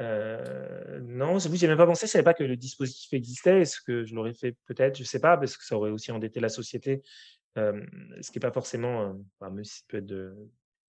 Euh, 0.00 1.00
non, 1.00 1.38
j'avoue, 1.38 1.56
ai 1.56 1.66
même 1.66 1.76
pas 1.76 1.86
pensé. 1.86 2.06
Je 2.06 2.12
savais 2.12 2.24
pas 2.24 2.34
que 2.34 2.44
le 2.44 2.56
dispositif 2.56 3.12
existait. 3.12 3.62
Est-ce 3.62 3.80
que 3.80 4.04
je 4.04 4.14
l'aurais 4.14 4.34
fait 4.34 4.56
peut-être? 4.66 4.96
Je 4.96 5.02
ne 5.02 5.06
sais 5.06 5.20
pas, 5.20 5.36
parce 5.36 5.56
que 5.56 5.64
ça 5.64 5.76
aurait 5.76 5.90
aussi 5.90 6.12
endetté 6.12 6.40
la 6.40 6.48
société. 6.48 7.02
Euh, 7.56 7.84
ce 8.20 8.30
qui 8.30 8.38
n'est 8.38 8.40
pas 8.40 8.52
forcément. 8.52 9.14
Euh, 9.40 9.62
peut 9.88 9.98
être 9.98 10.06
de... 10.06 10.36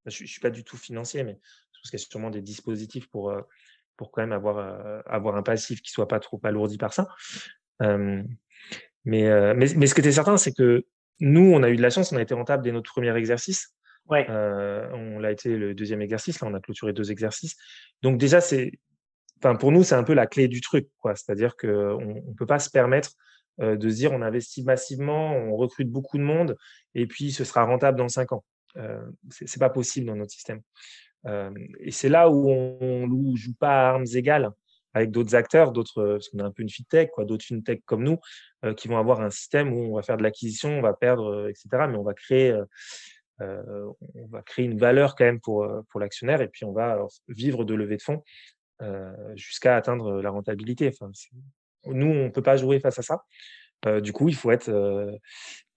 Je 0.05 0.23
ne 0.23 0.27
suis 0.27 0.39
pas 0.39 0.51
du 0.51 0.63
tout 0.63 0.77
financier, 0.77 1.23
mais 1.23 1.39
je 1.73 1.79
pense 1.79 1.89
qu'il 1.89 1.99
y 1.99 2.01
a 2.01 2.05
sûrement 2.05 2.29
des 2.29 2.41
dispositifs 2.41 3.09
pour, 3.09 3.31
euh, 3.31 3.41
pour 3.97 4.11
quand 4.11 4.21
même 4.21 4.33
avoir, 4.33 5.03
avoir 5.07 5.35
un 5.35 5.43
passif 5.43 5.81
qui 5.81 5.91
ne 5.91 5.93
soit 5.93 6.07
pas 6.07 6.19
trop 6.19 6.39
alourdi 6.43 6.77
par 6.77 6.93
ça. 6.93 7.07
Mais, 7.81 8.23
mais, 9.05 9.53
mais, 9.53 9.87
ce 9.87 9.93
qui 9.93 10.01
était 10.01 10.11
certain, 10.11 10.37
c'est 10.37 10.51
que 10.51 10.85
nous, 11.19 11.51
on 11.53 11.63
a 11.63 11.69
eu 11.69 11.75
de 11.75 11.81
la 11.81 11.89
chance, 11.89 12.11
on 12.11 12.17
a 12.17 12.21
été 12.21 12.33
rentable 12.33 12.63
dès 12.63 12.71
notre 12.71 12.91
premier 12.91 13.15
exercice. 13.15 13.73
Ouais. 14.09 14.27
Euh, 14.29 14.87
on 14.93 15.19
l'a 15.19 15.31
été 15.31 15.57
le 15.57 15.73
deuxième 15.73 16.01
exercice, 16.01 16.39
là 16.39 16.47
on 16.47 16.53
a 16.53 16.59
clôturé 16.59 16.93
deux 16.93 17.11
exercices. 17.11 17.55
Donc 18.01 18.17
déjà, 18.17 18.41
c'est, 18.41 18.71
enfin 19.39 19.55
pour 19.55 19.71
nous, 19.71 19.83
c'est 19.83 19.95
un 19.95 20.03
peu 20.03 20.13
la 20.13 20.27
clé 20.27 20.47
du 20.47 20.61
truc, 20.61 20.87
quoi. 20.97 21.15
C'est-à-dire 21.15 21.55
qu'on 21.55 21.67
ne 22.27 22.33
peut 22.37 22.45
pas 22.45 22.59
se 22.59 22.69
permettre 22.69 23.11
euh, 23.61 23.75
de 23.77 23.89
se 23.89 23.95
dire 23.95 24.11
on 24.11 24.21
investit 24.21 24.63
massivement, 24.63 25.35
on 25.35 25.55
recrute 25.55 25.89
beaucoup 25.89 26.17
de 26.17 26.23
monde 26.23 26.55
et 26.93 27.07
puis 27.07 27.31
ce 27.31 27.43
sera 27.43 27.63
rentable 27.63 27.97
dans 27.97 28.09
cinq 28.09 28.31
ans. 28.31 28.43
Euh, 28.77 29.01
c'est 29.29 29.59
pas 29.59 29.69
possible 29.69 30.07
dans 30.07 30.15
notre 30.15 30.31
système. 30.31 30.61
Et 31.79 31.89
c'est 31.89 32.09
là 32.09 32.29
où 32.29 32.51
on, 32.51 33.07
ne 33.07 33.35
joue 33.35 33.55
pas 33.55 33.87
à 33.87 33.89
armes 33.89 34.05
égales 34.13 34.51
avec 34.95 35.11
d'autres 35.11 35.35
acteurs, 35.35 35.73
d'autres, 35.73 35.99
euh, 35.99 36.13
parce 36.13 36.29
qu'on 36.29 36.39
a 36.39 36.45
un 36.45 36.51
peu 36.51 36.63
une 36.63 36.69
fintech, 36.69 37.11
quoi, 37.11 37.25
d'autres 37.25 37.45
fintech 37.45 37.83
comme 37.85 38.03
nous, 38.03 38.17
euh, 38.63 38.73
qui 38.73 38.87
vont 38.87 38.97
avoir 38.97 39.21
un 39.21 39.29
système 39.29 39.73
où 39.73 39.91
on 39.91 39.95
va 39.95 40.01
faire 40.01 40.17
de 40.17 40.23
l'acquisition, 40.23 40.79
on 40.79 40.81
va 40.81 40.93
perdre, 40.93 41.25
euh, 41.25 41.49
etc. 41.49 41.67
Mais 41.89 41.97
on 41.97 42.03
va 42.03 42.13
créer, 42.13 42.57
on 43.41 44.27
va 44.29 44.41
créer 44.41 44.65
une 44.65 44.77
valeur 44.77 45.15
quand 45.15 45.25
même 45.25 45.41
pour, 45.41 45.67
pour 45.89 45.99
l'actionnaire 45.99 46.39
et 46.41 46.47
puis 46.47 46.63
on 46.63 46.71
va 46.71 47.05
vivre 47.27 47.65
de 47.65 47.73
levée 47.73 47.97
de 47.97 48.01
fonds 48.01 48.23
jusqu'à 49.35 49.75
atteindre 49.75 50.21
la 50.21 50.29
rentabilité. 50.29 50.87
Enfin, 50.87 51.11
nous, 51.85 52.07
on 52.07 52.23
ne 52.25 52.29
peut 52.29 52.41
pas 52.41 52.55
jouer 52.55 52.79
face 52.79 52.97
à 52.97 53.01
ça. 53.01 53.25
Du 54.01 54.13
coup, 54.13 54.29
il 54.29 54.35
faut 54.35 54.51
être. 54.51 54.71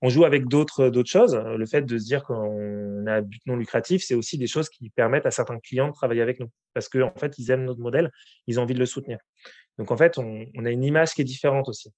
on 0.03 0.09
joue 0.09 0.25
avec 0.25 0.47
d'autres 0.47 0.89
d'autres 0.89 1.11
choses. 1.11 1.35
Le 1.37 1.67
fait 1.67 1.83
de 1.83 1.99
se 1.99 2.05
dire 2.05 2.25
qu'on 2.25 3.07
a 3.07 3.21
but 3.21 3.41
non 3.47 3.57
lucratif, 3.57 4.03
c'est 4.05 4.15
aussi 4.15 4.39
des 4.39 4.47
choses 4.47 4.69
qui 4.69 4.91
permettent 4.91 5.27
à 5.27 5.31
certains 5.31 5.59
clients 5.59 5.89
de 5.89 5.93
travailler 5.93 6.23
avec 6.23 6.41
nous 6.41 6.51
parce 6.75 6.89
qu'en 6.89 7.09
en 7.09 7.19
fait, 7.19 7.39
ils 7.39 7.51
aiment 7.51 7.65
notre 7.65 7.81
modèle, 7.81 8.11
ils 8.47 8.61
ont 8.61 8.63
envie 8.63 8.75
de 8.75 8.79
le 8.79 8.87
soutenir. 8.87 9.19
Donc, 9.79 9.91
en 9.91 9.97
fait, 9.97 10.19
on, 10.19 10.65
a 10.65 10.71
une 10.71 10.85
image 10.85 11.13
qui 11.15 11.23
est 11.23 11.25
différente 11.25 11.69
aussi. 11.69 11.91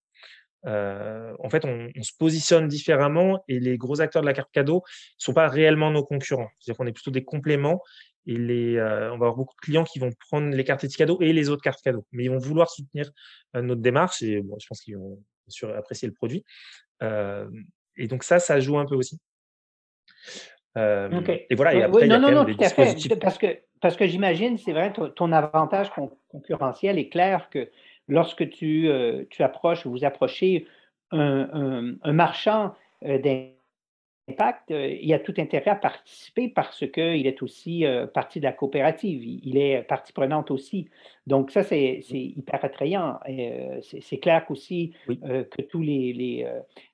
en 0.64 1.51
fait, 1.51 1.64
on, 1.64 1.88
se 2.03 2.12
positionne 2.18 2.68
différemment 2.68 3.42
et 3.49 3.59
les 3.61 3.79
gros 3.79 4.01
acteurs 4.01 4.23
de 4.23 4.27
la 4.27 4.35
carte 4.35 4.51
cadeau 4.53 4.77
ne 4.77 5.18
sont 5.18 5.35
pas 5.35 5.49
réellement 5.49 5.90
nos 5.90 6.05
concurrents. 6.05 6.49
C'est-à-dire 6.59 6.79
qu'on 6.79 6.87
est 6.87 6.92
plutôt 6.92 7.11
des 7.11 7.25
compléments 7.25 7.83
et 8.27 8.37
on 8.37 9.18
va 9.18 9.27
avoir 9.27 9.37
beaucoup 9.37 9.55
de 9.55 9.61
clients 9.61 9.85
qui 9.85 9.99
vont 9.99 10.11
prendre 10.29 10.55
les 10.55 10.64
cartes 10.64 10.87
cadeaux 10.88 11.18
et 11.20 11.33
les 11.33 11.49
autres 11.49 11.62
cartes 11.62 11.83
cadeaux. 11.83 12.07
Mais 12.12 12.25
ils 12.25 12.31
vont 12.31 12.38
vouloir 12.38 12.70
soutenir 12.70 13.11
notre 13.55 13.81
démarche 13.81 14.23
et 14.23 14.42
bon, 14.42 14.57
je 14.61 14.66
pense 14.66 14.83
qu'ils 14.83 14.99
vont 14.99 15.23
sûr 15.50 15.74
apprécier 15.76 16.08
le 16.08 16.14
produit. 16.14 16.44
et 17.02 18.06
donc 18.08 18.22
ça, 18.22 18.38
ça 18.38 18.60
joue 18.60 18.78
un 18.78 18.86
peu 18.86 18.94
aussi. 18.94 19.18
Et 20.76 21.54
voilà, 21.54 21.74
et 21.74 21.82
après, 21.82 22.06
il 22.06 22.10
y 22.10 22.12
a 22.12 22.18
non, 22.18 22.30
non, 22.30 22.44
tout 22.44 22.56
à 22.60 22.68
fait. 22.68 23.18
Parce 23.20 23.38
que, 23.38 23.58
parce 23.80 23.96
que 23.96 24.06
j'imagine, 24.06 24.56
c'est 24.58 24.72
vrai, 24.72 24.92
ton, 24.92 25.32
avantage 25.32 25.90
concurrentiel 26.28 26.98
est 26.98 27.08
clair 27.08 27.50
que 27.50 27.68
lorsque 28.08 28.48
tu, 28.50 28.88
tu 29.30 29.42
approches 29.42 29.86
ou 29.86 29.90
vous 29.90 30.04
approchez 30.04 30.66
un, 31.10 31.96
un, 32.02 32.12
marchand 32.12 32.74
impact, 34.28 34.70
euh, 34.70 34.96
il 35.00 35.12
a 35.12 35.18
tout 35.18 35.34
intérêt 35.38 35.70
à 35.70 35.76
participer 35.76 36.48
parce 36.48 36.84
qu'il 36.90 37.26
est 37.26 37.42
aussi 37.42 37.84
partie 38.14 38.40
de 38.40 38.44
la 38.44 38.52
coopérative. 38.52 39.24
Il, 39.24 39.58
est 39.58 39.82
partie 39.82 40.12
prenante 40.12 40.50
aussi. 40.50 40.88
Donc, 41.31 41.51
ça, 41.51 41.62
c'est 41.62 42.03
hyper 42.12 42.62
attrayant. 42.62 43.19
Euh, 43.29 43.81
c'est 43.83 44.19
clair 44.19 44.45
qu'aussi 44.45 44.93
que 45.07 45.62
tous 45.62 45.81
les, 45.81 46.12
les, 46.12 46.47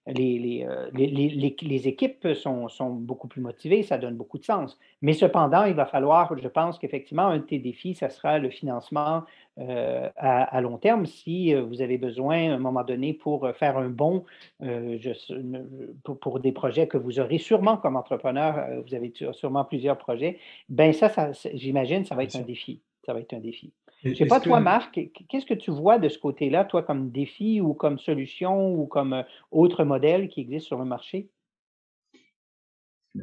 les, 0.07 0.67
les, 0.95 1.57
les 1.61 1.89
équipes 1.89 2.29
sont, 2.35 2.69
sont, 2.69 2.91
beaucoup 2.91 3.27
plus 3.27 3.41
motivées, 3.41 3.83
ça 3.83 3.99
donne 3.99 4.15
beaucoup 4.15 4.39
de 4.39 4.45
sens. 4.45 4.79
Mais 5.03 5.15
cependant, 5.15 5.65
il 5.65 5.75
va 5.75 5.87
falloir, 5.87 6.37
je 6.39 6.49
pense 6.49 6.79
qu'effectivement, 6.79 7.27
un 7.27 7.39
de 7.39 7.43
tes 7.43 7.59
défis, 7.59 7.95
ça 7.95 8.11
sera 8.11 8.39
le 8.39 8.51
financement 8.51 9.25
euh, 9.59 10.11
à, 10.17 10.61
long 10.61 10.77
terme 10.77 11.07
si 11.07 11.55
euh, 11.55 11.63
vous 11.63 11.81
avez 11.81 11.97
besoin 11.97 12.51
à 12.51 12.55
un 12.57 12.59
moment 12.59 12.85
donné 12.85 13.15
pour 13.15 13.47
euh, 13.47 13.55
faire 13.55 13.79
un 13.79 13.89
bon 13.89 14.27
pour, 16.05 16.41
des 16.41 16.53
projets 16.53 16.87
que 16.87 16.99
vous 16.99 17.21
aurez 17.21 17.39
sûrement 17.39 17.79
comme 17.79 17.97
entrepreneur, 17.97 18.83
vous 18.87 18.95
avez 18.95 19.15
sûrement 19.33 19.65
plusieurs 19.65 19.97
projets, 19.97 20.39
ben 20.69 20.93
ça, 20.93 21.09
ça 21.09 21.31
j'imagine, 21.55 22.05
ça 22.05 22.15
va 22.15 22.25
être 22.25 22.37
un 22.37 22.43
défi. 22.43 22.83
Ça 23.07 23.15
va 23.15 23.21
être 23.21 23.33
un 23.33 23.39
défi. 23.39 23.73
Je 24.05 24.09
ne 24.09 24.15
sais 24.15 24.25
pas, 24.27 24.41
toi, 24.41 24.61
Marc, 24.61 24.99
qu'est-ce 25.29 25.45
que 25.45 25.53
tu 25.55 25.71
vois 25.71 25.99
de 25.99 26.09
ce 26.09 26.19
côté-là, 26.19 26.65
toi, 26.65 26.83
comme 26.83 27.11
défi 27.11 27.61
ou 27.61 27.75
comme 27.75 27.99
solution 27.99 28.73
ou 28.75 28.87
comme 28.87 29.23
autre 29.51 29.85
modèle 29.85 30.29
qui 30.29 30.41
existe 30.41 30.67
sur 30.67 30.79
le 30.79 30.87
marché? 30.87 31.29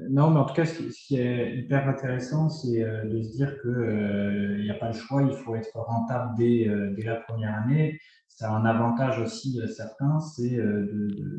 Non, 0.09 0.31
mais 0.31 0.39
en 0.39 0.45
tout 0.45 0.53
cas, 0.53 0.65
ce 0.65 0.81
qui, 0.81 1.17
est 1.17 1.55
hyper 1.57 1.87
intéressant, 1.87 2.49
c'est 2.49 2.83
euh, 2.83 3.05
de 3.05 3.21
se 3.21 3.31
dire 3.31 3.61
qu'il 3.61 3.69
euh, 3.69 4.63
n'y 4.63 4.69
a 4.69 4.75
pas 4.75 4.87
le 4.87 4.93
choix, 4.93 5.21
il 5.23 5.33
faut 5.33 5.55
être 5.55 5.75
rentable 5.75 6.33
dès, 6.37 6.67
euh, 6.67 6.93
dès 6.95 7.03
la 7.03 7.15
première 7.15 7.55
année. 7.55 7.99
Ça 8.27 8.51
a 8.51 8.55
un 8.55 8.65
avantage 8.65 9.19
aussi 9.19 9.61
certain, 9.67 10.19
c'est 10.19 10.59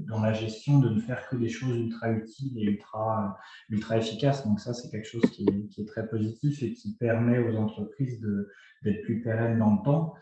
dans 0.07 0.21
la 0.21 0.33
gestion 0.33 0.79
de 0.79 0.91
ne 0.91 1.01
faire 1.01 1.29
que 1.29 1.35
des 1.35 1.49
choses 1.49 1.77
ultra 1.77 2.13
utiles 2.13 2.57
et 2.57 2.63
ultra, 2.63 3.37
ultra 3.69 3.97
efficaces. 3.99 4.47
Donc 4.47 4.61
ça, 4.61 4.75
c'est 4.75 4.91
quelque 4.91 5.09
chose 5.09 5.29
qui 5.33 5.45
est, 5.77 5.89
très 5.89 6.09
positif 6.09 6.63
et 6.63 6.73
qui 6.73 6.95
permet 6.95 7.41
aux 7.41 7.57
entreprises 7.57 8.25
d'être 8.85 9.03
plus 9.03 9.21
pérennes 9.23 9.59
dans 9.59 9.73
le 9.73 9.83
temps. 9.83 10.15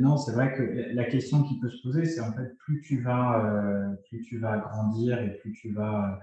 Non, 0.00 0.16
c'est 0.16 0.32
vrai 0.32 0.52
que 0.52 0.92
la 0.96 1.04
question 1.04 1.44
qui 1.44 1.60
peut 1.60 1.70
se 1.70 1.80
poser, 1.80 2.06
c'est 2.06 2.20
en 2.20 2.32
fait 2.32 2.56
plus 2.58 2.80
tu 2.80 3.00
vas, 3.00 3.94
plus 4.08 4.20
tu 4.22 4.38
vas 4.40 4.58
grandir 4.58 5.22
et 5.22 5.38
plus 5.38 5.52
tu 5.52 5.72
vas 5.72 6.18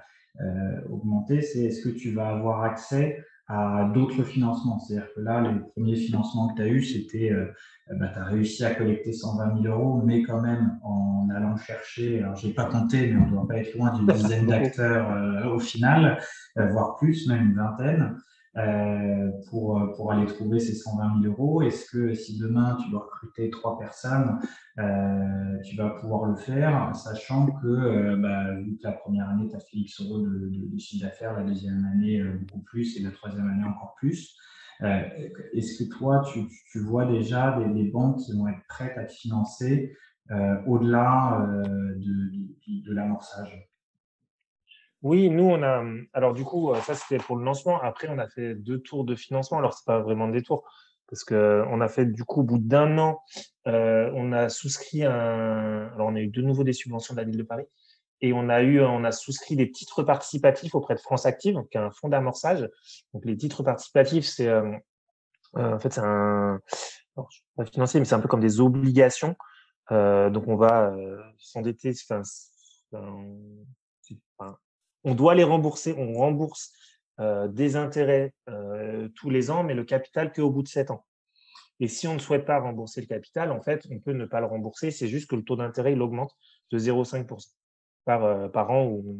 augmenter, 0.89 1.41
c'est 1.41 1.65
est-ce 1.65 1.81
que 1.81 1.89
tu 1.89 2.11
vas 2.11 2.29
avoir 2.29 2.63
accès 2.63 3.23
à 3.47 3.89
d'autres 3.93 4.23
financements? 4.23 4.79
C'est-à-dire 4.79 5.09
que 5.15 5.21
là, 5.21 5.41
les 5.41 5.59
premiers 5.59 5.95
financements 5.95 6.49
que 6.49 6.57
tu 6.57 6.61
as 6.61 6.67
eus, 6.67 6.83
c'était, 6.83 7.31
euh, 7.31 7.51
bah, 7.99 8.09
tu 8.13 8.19
as 8.19 8.23
réussi 8.23 8.63
à 8.63 8.75
collecter 8.75 9.11
120 9.11 9.63
000 9.63 9.75
euros, 9.75 10.01
mais 10.05 10.21
quand 10.21 10.41
même 10.41 10.79
en 10.83 11.27
allant 11.35 11.57
chercher, 11.57 12.19
alors 12.19 12.35
je 12.35 12.47
n'ai 12.47 12.53
pas 12.53 12.65
compté, 12.65 13.07
mais 13.07 13.19
on 13.19 13.25
ne 13.25 13.31
doit 13.31 13.47
pas 13.47 13.57
être 13.57 13.75
loin 13.75 13.91
d'une 13.93 14.07
dizaine 14.13 14.45
d'acteurs 14.45 15.11
euh, 15.11 15.49
au 15.49 15.59
final, 15.59 16.19
voire 16.55 16.95
plus, 16.97 17.27
même 17.27 17.49
une 17.49 17.55
vingtaine. 17.55 18.15
Euh, 18.59 19.31
pour, 19.49 19.93
pour 19.95 20.11
aller 20.11 20.25
trouver 20.25 20.59
ces 20.59 20.73
120 20.73 21.21
000 21.21 21.33
euros 21.33 21.61
Est-ce 21.61 21.89
que 21.91 22.13
si 22.13 22.37
demain 22.37 22.77
tu 22.83 22.89
dois 22.89 23.01
recruter 23.01 23.49
trois 23.49 23.77
personnes, 23.77 24.39
euh, 24.79 25.57
tu 25.63 25.77
vas 25.77 25.91
pouvoir 25.91 26.25
le 26.25 26.35
faire, 26.35 26.93
sachant 26.95 27.45
que, 27.45 27.67
euh, 27.67 28.17
bah, 28.17 28.47
la 28.83 28.91
première 28.91 29.29
année, 29.29 29.47
tu 29.47 29.55
as 29.55 29.59
fait 29.59 29.77
X 29.77 30.01
euros 30.01 30.19
de, 30.19 30.77
chiffre 30.77 31.05
d'affaires, 31.05 31.33
la 31.37 31.43
deuxième 31.43 31.85
année 31.93 32.21
beaucoup 32.23 32.63
plus 32.63 32.97
et 32.97 33.03
la 33.03 33.11
troisième 33.11 33.47
année 33.49 33.65
encore 33.65 33.95
plus. 33.97 34.35
Est-ce 34.81 35.83
que 35.83 35.89
toi, 35.89 36.23
tu, 36.33 36.79
vois 36.79 37.05
déjà 37.05 37.59
des, 37.73 37.83
banques 37.85 38.17
qui 38.19 38.35
vont 38.37 38.47
être 38.47 38.65
prêtes 38.67 38.97
à 38.97 39.05
te 39.05 39.11
financer 39.11 39.93
au-delà 40.65 41.47
de, 41.95 42.31
de 42.67 42.93
l'amorçage? 42.93 43.69
Oui, 45.01 45.29
nous, 45.29 45.45
on 45.45 45.63
a. 45.63 45.83
Alors, 46.13 46.33
du 46.33 46.43
coup, 46.43 46.73
ça, 46.83 46.93
c'était 46.93 47.23
pour 47.23 47.37
le 47.37 47.45
lancement. 47.45 47.81
Après, 47.81 48.07
on 48.09 48.17
a 48.17 48.27
fait 48.27 48.55
deux 48.55 48.79
tours 48.79 49.05
de 49.05 49.15
financement. 49.15 49.57
Alors, 49.57 49.73
c'est 49.73 49.85
pas 49.85 49.99
vraiment 49.99 50.27
des 50.27 50.41
tours, 50.41 50.69
parce 51.07 51.23
qu'on 51.23 51.81
a 51.81 51.87
fait, 51.87 52.05
du 52.05 52.25
coup, 52.25 52.41
au 52.41 52.43
bout 52.43 52.57
d'un 52.59 52.97
an, 52.97 53.21
on 53.65 54.31
a 54.33 54.49
souscrit 54.49 55.05
un. 55.05 55.91
Alors, 55.93 56.07
on 56.07 56.15
a 56.15 56.19
eu 56.19 56.27
de 56.27 56.41
nouveau 56.41 56.63
des 56.63 56.73
subventions 56.73 57.13
de 57.13 57.19
la 57.19 57.25
ville 57.25 57.37
de 57.37 57.43
Paris. 57.43 57.65
Et 58.21 58.33
on 58.33 58.49
a 58.49 58.61
eu, 58.61 58.81
on 58.81 59.05
a 59.05 59.13
souscrit 59.13 59.55
des 59.55 59.71
titres 59.71 60.03
participatifs 60.03 60.75
auprès 60.75 60.95
de 60.95 60.99
France 60.99 61.25
Active, 61.25 61.57
qui 61.71 61.77
est 61.77 61.81
un 61.81 61.91
fonds 61.91 62.09
d'amorçage. 62.09 62.69
Donc, 63.13 63.23
les 63.25 63.37
titres 63.37 63.63
participatifs, 63.63 64.25
c'est. 64.25 64.51
en 65.53 65.79
fait, 65.79 65.93
c'est 65.93 66.01
un. 66.01 66.59
Alors, 67.15 67.29
je 67.31 67.39
pas 67.55 67.65
financier, 67.65 68.01
mais 68.01 68.05
c'est 68.05 68.15
un 68.15 68.19
peu 68.19 68.27
comme 68.27 68.41
des 68.41 68.59
obligations. 68.59 69.37
donc, 69.89 70.47
on 70.47 70.57
va 70.57 70.93
s'endetter. 71.37 71.93
On 75.03 75.15
doit 75.15 75.35
les 75.35 75.43
rembourser, 75.43 75.95
on 75.97 76.13
rembourse 76.13 76.73
des 77.49 77.75
intérêts 77.75 78.33
tous 79.15 79.29
les 79.29 79.51
ans, 79.51 79.63
mais 79.63 79.73
le 79.73 79.83
capital 79.83 80.31
qu'au 80.31 80.49
bout 80.49 80.63
de 80.63 80.67
sept 80.67 80.91
ans. 80.91 81.05
Et 81.81 81.87
si 81.87 82.07
on 82.07 82.13
ne 82.13 82.19
souhaite 82.19 82.45
pas 82.45 82.59
rembourser 82.59 83.01
le 83.01 83.07
capital, 83.07 83.51
en 83.51 83.61
fait, 83.61 83.87
on 83.89 83.99
peut 83.99 84.11
ne 84.11 84.25
pas 84.25 84.39
le 84.41 84.45
rembourser. 84.45 84.91
C'est 84.91 85.07
juste 85.07 85.29
que 85.29 85.35
le 85.35 85.43
taux 85.43 85.55
d'intérêt 85.55 85.93
il 85.93 86.01
augmente 86.01 86.35
de 86.71 86.79
0,5% 86.79 87.53
par, 88.05 88.51
par 88.51 88.71
an 88.71 88.85
où 88.85 89.19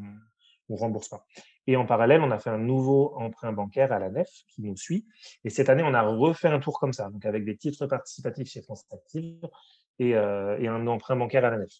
on 0.70 0.74
ne 0.74 0.80
rembourse 0.80 1.08
pas. 1.10 1.26
Et 1.68 1.76
en 1.76 1.86
parallèle, 1.86 2.22
on 2.22 2.32
a 2.32 2.40
fait 2.40 2.50
un 2.50 2.58
nouveau 2.58 3.14
emprunt 3.16 3.54
bancaire 3.54 3.92
à 3.92 4.00
la 4.00 4.10
nef 4.10 4.30
qui 4.50 4.62
nous 4.62 4.76
suit. 4.76 5.06
Et 5.44 5.50
cette 5.50 5.70
année, 5.70 5.84
on 5.86 5.94
a 5.94 6.02
refait 6.02 6.48
un 6.48 6.60
tour 6.60 6.80
comme 6.80 6.94
ça, 6.94 7.10
donc 7.10 7.26
avec 7.26 7.46
des 7.46 7.56
titres 7.56 7.86
participatifs 7.86 8.50
chez 8.50 8.62
France 8.62 8.86
Active 8.92 9.48
et 10.00 10.16
un 10.16 10.88
emprunt 10.88 11.16
bancaire 11.16 11.46
à 11.46 11.52
la 11.52 11.60
nef. 11.60 11.72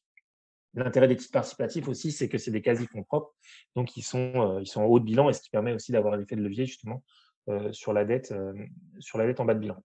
L'intérêt 0.76 1.08
des 1.08 1.16
titres 1.16 1.32
participatifs 1.32 1.88
aussi, 1.88 2.12
c'est 2.12 2.30
que 2.30 2.38
c'est 2.38 2.52
des 2.52 2.62
quasi-fonds 2.62 3.04
propres, 3.04 3.34
donc 3.76 3.98
ils 3.98 4.04
sont, 4.04 4.32
euh, 4.36 4.62
ils 4.62 4.68
sont 4.68 4.82
en 4.82 4.86
haut 4.86 5.00
de 5.00 5.06
bilan 5.06 5.30
et 5.30 5.34
ce 5.34 5.42
qui 5.42 5.50
permet 5.50 5.74
aussi 5.74 5.92
d'avoir 5.92 6.16
l'effet 6.16 6.36
de 6.36 6.42
levier 6.42 6.68
justement 6.68 7.04
euh, 7.50 7.72
sur, 7.72 7.92
la 7.92 8.06
dette, 8.06 8.32
euh, 8.32 8.54
sur 9.00 9.18
la 9.18 9.26
dette 9.26 9.40
en 9.40 9.46
bas 9.46 9.56
de 9.56 9.60
bilan. 9.60 9.78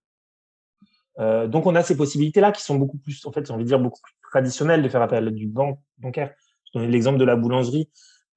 donc 1.47 1.65
on 1.65 1.73
a 1.75 1.81
ces 1.81 1.97
possibilités-là 1.97 2.51
qui 2.51 2.61
sont 2.61 2.75
beaucoup 2.75 2.99
plus, 2.99 3.25
en 3.25 3.31
fait, 3.31 3.47
j'ai 3.47 3.53
envie 3.53 3.63
de 3.63 3.69
dire, 3.69 3.79
beaucoup 3.79 4.01
plus 4.01 4.13
traditionnelles 4.29 4.83
de 4.83 4.89
faire 4.89 5.01
appel 5.01 5.27
à 5.27 5.31
du 5.31 5.47
banque 5.47 5.79
bancaire. 5.97 6.33
Je 6.73 6.79
l'exemple 6.81 7.17
de 7.17 7.25
la 7.25 7.35
boulangerie. 7.35 7.89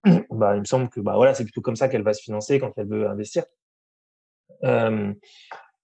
bah, 0.31 0.55
il 0.55 0.61
me 0.61 0.65
semble 0.65 0.89
que 0.89 1.01
bah, 1.01 1.35
c'est 1.35 1.43
plutôt 1.43 1.61
comme 1.61 1.75
ça 1.77 1.89
qu'elle 1.89 2.03
va 2.03 2.15
se 2.15 2.23
financer 2.23 2.61
quand 2.61 2.73
elle 2.77 2.87
veut 2.87 3.09
investir. 3.09 3.45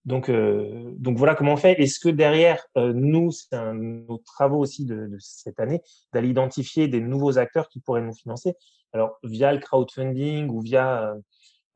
Donc, 0.04 0.28
euh, 0.28 0.92
donc 0.98 1.16
voilà 1.16 1.34
comment 1.34 1.54
on 1.54 1.56
fait. 1.56 1.80
Est-ce 1.80 1.98
que 1.98 2.10
derrière, 2.10 2.66
euh, 2.76 2.92
nous, 2.94 3.30
c'est 3.30 3.54
un 3.54 3.74
nos 3.74 4.18
travaux 4.18 4.58
aussi 4.58 4.84
de, 4.84 5.06
de 5.06 5.16
cette 5.18 5.58
année, 5.60 5.80
d'aller 6.12 6.28
identifier 6.28 6.88
des 6.88 7.00
nouveaux 7.00 7.38
acteurs 7.38 7.68
qui 7.68 7.80
pourraient 7.80 8.02
nous 8.02 8.14
financer? 8.14 8.54
Alors, 8.92 9.18
via 9.22 9.52
le 9.52 9.58
crowdfunding 9.58 10.48
ou 10.48 10.60
via, 10.60 11.16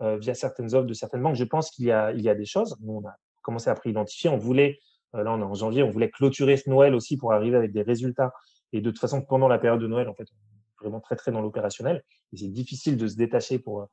euh, 0.02 0.18
via 0.18 0.34
certaines 0.34 0.74
offres 0.74 0.86
de 0.86 0.94
certaines 0.94 1.22
banques, 1.22 1.36
je 1.36 1.44
pense 1.44 1.70
qu'il 1.70 1.86
y 1.86 1.90
a, 1.90 2.12
il 2.12 2.20
y 2.20 2.28
a 2.28 2.34
des 2.34 2.44
choses. 2.44 2.76
Nous, 2.80 3.00
on 3.02 3.08
a 3.08 3.16
commencé 3.42 3.70
à 3.70 3.74
préidentifier. 3.74 4.28
On 4.28 4.36
voulait, 4.36 4.78
là, 5.14 5.32
on 5.32 5.40
est 5.40 5.44
en 5.44 5.54
janvier, 5.54 5.82
on 5.82 5.90
voulait 5.90 6.10
clôturer 6.10 6.58
ce 6.58 6.68
Noël 6.68 6.94
aussi 6.94 7.16
pour 7.16 7.32
arriver 7.32 7.56
avec 7.56 7.72
des 7.72 7.82
résultats. 7.82 8.32
Et 8.72 8.82
de 8.82 8.90
toute 8.90 9.00
façon, 9.00 9.22
pendant 9.22 9.48
la 9.48 9.58
période 9.58 9.80
de 9.80 9.86
Noël, 9.86 10.08
en 10.08 10.14
fait, 10.14 10.26
on 10.30 10.36
est 10.36 10.84
vraiment 10.84 11.00
très, 11.00 11.16
très 11.16 11.32
dans 11.32 11.40
l'opérationnel. 11.40 12.04
Et 12.34 12.36
c'est 12.36 12.48
difficile 12.48 12.98
de 12.98 13.08
se 13.08 13.16
détacher 13.16 13.58
pour, 13.58 13.88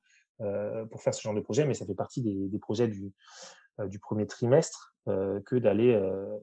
pour 0.92 1.02
faire 1.02 1.14
ce 1.14 1.22
genre 1.22 1.34
de 1.34 1.40
projet, 1.40 1.66
mais 1.66 1.74
ça 1.74 1.86
fait 1.86 1.96
partie 1.96 2.22
des, 2.22 2.50
des 2.50 2.60
projets 2.60 2.90
du, 2.90 3.06
euh, 3.06 3.65
du 3.80 4.00
premier 4.00 4.28
trimestre 4.28 4.96
euh, 5.08 5.40
que 5.46 5.56
d'aller 5.56 5.94
euh, 5.94 6.38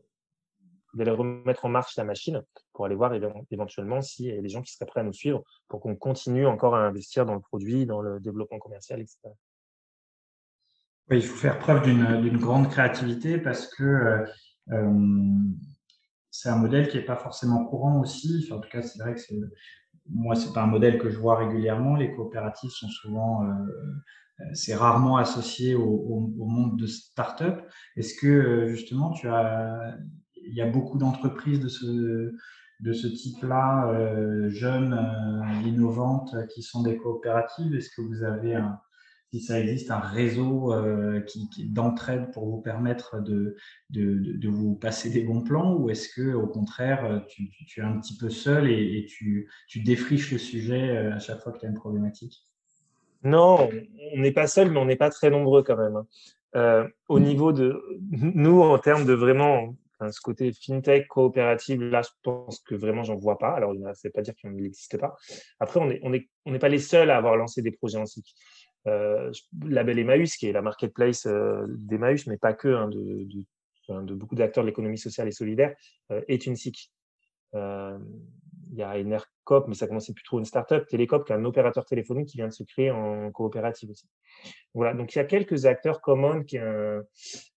d'aller 0.94 1.10
remettre 1.10 1.64
en 1.64 1.70
marche 1.70 1.96
la 1.96 2.04
machine 2.04 2.42
pour 2.74 2.84
aller 2.84 2.94
voir 2.94 3.12
éventuellement 3.50 4.02
s'il 4.02 4.26
y 4.26 4.38
a 4.38 4.42
des 4.42 4.48
gens 4.50 4.60
qui 4.60 4.72
seraient 4.72 4.86
prêts 4.86 5.00
à 5.00 5.04
nous 5.04 5.12
suivre 5.12 5.42
pour 5.68 5.80
qu'on 5.80 5.96
continue 5.96 6.46
encore 6.46 6.74
à 6.74 6.80
investir 6.86 7.24
dans 7.24 7.34
le 7.34 7.40
produit, 7.40 7.86
dans 7.86 8.02
le 8.02 8.20
développement 8.20 8.58
commercial, 8.58 9.00
etc. 9.00 9.18
Il 11.10 11.22
faut 11.22 11.36
faire 11.36 11.58
preuve 11.58 11.82
d'une 11.82 12.36
grande 12.36 12.70
créativité 12.70 13.38
parce 13.38 13.66
que 13.74 14.26
c'est 16.30 16.50
un 16.50 16.56
modèle 16.56 16.88
qui 16.88 16.98
n'est 16.98 17.04
pas 17.04 17.16
forcément 17.16 17.64
courant 17.64 18.00
aussi. 18.00 18.48
en 18.52 18.58
tout 18.58 18.68
cas, 18.68 18.82
c'est 18.82 18.98
vrai 19.02 19.14
que 19.14 19.20
moi, 20.08 20.34
c'est 20.34 20.52
pas 20.52 20.62
un 20.62 20.66
modèle 20.66 20.98
que 20.98 21.08
je 21.08 21.18
vois 21.18 21.36
régulièrement. 21.36 21.96
Les 21.96 22.12
coopératives 22.14 22.70
sont 22.70 22.88
souvent 22.88 23.44
euh, 23.44 23.48
c'est 24.53 24.74
rarement 24.74 25.16
associé 25.16 25.74
au, 25.74 26.32
monde 26.38 26.78
de 26.78 26.86
start-up. 26.86 27.62
Est-ce 27.97 28.14
que 28.14 28.26
euh, 28.26 28.68
justement, 28.68 29.14
il 30.36 30.55
y 30.55 30.61
a 30.61 30.66
beaucoup 30.66 30.99
d'entreprises 30.99 31.61
de 31.61 31.68
ce, 32.93 33.07
type-là, 33.07 33.88
euh, 33.93 34.51
jeunes, 34.51 34.99
innovantes, 35.64 36.34
qui 36.55 36.62
sont 36.62 36.82
des 36.82 36.97
coopératives? 36.97 37.74
Est-ce 37.74 37.90
que 37.90 38.03
vous 38.03 38.22
avez, 38.22 38.61
si 39.32 39.40
ça 39.40 39.61
existe, 39.61 39.90
un 39.90 40.01
réseau 40.01 40.74
qui, 41.26 41.70
d'entraide 41.70 42.32
pour 42.32 42.49
vous 42.49 42.61
permettre 42.61 43.20
de, 43.20 43.57
vous 44.49 44.74
passer 44.74 45.11
des 45.11 45.22
bons 45.24 45.43
plans? 45.43 45.76
Ou 45.76 45.90
est-ce 45.90 46.09
que, 46.09 46.34
au 46.34 46.47
contraire, 46.47 47.24
tu, 47.28 47.51
es 47.76 47.82
un 47.82 47.99
petit 47.99 48.16
peu 48.16 48.30
seul 48.30 48.68
et, 48.68 48.99
et 48.99 49.07
tu, 49.07 49.49
tu 49.68 49.82
défriches 49.82 50.32
le 50.32 50.38
sujet 50.38 50.97
à 50.97 51.18
chaque 51.18 51.40
fois 51.40 51.53
que 51.53 51.59
tu 51.59 51.66
as 51.66 51.68
une 51.68 51.74
problématique? 51.74 52.51
Non, 53.22 53.70
on 54.14 54.18
n'est 54.18 54.32
pas 54.32 54.46
seul, 54.46 54.70
mais 54.70 54.78
on 54.78 54.84
n'est 54.84 54.96
pas 54.96 55.10
très 55.10 55.30
nombreux 55.30 55.62
quand 55.62 55.76
même. 55.76 55.96
Hein. 55.96 56.06
Euh, 56.54 56.88
au 57.08 57.18
mmh. 57.18 57.22
niveau 57.22 57.52
de 57.52 57.82
nous, 58.10 58.60
en 58.60 58.78
termes 58.78 59.06
de 59.06 59.14
vraiment 59.14 59.74
ce 60.10 60.20
côté 60.20 60.52
fintech 60.52 61.06
coopérative, 61.06 61.82
là, 61.82 62.02
je 62.02 62.08
pense 62.22 62.60
que 62.60 62.74
vraiment, 62.74 63.04
j'en 63.04 63.16
vois 63.16 63.38
pas. 63.38 63.52
Alors, 63.52 63.72
ça 63.72 63.78
ne 63.78 63.94
veut 64.04 64.10
pas 64.10 64.22
dire 64.22 64.34
qu'il 64.34 64.50
n'existe 64.50 64.98
pas. 64.98 65.16
Après, 65.60 65.80
on 65.80 65.86
n'est 65.86 66.00
on 66.02 66.12
est, 66.12 66.28
on 66.44 66.58
pas 66.58 66.68
les 66.68 66.78
seuls 66.78 67.10
à 67.10 67.16
avoir 67.16 67.36
lancé 67.36 67.62
des 67.62 67.70
projets 67.70 67.98
en 67.98 68.06
SIC. 68.06 68.34
Euh, 68.88 69.30
Label 69.64 69.98
Emmaüs, 69.98 70.36
qui 70.36 70.48
est 70.48 70.52
la 70.52 70.62
marketplace 70.62 71.26
euh, 71.26 71.64
d'Emmaüs, 71.68 72.26
mais 72.26 72.36
pas 72.36 72.52
que, 72.52 72.68
hein, 72.68 72.88
de, 72.88 72.98
de, 73.88 74.02
de, 74.02 74.14
beaucoup 74.14 74.34
d'acteurs 74.34 74.64
de 74.64 74.68
l'économie 74.68 74.98
sociale 74.98 75.28
et 75.28 75.32
solidaire, 75.32 75.74
euh, 76.10 76.20
est 76.28 76.46
une 76.46 76.56
SIC. 76.56 76.90
Il 78.72 78.78
y 78.78 78.82
a 78.82 78.98
Enercop, 78.98 79.68
mais 79.68 79.74
ça 79.74 79.86
commençait 79.86 80.14
plus 80.14 80.24
trop 80.24 80.38
une 80.38 80.46
startup, 80.46 80.86
Télécop, 80.88 81.26
qui 81.26 81.32
est 81.32 81.36
un 81.36 81.44
opérateur 81.44 81.84
téléphonique 81.84 82.28
qui 82.28 82.38
vient 82.38 82.48
de 82.48 82.52
se 82.52 82.62
créer 82.62 82.90
en 82.90 83.30
coopérative 83.30 83.90
aussi. 83.90 84.08
Voilà, 84.72 84.94
donc 84.94 85.14
il 85.14 85.18
y 85.18 85.20
a 85.20 85.24
quelques 85.24 85.66
acteurs 85.66 86.00
Common, 86.00 86.42
qui 86.42 86.56
est 86.56 86.60
un, 86.60 87.02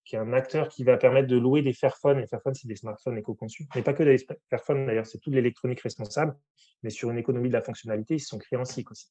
qui 0.04 0.14
est 0.14 0.18
un 0.18 0.32
acteur 0.34 0.68
qui 0.68 0.84
va 0.84 0.98
permettre 0.98 1.26
de 1.26 1.36
louer 1.36 1.62
des 1.62 1.72
Fairphones. 1.72 2.20
Et 2.20 2.26
Fairphones, 2.26 2.54
c'est 2.54 2.68
des 2.68 2.76
smartphones 2.76 3.16
éco-conçus. 3.16 3.66
Mais 3.74 3.82
pas 3.82 3.94
que 3.94 4.02
des 4.02 4.18
Fairphones, 4.50 4.86
d'ailleurs, 4.86 5.06
c'est 5.06 5.18
toute 5.18 5.34
l'électronique 5.34 5.80
responsable. 5.80 6.36
Mais 6.82 6.90
sur 6.90 7.10
une 7.10 7.18
économie 7.18 7.48
de 7.48 7.54
la 7.54 7.62
fonctionnalité, 7.62 8.14
ils 8.14 8.20
se 8.20 8.28
sont 8.28 8.38
créés 8.38 8.58
en 8.58 8.64
SIC 8.64 8.90
aussi. 8.90 9.06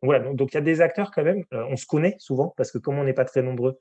Voilà, 0.00 0.32
donc, 0.32 0.52
il 0.52 0.54
y 0.54 0.58
a 0.58 0.62
des 0.62 0.80
acteurs 0.80 1.10
quand 1.10 1.24
même. 1.24 1.42
Euh, 1.52 1.64
on 1.68 1.76
se 1.76 1.86
connaît 1.86 2.14
souvent 2.18 2.54
parce 2.56 2.70
que 2.70 2.78
comme 2.78 2.98
on 2.98 3.04
n'est 3.04 3.12
pas 3.12 3.24
très 3.24 3.42
nombreux, 3.42 3.78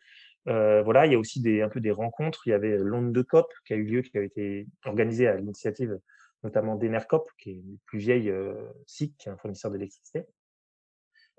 euh, 0.47 0.81
voilà, 0.81 1.05
il 1.05 1.11
y 1.11 1.15
a 1.15 1.19
aussi 1.19 1.41
des, 1.41 1.61
un 1.61 1.69
peu 1.69 1.79
des 1.79 1.91
rencontres. 1.91 2.41
Il 2.47 2.49
y 2.49 2.53
avait 2.53 2.75
l'onde 2.77 3.13
de 3.13 3.21
COP 3.21 3.47
qui 3.65 3.73
a 3.73 3.75
eu 3.75 3.83
lieu, 3.83 4.01
qui 4.01 4.17
a 4.17 4.23
été 4.23 4.67
organisée 4.85 5.27
à 5.27 5.35
l'initiative 5.35 5.99
notamment 6.43 6.75
d'Enercop, 6.75 7.29
qui 7.37 7.51
est 7.51 7.53
une 7.53 7.77
plus 7.85 7.99
vieille 7.99 8.29
euh, 8.29 8.55
SIC, 8.85 9.15
qui 9.17 9.29
est 9.29 9.31
un 9.31 9.37
fournisseur 9.37 9.71
d'électricité. 9.71 10.25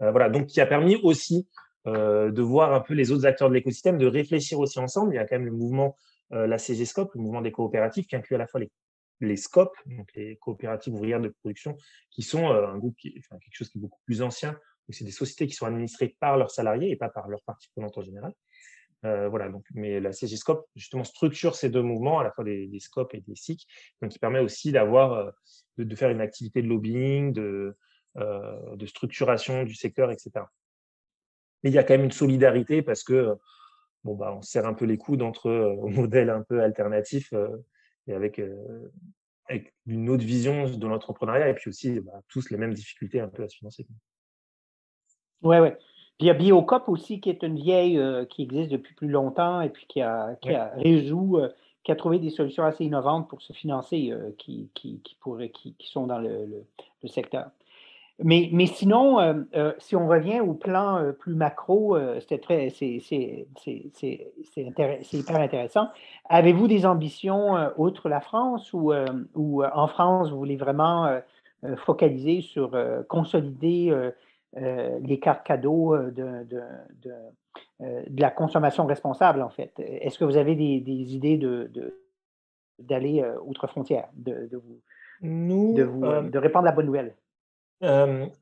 Euh, 0.01 0.11
voilà, 0.11 0.29
donc 0.29 0.47
qui 0.47 0.61
a 0.61 0.67
permis 0.67 0.97
aussi 0.97 1.49
euh, 1.87 2.31
de 2.31 2.43
voir 2.43 2.75
un 2.75 2.81
peu 2.81 2.95
les 2.95 3.11
autres 3.11 3.27
acteurs 3.27 3.49
de 3.49 3.55
l'écosystème, 3.55 3.99
de 3.99 4.07
réfléchir 4.07 4.59
aussi 4.59 4.79
ensemble. 4.79 5.15
Il 5.15 5.17
y 5.17 5.21
a 5.21 5.27
quand 5.27 5.37
même 5.37 5.47
le 5.47 5.53
mouvement, 5.53 5.97
la 6.31 6.59
CGSCOP, 6.59 7.15
le 7.15 7.23
mouvement 7.23 7.41
des 7.41 7.53
coopératives, 7.53 8.05
qui 8.05 8.15
inclut 8.15 8.35
à 8.35 8.39
la 8.39 8.47
fois 8.47 8.61
les, 8.61 8.71
les 9.21 9.37
SCOP, 9.37 9.75
donc 9.87 10.13
les 10.15 10.37
coopératives 10.37 10.93
ouvrières 10.93 11.23
de 11.23 11.29
production, 11.29 11.75
qui 12.11 12.23
sont 12.23 12.49
un 12.49 12.77
groupe, 12.77 12.97
qui, 12.99 13.15
quelque 13.15 13.41
chose 13.51 13.71
qui 13.71 13.79
est 13.79 13.81
beaucoup 13.81 14.01
plus 14.05 14.21
ancien, 14.21 14.55
c'est 14.91 15.05
des 15.05 15.11
sociétés 15.11 15.47
qui 15.47 15.55
sont 15.55 15.67
administrées 15.67 16.17
par 16.21 16.37
leurs 16.37 16.51
salariés 16.51 16.91
et 16.91 16.97
pas 16.97 17.09
par 17.09 17.29
leurs 17.29 17.43
parties 17.43 17.69
prenantes 17.75 17.97
en 17.97 18.03
général. 18.03 18.35
Euh, 19.05 19.29
voilà, 19.29 19.49
donc, 19.49 19.65
mais 19.75 20.01
la 20.01 20.13
CGSCOP, 20.13 20.67
justement, 20.75 21.05
structure 21.05 21.55
ces 21.55 21.71
deux 21.71 21.83
mouvements, 21.83 22.19
à 22.19 22.25
la 22.25 22.33
fois 22.33 22.45
des, 22.45 22.67
des 22.67 22.81
SCOP 22.81 23.15
et 23.15 23.21
des 23.21 23.37
SIC, 23.37 23.67
donc 24.03 24.11
qui 24.11 24.19
permet 24.19 24.41
aussi 24.41 24.73
d'avoir, 24.73 25.13
euh, 25.13 25.31
de, 25.79 25.95
faire 25.95 26.11
une 26.11 26.21
activité 26.21 26.63
de 26.63 26.69
lobbying, 26.69 27.33
de, 27.33 27.77
euh, 28.17 28.77
de 28.77 28.87
structuration 28.87 29.63
du 29.63 29.75
secteur, 29.75 30.11
etc. 30.11 30.31
Mais 31.63 31.71
il 31.71 31.75
y 31.75 31.79
a 31.79 31.85
quand 31.85 31.95
même 31.95 32.05
une 32.05 32.11
solidarité 32.11 32.83
parce 32.83 33.05
que, 33.05 33.35
bon, 34.03 34.17
bah, 34.17 34.35
on 34.37 34.43
serre 34.43 34.67
un 34.67 34.75
peu 34.75 34.85
les 34.85 34.99
coudes 34.99 35.23
entre 35.23 35.77
modèles 35.89 36.31
un 36.31 36.43
peu 36.43 36.63
alternatifs 36.63 37.33
et 38.09 38.13
avec, 38.13 38.41
avec 39.47 39.75
une 39.87 40.09
autre 40.09 40.25
vision 40.25 40.69
de 40.69 40.87
l'entrepreneuriat 40.87 41.49
et 41.49 41.55
puis 41.55 41.69
aussi 41.69 42.01
bah, 42.01 42.21
tous 42.29 42.51
les 42.51 42.57
mêmes 42.57 42.75
difficultés 42.75 43.21
un 43.21 43.29
peu 43.29 43.45
à 43.45 43.49
se 43.49 43.57
financer. 43.57 43.87
Ouais, 45.43 45.61
ouais 45.61 45.79
il 46.21 46.27
y 46.27 46.31
a 46.31 46.35
Biocop 46.35 46.89
aussi, 46.89 47.21
qui 47.21 47.31
est 47.31 47.43
une 47.43 47.57
vieille 47.57 47.99
euh, 47.99 48.25
qui 48.25 48.43
existe 48.43 48.71
depuis 48.71 48.95
plus 48.95 49.09
longtemps 49.09 49.61
et 49.61 49.69
puis 49.69 49.87
qui 49.89 50.01
a, 50.03 50.35
qui 50.41 50.51
a 50.51 50.73
euh, 50.77 51.49
qui 51.85 51.93
a 51.93 51.97
trouvé 51.97 52.19
des 52.19 52.31
solutions 52.31 52.65
assez 52.65 52.85
innovantes 52.85 53.29
pour 53.29 53.41
se 53.41 53.53
financer, 53.53 54.11
euh, 54.11 54.31
qui, 54.37 54.69
qui, 54.75 55.01
qui, 55.03 55.15
pourraient, 55.21 55.51
qui, 55.51 55.75
qui, 55.75 55.89
sont 55.89 56.07
dans 56.07 56.19
le, 56.19 56.67
le, 57.03 57.09
secteur. 57.09 57.47
Mais, 58.21 58.51
mais 58.53 58.67
sinon, 58.67 59.47
si 59.79 59.95
on 59.95 60.09
revient 60.09 60.41
au 60.41 60.53
plan 60.53 61.13
plus 61.21 61.37
macro, 61.37 61.97
c'était 62.19 62.39
très, 62.39 62.69
c'est, 62.71 63.01
hyper 65.13 65.41
intéressant. 65.41 65.87
Avez-vous 66.29 66.67
des 66.67 66.85
ambitions 66.85 67.55
outre 67.77 68.09
la 68.09 68.21
France 68.21 68.73
ou, 68.73 68.93
ou 69.37 69.63
en 69.63 69.87
France, 69.87 70.31
vous 70.31 70.37
voulez 70.37 70.57
vraiment 70.57 71.21
focaliser 71.77 72.41
sur 72.41 72.77
consolider 73.07 74.11
les 74.57 75.21
cartes 75.21 75.47
cadeaux 75.47 75.97
de, 75.97 76.11
de, 76.11 76.63
de, 77.03 77.13
de, 77.81 78.21
la 78.21 78.31
consommation 78.31 78.87
responsable, 78.87 79.43
en 79.43 79.51
fait? 79.51 79.73
Est-ce 79.79 80.19
que 80.19 80.25
vous 80.25 80.37
avez 80.37 80.55
des, 80.55 80.81
des 80.81 81.15
idées 81.15 81.37
de, 81.37 81.71
d'aller 82.79 83.25
outre 83.45 83.67
frontières, 83.67 84.09
de, 84.15 84.49
vous, 84.53 84.81
Nous, 85.21 85.75
de, 85.75 85.83
vous, 85.83 86.01
de 86.01 86.39
répandre 86.39 86.65
la 86.65 86.73
bonne 86.73 86.87
nouvelle? 86.87 87.15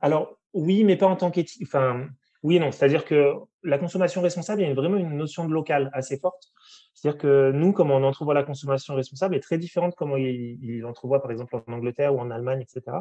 alors, 0.00 0.36
oui, 0.54 0.84
mais 0.84 0.96
pas 0.96 1.06
en 1.06 1.16
tant 1.16 1.30
qu'éthique. 1.30 1.62
Enfin, 1.66 2.06
oui 2.42 2.56
et 2.56 2.60
non. 2.60 2.70
C'est-à-dire 2.72 3.04
que 3.04 3.34
la 3.62 3.78
consommation 3.78 4.22
responsable, 4.22 4.62
il 4.62 4.68
y 4.68 4.70
a 4.70 4.74
vraiment 4.74 4.96
une 4.96 5.16
notion 5.16 5.46
de 5.46 5.52
local 5.52 5.90
assez 5.92 6.16
forte. 6.16 6.52
C'est-à-dire 6.94 7.20
que 7.20 7.50
nous, 7.52 7.72
comment 7.72 7.96
on 7.96 8.04
entrevoit 8.04 8.34
la 8.34 8.42
consommation 8.42 8.94
responsable 8.94 9.34
est 9.34 9.40
très 9.40 9.58
différente 9.58 9.90
de 9.90 9.96
comment 9.96 10.16
il, 10.16 10.84
entrevoit, 10.86 11.20
par 11.20 11.30
exemple, 11.30 11.56
en 11.56 11.72
Angleterre 11.72 12.14
ou 12.14 12.20
en 12.20 12.30
Allemagne, 12.30 12.62
etc. 12.62 12.98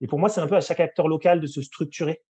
Et 0.00 0.06
pour 0.06 0.18
moi, 0.18 0.28
c'est 0.28 0.40
un 0.40 0.46
peu 0.46 0.56
à 0.56 0.60
chaque 0.60 0.80
acteur 0.80 1.08
local 1.08 1.40
de 1.40 1.46
se 1.46 1.62
structurer. 1.62 2.22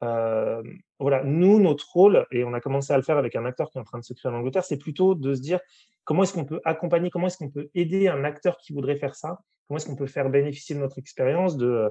voilà, 0.00 1.22
nous, 1.24 1.60
notre 1.60 1.90
rôle, 1.92 2.26
et 2.30 2.44
on 2.44 2.52
a 2.52 2.60
commencé 2.60 2.92
à 2.92 2.96
le 2.96 3.02
faire 3.02 3.16
avec 3.16 3.36
un 3.36 3.44
acteur 3.44 3.70
qui 3.70 3.78
est 3.78 3.80
en 3.80 3.84
train 3.84 3.98
de 3.98 4.04
se 4.04 4.12
créer 4.12 4.30
en 4.30 4.34
Angleterre, 4.34 4.64
c'est 4.64 4.78
plutôt 4.78 5.14
de 5.14 5.34
se 5.34 5.40
dire 5.40 5.60
comment 6.04 6.22
est-ce 6.22 6.32
qu'on 6.32 6.44
peut 6.44 6.60
accompagner, 6.64 7.10
comment 7.10 7.26
est-ce 7.26 7.38
qu'on 7.38 7.50
peut 7.50 7.70
aider 7.74 8.08
un 8.08 8.24
acteur 8.24 8.58
qui 8.58 8.72
voudrait 8.72 8.96
faire 8.96 9.14
ça? 9.14 9.38
Comment 9.66 9.78
est-ce 9.78 9.86
qu'on 9.86 9.96
peut 9.96 10.06
faire 10.06 10.28
bénéficier 10.28 10.74
de 10.74 10.80
notre 10.80 10.98
expérience, 10.98 11.56
de, 11.56 11.90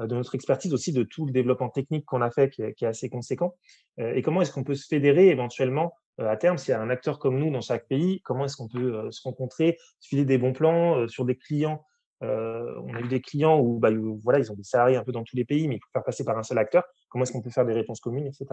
euh, 0.00 0.06
notre 0.06 0.34
expertise 0.34 0.74
aussi, 0.74 0.92
de 0.92 1.04
tout 1.04 1.24
le 1.24 1.32
développement 1.32 1.68
technique 1.68 2.04
qu'on 2.04 2.20
a 2.20 2.30
fait 2.30 2.50
qui 2.50 2.62
est, 2.62 2.82
assez 2.82 3.08
conséquent? 3.08 3.54
Euh, 4.00 4.14
Et 4.14 4.22
comment 4.22 4.42
est-ce 4.42 4.52
qu'on 4.52 4.64
peut 4.64 4.74
se 4.74 4.86
fédérer 4.86 5.28
éventuellement 5.28 5.94
euh, 6.20 6.28
à 6.28 6.36
terme, 6.36 6.58
s'il 6.58 6.72
y 6.72 6.74
a 6.74 6.80
un 6.80 6.90
acteur 6.90 7.18
comme 7.18 7.38
nous 7.38 7.50
dans 7.50 7.60
chaque 7.60 7.86
pays, 7.86 8.20
comment 8.22 8.44
est-ce 8.44 8.56
qu'on 8.56 8.68
peut 8.68 9.10
se 9.10 9.22
rencontrer, 9.22 9.78
se 10.00 10.08
filer 10.08 10.24
des 10.24 10.36
bons 10.36 10.52
plans 10.52 11.06
sur 11.08 11.24
des 11.24 11.36
clients 11.36 11.84
on 12.22 12.94
a 12.94 13.00
eu 13.00 13.08
des 13.08 13.20
clients 13.20 13.58
où, 13.58 13.78
bah, 13.78 13.90
voilà, 14.22 14.38
ils 14.38 14.50
ont 14.50 14.54
des 14.54 14.62
salariés 14.62 14.96
un 14.96 15.04
peu 15.04 15.12
dans 15.12 15.24
tous 15.24 15.36
les 15.36 15.44
pays, 15.44 15.68
mais 15.68 15.76
il 15.76 15.80
faut 15.80 15.90
faire 15.92 16.04
passer 16.04 16.24
par 16.24 16.38
un 16.38 16.42
seul 16.42 16.58
acteur. 16.58 16.84
Comment 17.08 17.24
est-ce 17.24 17.32
qu'on 17.32 17.42
peut 17.42 17.50
faire 17.50 17.66
des 17.66 17.72
réponses 17.72 18.00
communes, 18.00 18.26
etc. 18.26 18.46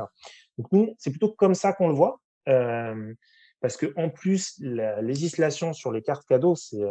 Donc 0.58 0.72
nous, 0.72 0.96
c'est 0.98 1.12
plutôt 1.12 1.32
comme 1.34 1.54
ça 1.54 1.74
qu'on 1.74 1.88
le 1.88 1.94
voit, 1.94 2.20
parce 2.46 3.78
que 3.78 3.94
en 3.96 4.10
plus, 4.10 4.56
la 4.60 5.02
législation 5.02 5.74
sur 5.74 5.92
les 5.92 6.02
cartes 6.02 6.28
cadeaux, 6.28 6.56
c'est 6.56 6.84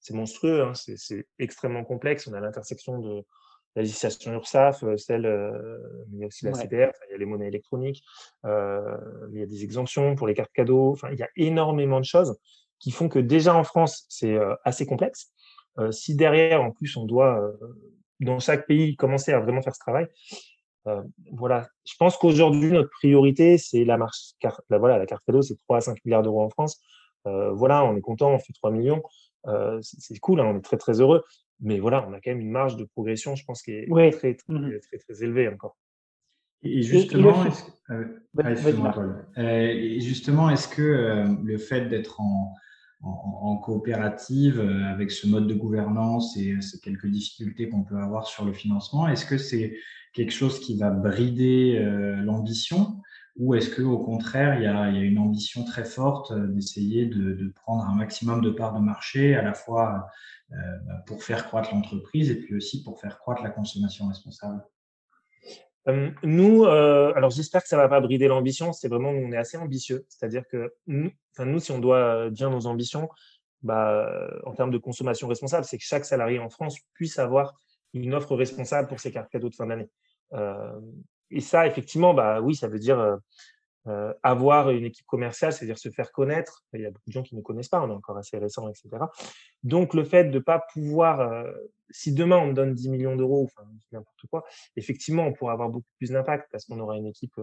c'est 0.00 0.14
monstrueux, 0.14 0.62
hein, 0.62 0.72
c'est 0.74 1.26
extrêmement 1.38 1.84
complexe. 1.84 2.26
On 2.26 2.32
a 2.32 2.40
l'intersection 2.40 2.98
de 2.98 3.22
la 3.76 3.82
législation 3.82 4.32
URSAF, 4.32 4.82
euh, 4.82 4.96
celle, 4.96 5.26
euh, 5.26 5.78
mais 6.08 6.16
il 6.16 6.20
y 6.20 6.24
a 6.24 6.26
aussi 6.26 6.44
la 6.44 6.52
CPR, 6.52 6.90
il 7.08 7.12
y 7.12 7.14
a 7.14 7.18
les 7.18 7.26
monnaies 7.26 7.46
électroniques, 7.46 8.02
euh, 8.44 8.96
il 9.32 9.38
y 9.38 9.42
a 9.42 9.46
des 9.46 9.62
exemptions 9.62 10.16
pour 10.16 10.26
les 10.26 10.34
cartes 10.34 10.52
cadeaux. 10.52 10.90
Enfin, 10.90 11.10
il 11.12 11.18
y 11.18 11.22
a 11.22 11.28
énormément 11.36 12.00
de 12.00 12.04
choses 12.04 12.36
qui 12.80 12.90
font 12.90 13.08
que 13.08 13.18
déjà 13.18 13.54
en 13.54 13.62
France, 13.62 14.06
c'est 14.08 14.38
assez 14.64 14.86
complexe. 14.86 15.32
Si 15.90 16.14
derrière, 16.16 16.62
en 16.62 16.70
plus, 16.70 16.96
on 16.96 17.04
doit, 17.04 17.52
dans 18.20 18.38
chaque 18.38 18.66
pays, 18.66 18.96
commencer 18.96 19.32
à 19.32 19.40
vraiment 19.40 19.62
faire 19.62 19.74
ce 19.74 19.80
travail, 19.80 20.06
voilà, 21.32 21.68
je 21.86 21.94
pense 21.98 22.16
qu'aujourd'hui, 22.16 22.70
notre 22.70 22.90
priorité, 22.90 23.58
c'est 23.58 23.84
la 23.84 23.96
marche, 23.96 24.32
la, 24.70 24.78
voilà, 24.78 24.98
la 24.98 25.06
carte 25.06 25.24
cadeau, 25.24 25.42
c'est 25.42 25.56
3 25.56 25.78
à 25.78 25.80
5 25.80 26.04
milliards 26.04 26.22
d'euros 26.22 26.42
en 26.42 26.50
France. 26.50 26.80
voilà, 27.24 27.84
on 27.84 27.96
est 27.96 28.00
content, 28.00 28.32
on 28.32 28.38
fait 28.38 28.52
3 28.52 28.70
millions 28.70 29.02
c'est 29.82 30.18
cool, 30.18 30.40
hein, 30.40 30.46
on 30.46 30.58
est 30.58 30.62
très 30.62 30.76
très 30.76 31.00
heureux. 31.00 31.24
Mais 31.60 31.78
voilà, 31.78 32.06
on 32.08 32.12
a 32.12 32.20
quand 32.20 32.30
même 32.30 32.40
une 32.40 32.50
marge 32.50 32.76
de 32.76 32.84
progression, 32.84 33.34
je 33.36 33.44
pense, 33.44 33.62
qui 33.62 33.72
est 33.72 33.86
très, 34.12 34.36
mmh 34.48 34.78
très, 34.80 34.98
très, 34.98 35.22
élevée 35.22 35.48
encore. 35.48 35.76
Et 36.62 36.82
justement, 36.82 37.44
et 39.36 40.00
justement, 40.00 40.50
est-ce 40.50 40.68
que 40.68 41.26
le 41.42 41.58
fait 41.58 41.86
d'être 41.86 42.20
en, 42.20 42.54
en, 43.02 43.56
coopérative 43.56 44.60
avec 44.60 45.10
ce 45.10 45.26
mode 45.26 45.46
de 45.46 45.54
gouvernance 45.54 46.36
et 46.36 46.60
ces 46.60 46.80
quelques 46.80 47.06
difficultés 47.06 47.68
qu'on 47.68 47.82
peut 47.82 47.96
avoir 47.96 48.26
sur 48.26 48.44
le 48.44 48.52
financement, 48.52 49.08
est-ce 49.08 49.24
que 49.24 49.38
c'est 49.38 49.76
quelque 50.12 50.32
chose 50.32 50.60
qui 50.60 50.76
va 50.76 50.90
brider 50.90 51.78
l'ambition 52.24 53.00
ou 53.40 53.54
est-ce 53.54 53.74
qu'au 53.74 53.98
contraire, 53.98 54.56
il 54.56 54.64
y, 54.64 54.66
a, 54.66 54.90
une 54.90 55.18
ambition 55.18 55.64
très 55.64 55.84
forte 55.84 56.30
euh, 56.30 56.46
d'essayer 56.48 57.06
de, 57.06 57.52
prendre 57.54 57.84
un 57.84 57.94
maximum 57.94 58.42
de 58.42 58.50
parts 58.50 58.74
de 58.74 58.80
marché, 58.80 59.34
à 59.34 59.42
la 59.42 59.54
fois 59.54 60.06
euh, 60.52 60.56
bah, 60.86 61.02
pour 61.06 61.22
faire 61.22 61.46
croître 61.46 61.74
l'entreprise 61.74 62.30
et 62.30 62.40
puis 62.40 62.54
aussi 62.54 62.82
pour 62.82 63.00
faire 63.00 63.18
croître 63.18 63.42
la 63.42 63.50
consommation 63.50 64.08
responsable? 64.08 64.62
Nous, 66.22 66.64
euh, 66.64 67.12
alors 67.14 67.30
j'espère 67.30 67.62
que 67.62 67.68
ça 67.68 67.76
ne 67.76 67.82
va 67.82 67.88
pas 67.88 68.00
brider 68.00 68.28
l'ambition. 68.28 68.72
C'est 68.72 68.88
vraiment, 68.88 69.10
on 69.10 69.32
est 69.32 69.36
assez 69.36 69.56
ambitieux. 69.56 70.04
C'est-à-dire 70.08 70.46
que 70.46 70.74
nous, 70.86 71.10
nous, 71.38 71.60
si 71.60 71.72
on 71.72 71.78
doit 71.78 72.30
dire 72.30 72.50
nos 72.50 72.66
ambitions, 72.66 73.08
bah, 73.62 74.08
en 74.44 74.54
termes 74.54 74.70
de 74.70 74.78
consommation 74.78 75.28
responsable, 75.28 75.64
c'est 75.64 75.78
que 75.78 75.84
chaque 75.84 76.04
salarié 76.04 76.38
en 76.38 76.48
France 76.48 76.78
puisse 76.94 77.18
avoir 77.18 77.54
une 77.92 78.14
offre 78.14 78.36
responsable 78.36 78.88
pour 78.88 79.00
ses 79.00 79.10
cartes 79.10 79.30
cadeaux 79.30 79.48
de 79.48 79.54
fin 79.54 79.66
d'année 79.66 79.88
et 81.30 81.40
ça, 81.40 81.66
effectivement, 81.66 82.14
bah 82.14 82.40
oui, 82.40 82.54
ça 82.54 82.68
veut 82.68 82.78
dire 82.78 83.18
euh, 83.86 84.12
avoir 84.22 84.70
une 84.70 84.84
équipe 84.84 85.06
commerciale, 85.06 85.52
c'est-à-dire 85.52 85.78
se 85.78 85.88
faire 85.90 86.12
connaître. 86.12 86.64
Il 86.74 86.80
y 86.80 86.86
a 86.86 86.90
beaucoup 86.90 87.08
de 87.08 87.12
gens 87.12 87.22
qui 87.22 87.34
ne 87.34 87.40
connaissent 87.40 87.68
pas, 87.68 87.82
on 87.82 87.88
est 87.88 87.94
encore 87.94 88.16
assez 88.18 88.38
récent, 88.38 88.68
etc. 88.68 88.88
Donc, 89.62 89.94
le 89.94 90.04
fait 90.04 90.24
de 90.24 90.34
ne 90.34 90.38
pas 90.38 90.62
pouvoir, 90.72 91.44
si 91.90 92.12
demain 92.12 92.36
on 92.36 92.48
me 92.48 92.52
donne 92.52 92.74
10 92.74 92.90
millions 92.90 93.16
d'euros, 93.16 93.44
enfin 93.44 93.66
n'importe 93.92 94.26
quoi, 94.30 94.44
effectivement, 94.76 95.24
on 95.26 95.32
pourra 95.32 95.52
avoir 95.52 95.70
beaucoup 95.70 95.88
plus 95.98 96.10
d'impact 96.10 96.48
parce 96.52 96.66
qu'on 96.66 96.78
aura 96.78 96.96
une 96.96 97.06
équipe 97.06 97.40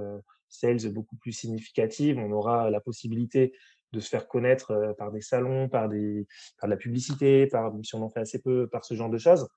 sales 0.47 0.91
beaucoup 0.93 1.15
plus 1.17 1.31
significative, 1.31 2.19
on 2.19 2.31
aura 2.31 2.69
la 2.69 2.79
possibilité 2.81 3.53
de 3.93 3.99
se 3.99 4.09
faire 4.09 4.27
connaître 4.27 4.93
par 4.97 5.11
des 5.11 5.21
salons, 5.21 5.69
par, 5.69 5.89
des, 5.89 6.27
par 6.59 6.67
de 6.67 6.73
la 6.73 6.77
publicité, 6.77 7.47
par, 7.47 7.73
si 7.83 7.95
on 7.95 8.03
en 8.03 8.09
fait 8.09 8.19
assez 8.19 8.41
peu, 8.41 8.67
par 8.67 8.85
ce 8.85 8.93
genre 8.93 9.09
de 9.09 9.17
choses, 9.17 9.47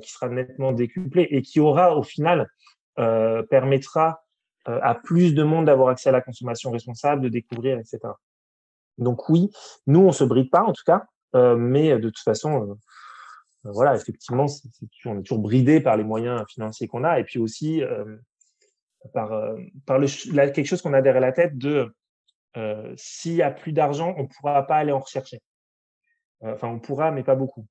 qui 0.00 0.10
sera 0.10 0.30
nettement 0.30 0.72
décuplé 0.72 1.28
et 1.30 1.42
qui 1.42 1.60
aura 1.60 1.94
au 1.94 2.02
final 2.02 2.48
euh, 2.98 3.42
permettra 3.42 4.08
euh, 4.08 4.12
à 4.66 4.94
plus 4.94 5.34
de 5.34 5.42
monde 5.42 5.66
d'avoir 5.66 5.88
accès 5.88 6.08
à 6.08 6.12
la 6.12 6.20
consommation 6.20 6.70
responsable, 6.70 7.22
de 7.22 7.28
découvrir, 7.28 7.78
etc. 7.78 7.98
Donc 8.98 9.28
oui, 9.28 9.50
nous, 9.86 10.00
on 10.00 10.12
se 10.12 10.24
bride 10.24 10.50
pas 10.50 10.62
en 10.62 10.72
tout 10.72 10.82
cas, 10.84 11.06
euh, 11.34 11.56
mais 11.56 11.98
de 11.98 12.08
toute 12.08 12.24
façon, 12.24 12.78
voilà, 13.64 13.94
effectivement, 13.94 14.46
on 15.04 15.18
est 15.18 15.22
toujours 15.22 15.42
bridé 15.42 15.80
par 15.80 15.96
les 15.96 16.04
moyens 16.04 16.44
financiers 16.48 16.88
qu'on 16.88 17.04
a, 17.04 17.20
et 17.20 17.24
puis 17.24 17.38
aussi 17.38 17.82
par, 19.12 19.30
quelque 19.86 20.64
chose 20.64 20.82
qu'on 20.82 20.94
a 20.94 21.02
derrière 21.02 21.20
la 21.20 21.32
tête 21.32 21.58
de 21.58 21.94
s'il 22.96 23.34
y 23.34 23.42
a 23.42 23.50
plus 23.50 23.72
d'argent, 23.72 24.14
on 24.16 24.22
ne 24.22 24.28
pourra 24.28 24.66
pas 24.66 24.76
aller 24.76 24.92
en 24.92 25.00
rechercher. 25.00 25.40
Enfin, 26.40 26.68
on 26.68 26.78
pourra, 26.78 27.10
mais 27.10 27.22
pas 27.22 27.34
beaucoup. 27.34 27.66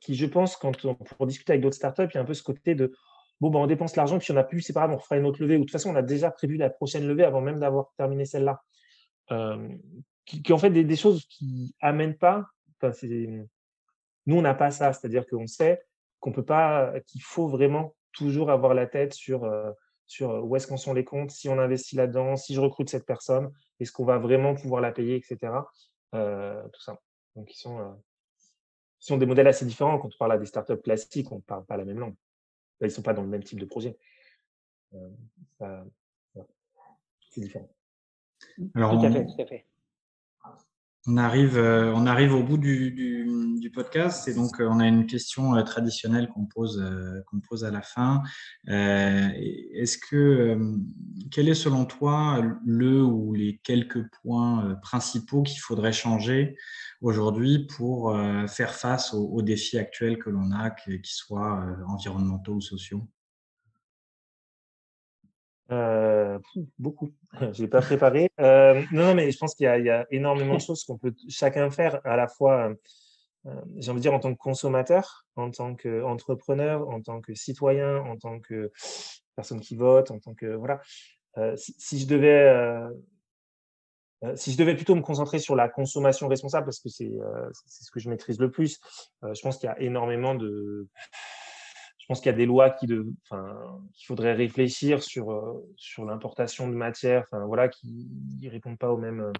qui, 0.00 0.14
je 0.14 0.26
pense, 0.26 0.56
quand 0.56 0.84
on, 0.84 0.94
pour 0.94 1.26
discuter 1.26 1.52
avec 1.52 1.62
d'autres 1.62 1.76
startups, 1.76 2.08
il 2.10 2.14
y 2.14 2.18
a 2.18 2.22
un 2.22 2.24
peu 2.24 2.34
ce 2.34 2.42
côté 2.42 2.74
de 2.74 2.92
bon, 3.40 3.50
ben, 3.50 3.60
on 3.60 3.66
dépense 3.66 3.96
l'argent, 3.96 4.18
puis 4.18 4.32
on 4.32 4.36
a 4.36 4.44
plus, 4.44 4.62
c'est 4.62 4.72
pas 4.72 4.86
grave, 4.86 4.96
on 4.96 4.98
fera 4.98 5.16
une 5.16 5.26
autre 5.26 5.40
levée. 5.40 5.56
Ou 5.56 5.60
de 5.60 5.64
toute 5.64 5.72
façon, 5.72 5.90
on 5.90 5.96
a 5.96 6.02
déjà 6.02 6.30
prévu 6.30 6.56
la 6.56 6.70
prochaine 6.70 7.06
levée 7.06 7.24
avant 7.24 7.40
même 7.40 7.58
d'avoir 7.58 7.92
terminé 7.96 8.24
celle-là. 8.24 8.62
Euh, 9.32 9.68
qui, 10.24 10.42
qui, 10.42 10.52
en 10.52 10.58
fait 10.58 10.70
des, 10.70 10.96
choses 10.96 11.26
qui 11.26 11.74
amènent 11.80 12.16
pas. 12.16 12.46
nous, 12.82 13.46
on 14.36 14.42
n'a 14.42 14.54
pas 14.54 14.70
ça, 14.70 14.92
c'est-à-dire 14.92 15.26
qu'on 15.26 15.46
sait 15.46 15.82
qu'on 16.20 16.32
peut 16.32 16.44
pas, 16.44 16.94
qu'il 17.06 17.22
faut 17.22 17.46
vraiment 17.48 17.94
toujours 18.12 18.50
avoir 18.50 18.74
la 18.74 18.86
tête 18.86 19.12
sur 19.12 19.44
euh, 19.44 19.70
sur 20.06 20.44
où 20.44 20.56
est-ce 20.56 20.66
qu'on 20.66 20.76
sont 20.76 20.94
les 20.94 21.04
comptes, 21.04 21.30
si 21.30 21.48
on 21.48 21.58
investit 21.58 21.96
là-dedans, 21.96 22.36
si 22.36 22.54
je 22.54 22.60
recrute 22.60 22.88
cette 22.88 23.06
personne, 23.06 23.52
est-ce 23.80 23.92
qu'on 23.92 24.04
va 24.04 24.18
vraiment 24.18 24.54
pouvoir 24.54 24.80
la 24.80 24.92
payer, 24.92 25.16
etc. 25.16 25.52
Euh, 26.14 26.62
tout 26.72 26.80
ça. 26.80 26.98
Donc, 27.34 27.52
ils 27.52 27.58
sont, 27.58 27.96
ils 28.38 29.06
sont 29.06 29.16
des 29.18 29.26
modèles 29.26 29.48
assez 29.48 29.64
différents. 29.64 29.98
Quand 29.98 30.08
on 30.08 30.18
parle 30.18 30.32
à 30.32 30.38
des 30.38 30.46
startups 30.46 30.80
classiques, 30.82 31.30
on 31.32 31.36
ne 31.36 31.40
parle 31.40 31.64
pas 31.66 31.76
la 31.76 31.84
même 31.84 31.98
langue 31.98 32.14
ils 32.80 32.84
ne 32.84 32.88
sont 32.90 33.02
pas 33.02 33.14
dans 33.14 33.22
le 33.22 33.28
même 33.28 33.42
type 33.42 33.60
de 33.60 33.64
projet. 33.64 33.98
Euh, 34.94 35.84
c'est 37.30 37.40
différent. 37.40 37.68
Alors, 38.74 38.98
tout 38.98 39.06
à 39.06 39.10
fait, 39.10 39.26
tout 39.26 39.42
à 39.42 39.46
fait. 39.46 39.66
On 41.08 41.16
arrive, 41.16 41.56
euh, 41.56 41.92
on 41.94 42.06
arrive 42.06 42.34
au 42.34 42.42
bout 42.42 42.58
du, 42.58 43.70
podcast 43.74 44.28
et 44.28 44.34
donc 44.34 44.60
euh, 44.60 44.68
on 44.70 44.78
a 44.78 44.86
une 44.86 45.06
question 45.06 45.62
traditionnelle 45.64 46.28
qu'on 46.28 46.46
pose, 46.46 46.80
à 46.80 47.70
la 47.70 47.82
fin. 47.82 48.22
Est-ce 48.66 49.98
que, 49.98 50.56
quel 51.30 51.48
est 51.48 51.54
selon 51.54 51.84
toi 51.84 52.42
le 52.64 53.02
ou 53.02 53.34
les 53.34 53.58
quelques 53.62 54.08
points 54.22 54.76
principaux 54.82 55.42
qu'il 55.42 55.60
faudrait 55.60 55.92
changer 55.92 56.56
aujourd'hui 57.00 57.66
pour 57.66 58.10
euh, 58.10 58.46
faire 58.46 58.74
face 58.74 59.14
aux, 59.14 59.42
défis 59.42 59.78
actuels 59.78 60.18
que 60.18 60.30
l'on 60.30 60.50
a, 60.52 60.70
qu'ils 60.70 61.00
soient 61.04 61.60
euh, 61.60 61.84
environnementaux 61.88 62.54
ou 62.54 62.60
sociaux? 62.60 63.06
Euh, 65.72 66.38
beaucoup. 66.78 67.10
Je 67.52 67.62
l'ai 67.62 67.68
pas 67.68 67.80
préparé. 67.80 68.30
non, 68.38 68.84
non, 68.92 69.14
mais 69.14 69.30
je 69.30 69.38
pense 69.38 69.54
qu'il 69.54 69.66
y, 69.66 69.90
a 69.90 70.06
énormément 70.10 70.54
de 70.54 70.60
choses 70.60 70.84
qu'on 70.84 70.98
peut 70.98 71.14
chacun 71.28 71.70
faire 71.70 72.00
à 72.04 72.16
la 72.16 72.28
fois 72.28 72.72
j'ai 73.76 73.92
envie 73.92 74.00
de 74.00 74.02
dire, 74.02 74.12
en 74.12 74.18
tant 74.18 74.32
que 74.34 74.38
consommateur, 74.38 75.24
en 75.36 75.52
tant 75.52 75.76
qu'entrepreneur, 75.76 76.88
en 76.88 77.00
tant 77.00 77.20
que 77.20 77.32
citoyen, 77.34 77.98
en 77.98 78.16
tant 78.16 78.40
que 78.40 78.72
personne 79.36 79.60
qui 79.60 79.76
vote, 79.76 80.10
en 80.10 80.18
tant 80.18 80.34
que. 80.34 80.46
Voilà. 80.46 80.80
si, 81.54 82.00
je 82.00 82.08
devais. 82.08 82.52
si 84.34 84.50
je 84.50 84.58
devais 84.58 84.74
plutôt 84.74 84.96
me 84.96 85.00
concentrer 85.02 85.38
sur 85.38 85.54
la 85.54 85.68
consommation 85.68 86.26
responsable, 86.26 86.66
parce 86.66 86.80
que 86.80 86.88
c'est 86.88 87.12
ce 87.68 87.90
que 87.92 88.00
je 88.00 88.10
maîtrise 88.10 88.40
le 88.40 88.50
plus, 88.50 88.80
je 89.22 89.40
pense 89.42 89.58
qu'il 89.58 89.68
y 89.68 89.72
a 89.72 89.80
énormément 89.80 90.34
de, 90.34 90.88
je 92.06 92.12
pense 92.12 92.20
qu'il 92.20 92.30
y 92.30 92.34
a 92.36 92.38
des 92.38 92.46
lois 92.46 92.70
qui 92.70 92.86
enfin, 93.24 93.80
qu'il 93.92 94.06
faudrait 94.06 94.32
réfléchir 94.32 95.02
sur, 95.02 95.32
euh, 95.32 95.66
sur 95.76 96.04
l'importation 96.04 96.68
de 96.68 96.72
matières, 96.72 97.24
enfin, 97.24 97.44
voilà, 97.46 97.66
qui 97.66 98.08
ne 98.40 98.48
répondent 98.48 98.78
pas 98.78 98.92
aux 98.92 98.96
mêmes, 98.96 99.32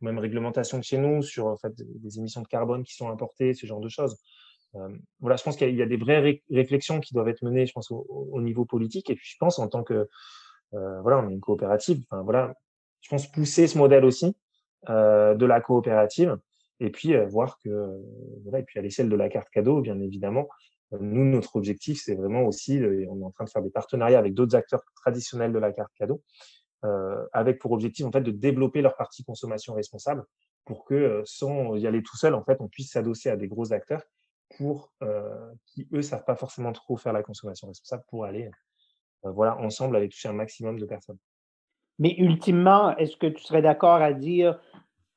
aux 0.00 0.04
mêmes 0.04 0.18
réglementations 0.18 0.80
que 0.80 0.86
chez 0.86 0.96
nous, 0.96 1.20
sur 1.20 1.46
en 1.46 1.58
fait, 1.58 1.74
des 1.76 2.18
émissions 2.18 2.40
de 2.40 2.48
carbone 2.48 2.84
qui 2.84 2.94
sont 2.94 3.10
importées, 3.10 3.52
ce 3.52 3.66
genre 3.66 3.80
de 3.80 3.90
choses. 3.90 4.16
Euh, 4.76 4.88
voilà, 5.20 5.36
je 5.36 5.42
pense 5.42 5.58
qu'il 5.58 5.74
y, 5.74 5.82
a 5.82 5.86
des 5.86 5.98
vraies 5.98 6.40
réflexions 6.50 7.00
qui 7.00 7.12
doivent 7.12 7.28
être 7.28 7.42
menées, 7.42 7.66
je 7.66 7.72
pense, 7.72 7.90
au, 7.90 8.40
niveau 8.40 8.64
politique. 8.64 9.10
Et 9.10 9.14
puis, 9.14 9.28
je 9.28 9.36
pense, 9.38 9.58
en 9.58 9.68
tant 9.68 9.82
que, 9.82 10.08
euh, 10.72 11.00
voilà, 11.02 11.18
on 11.18 11.28
est 11.28 11.34
une 11.34 11.40
coopérative, 11.40 12.02
enfin, 12.08 12.22
voilà, 12.22 12.54
je 13.02 13.10
pense 13.10 13.30
pousser 13.30 13.66
ce 13.66 13.76
modèle 13.76 14.06
aussi 14.06 14.34
de 14.88 15.44
la 15.44 15.60
coopérative 15.60 16.38
et 16.80 16.90
puis 16.90 17.14
voir 17.26 17.58
que, 17.58 17.90
voilà, 18.44 18.60
et 18.60 18.62
puis 18.62 18.78
à 18.78 18.82
l'échelle 18.82 19.10
de 19.10 19.16
la 19.16 19.28
carte 19.28 19.50
cadeau, 19.50 19.82
bien 19.82 20.00
évidemment, 20.00 20.48
nous, 20.92 21.24
notre 21.24 21.56
objectif, 21.56 22.00
c'est 22.02 22.14
vraiment 22.14 22.42
aussi, 22.44 22.80
on 23.08 23.20
est 23.20 23.24
en 23.24 23.30
train 23.30 23.44
de 23.44 23.50
faire 23.50 23.62
des 23.62 23.70
partenariats 23.70 24.18
avec 24.18 24.34
d'autres 24.34 24.54
acteurs 24.54 24.82
traditionnels 24.94 25.52
de 25.52 25.58
la 25.58 25.72
carte 25.72 25.92
cadeau, 25.96 26.22
euh, 26.84 27.26
avec 27.32 27.58
pour 27.58 27.72
objectif 27.72 28.06
en 28.06 28.12
fait 28.12 28.20
de 28.20 28.30
développer 28.30 28.82
leur 28.82 28.96
partie 28.96 29.24
consommation 29.24 29.74
responsable 29.74 30.24
pour 30.64 30.84
que 30.84 30.94
euh, 30.94 31.22
sans 31.24 31.74
y 31.76 31.86
aller 31.86 32.02
tout 32.02 32.16
seul, 32.16 32.34
en 32.34 32.44
fait, 32.44 32.58
on 32.60 32.68
puisse 32.68 32.92
s'adosser 32.92 33.30
à 33.30 33.36
des 33.36 33.48
gros 33.48 33.72
acteurs 33.72 34.02
pour 34.56 34.92
euh, 35.02 35.52
qui 35.66 35.88
eux 35.92 36.02
savent 36.02 36.24
pas 36.24 36.36
forcément 36.36 36.72
trop 36.72 36.96
faire 36.96 37.12
la 37.12 37.22
consommation 37.22 37.68
responsable 37.68 38.04
pour 38.08 38.24
aller 38.24 38.48
voilà 39.24 39.56
ensemble 39.58 39.96
aller 39.96 40.08
toucher 40.08 40.28
un 40.28 40.34
maximum 40.34 40.78
de 40.78 40.86
personnes. 40.86 41.18
Mais 41.98 42.14
ultimement, 42.18 42.96
est-ce 42.96 43.16
que 43.16 43.26
tu 43.26 43.42
serais 43.42 43.62
d'accord 43.62 44.00
à 44.02 44.12
dire 44.12 44.60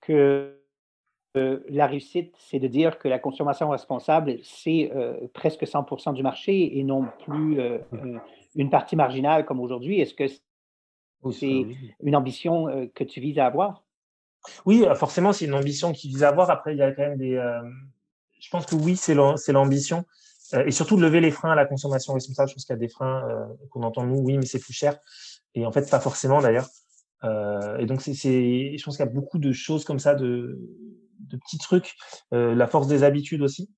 que 0.02 0.59
la 1.36 1.88
réussite, 1.88 2.34
c'est 2.38 2.60
de 2.60 2.68
dire 2.68 2.98
que 2.98 3.08
la 3.08 3.20
consommation 3.20 3.70
responsable, 3.70 4.38
c'est 4.44 4.92
euh, 4.96 5.16
presque 5.34 5.64
100% 5.64 6.14
du 6.14 6.24
marché 6.24 6.80
et 6.80 6.84
non 6.84 7.06
plus 7.24 7.60
euh, 7.60 7.78
euh, 7.94 8.18
une 8.56 8.70
partie 8.70 8.96
marginale 8.96 9.46
comme 9.46 9.60
aujourd'hui. 9.60 10.00
Est-ce 10.00 10.14
que 10.14 10.28
c'est 11.32 11.66
une 12.02 12.16
ambition 12.16 12.90
que 12.96 13.04
tu 13.04 13.20
vises 13.20 13.38
à 13.40 13.46
avoir? 13.46 13.84
Oui, 14.66 14.86
forcément, 14.96 15.34
c'est 15.34 15.46
une 15.46 15.54
ambition 15.54 15.92
qui 15.92 16.08
vise 16.08 16.24
à 16.24 16.30
avoir. 16.30 16.50
Après, 16.50 16.74
il 16.74 16.78
y 16.78 16.82
a 16.82 16.92
quand 16.94 17.02
même 17.02 17.18
des. 17.18 17.36
je 18.40 18.50
pense 18.50 18.66
que 18.66 18.76
oui, 18.76 18.96
c'est 18.96 19.14
l'ambition. 19.52 20.06
et 20.66 20.72
surtout 20.72 20.96
de 20.96 21.02
lever 21.02 21.20
les 21.20 21.32
freins 21.32 21.52
à 21.52 21.56
la 21.56 21.66
consommation 21.66 22.14
responsable. 22.14 22.50
Je 22.50 22.56
pense 22.56 22.66
qu'il 22.66 22.74
y 22.74 22.78
a 22.78 22.80
des 22.80 22.88
freins 22.88 23.50
qu'on 23.70 23.84
entend 23.84 24.06
nous, 24.06 24.20
oui, 24.20 24.38
mais 24.38 24.46
c'est 24.46 24.60
plus 24.60 24.74
cher. 24.74 24.98
Et 25.56 25.66
en 25.66 25.74
fait, 25.74 25.90
pas 25.92 26.00
forcément 26.00 26.42
d'ailleurs. 26.42 26.70
et 27.80 27.86
donc, 27.86 28.02
c'est, 28.02 28.14
je 28.14 28.84
pense 28.84 28.96
qu'il 28.96 29.06
y 29.06 29.10
a 29.10 29.12
beaucoup 29.12 29.40
de 29.40 29.52
choses 29.52 29.84
comme 29.84 30.00
ça 30.00 30.16
de, 30.16 30.58
de 31.20 31.38
petits 31.38 31.58
trucs, 31.58 31.96
euh, 32.34 32.56
la 32.56 32.68
force 32.68 32.88
des 32.88 33.04
habitudes 33.04 33.42
aussi. 33.42 33.70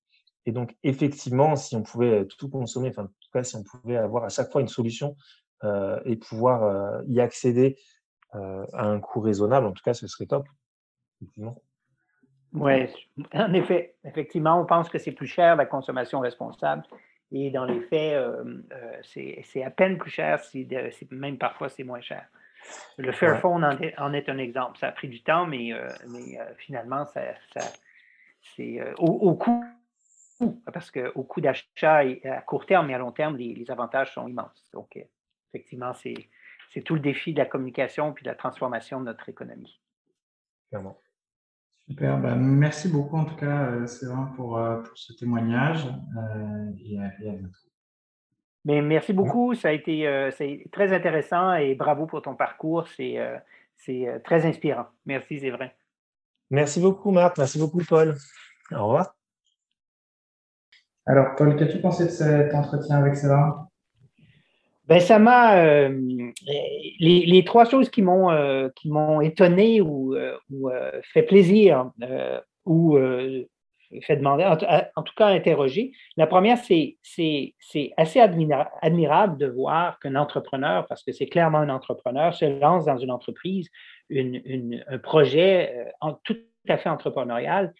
Et 0.46 0.52
donc, 0.52 0.76
effectivement, 0.82 1.54
si 1.56 1.76
on 1.76 1.82
pouvait 1.82 2.26
tout 2.26 2.48
consommer, 2.48 2.88
enfin, 2.88 3.04
en 3.04 3.06
tout 3.06 3.30
cas, 3.32 3.44
si 3.44 3.56
on 3.56 3.62
pouvait 3.62 3.96
avoir 3.96 4.24
à 4.24 4.28
chaque 4.28 4.50
fois 4.50 4.60
une 4.60 4.68
solution 4.68 5.16
euh, 5.64 6.00
et 6.04 6.16
pouvoir 6.16 6.64
euh, 6.64 7.02
y 7.06 7.20
accéder 7.20 7.76
à 8.34 8.86
un 8.86 8.98
coût 8.98 9.20
raisonnable, 9.20 9.66
en 9.66 9.72
tout 9.72 9.82
cas, 9.84 9.92
ce 9.92 10.06
serait 10.06 10.24
top. 10.24 10.48
Oui, 12.54 12.86
en 13.34 13.52
effet, 13.52 13.94
effectivement, 14.04 14.58
on 14.58 14.64
pense 14.64 14.88
que 14.88 14.96
c'est 14.96 15.12
plus 15.12 15.26
cher 15.26 15.54
la 15.54 15.66
consommation 15.66 16.20
responsable. 16.20 16.82
Et 17.30 17.50
dans 17.50 17.66
les 17.66 17.80
faits, 17.80 18.18
c'est 19.02 19.62
à 19.62 19.70
peine 19.70 19.98
plus 19.98 20.10
cher, 20.10 20.42
si, 20.42 20.66
même 21.10 21.36
parfois 21.36 21.68
c'est 21.68 21.84
moins 21.84 22.00
cher. 22.00 22.26
Le 22.98 23.12
Fairphone 23.12 23.64
en, 23.64 24.12
est 24.12 24.28
un 24.28 24.38
exemple. 24.38 24.78
Ça 24.78 24.88
a 24.88 24.92
pris 24.92 25.08
du 25.08 25.22
temps, 25.22 25.46
mais, 25.46 25.72
euh, 25.72 25.88
mais 26.08 26.38
euh, 26.38 26.44
finalement, 26.58 27.06
ça, 27.06 27.22
c'est 28.56 28.80
euh, 28.80 28.92
au, 28.98 29.34
coût, 29.34 29.64
parce 30.72 30.90
qu'au 30.90 31.22
coût 31.22 31.40
d'achat 31.40 32.00
à 32.24 32.40
court 32.42 32.66
terme 32.66 32.90
et 32.90 32.94
à 32.94 32.98
long 32.98 33.12
terme, 33.12 33.36
les, 33.36 33.70
avantages 33.70 34.12
sont 34.14 34.28
immenses. 34.28 34.68
Donc, 34.72 34.98
effectivement, 35.52 35.92
c'est 35.94 36.82
tout 36.84 36.94
le 36.94 37.00
défi 37.00 37.32
de 37.32 37.38
la 37.38 37.46
communication 37.46 38.12
puis 38.12 38.24
de 38.24 38.28
la 38.28 38.36
transformation 38.36 39.00
de 39.00 39.06
notre 39.06 39.28
économie. 39.28 39.80
Clairement. 40.68 40.98
Super, 41.88 42.18
ben, 42.18 42.36
merci 42.36 42.88
beaucoup 42.88 43.16
en 43.16 43.24
tout 43.24 43.34
cas, 43.36 43.72
pour, 44.36 44.60
pour 44.84 44.96
ce 44.98 45.12
témoignage 45.14 45.86
et 46.78 46.98
à 46.98 47.08
bientôt. 47.18 47.48
Mais 48.64 48.80
merci 48.80 49.12
beaucoup. 49.12 49.54
Ça 49.54 49.68
a 49.68 49.72
été 49.72 50.06
euh, 50.06 50.30
très 50.70 50.92
intéressant 50.92 51.54
et 51.54 51.74
bravo 51.74 52.06
pour 52.06 52.22
ton 52.22 52.34
parcours. 52.34 52.86
C'est 52.96 53.18
euh, 53.18 53.36
euh, 53.88 54.18
très 54.20 54.46
inspirant. 54.46 54.86
Merci, 55.04 55.40
c'est 55.40 55.50
vrai. 55.50 55.74
Merci 56.50 56.80
beaucoup, 56.80 57.10
Marc. 57.10 57.38
Merci 57.38 57.58
beaucoup, 57.58 57.82
Paul. 57.88 58.14
Au 58.70 58.86
revoir. 58.86 59.14
Alors, 61.06 61.34
Paul, 61.36 61.56
qu'as-tu 61.56 61.80
pensé 61.80 62.04
de 62.04 62.10
cet 62.10 62.54
entretien 62.54 62.98
avec 62.98 63.16
Sarah? 63.16 63.68
Ben, 64.86 65.00
ça 65.00 65.18
m'a. 65.18 65.88
les, 65.88 67.42
trois 67.46 67.64
choses 67.64 67.90
qui 67.90 68.02
m'ont 68.02 68.70
qui 68.76 68.90
m'ont 68.90 69.20
étonné 69.20 69.80
ou, 69.80 70.14
ou 70.50 70.70
fait 71.12 71.22
plaisir 71.22 71.90
ou 72.66 72.98
fait 74.02 74.16
demander, 74.16 74.44
en, 74.44 75.02
tout 75.02 75.14
cas 75.16 75.28
interroger. 75.28 75.92
La 76.16 76.26
première, 76.26 76.58
c'est 76.58 76.96
assez 77.96 78.20
admirable 78.20 79.38
de 79.38 79.46
voir 79.46 79.98
qu'un 80.00 80.16
entrepreneur, 80.16 80.86
parce 80.86 81.02
que 81.02 81.12
c'est 81.12 81.26
clairement 81.26 81.58
un 81.58 81.70
entrepreneur, 81.70 82.34
se 82.34 82.44
lance 82.44 82.84
dans 82.84 82.98
une 82.98 83.10
entreprise, 83.10 83.68
une, 84.08 84.84
un 84.88 84.98
projet 84.98 85.90
euh, 86.02 86.12
tout 86.24 86.36
à 86.68 86.76
fait 86.76 86.88
entrepreneurial 86.88 87.72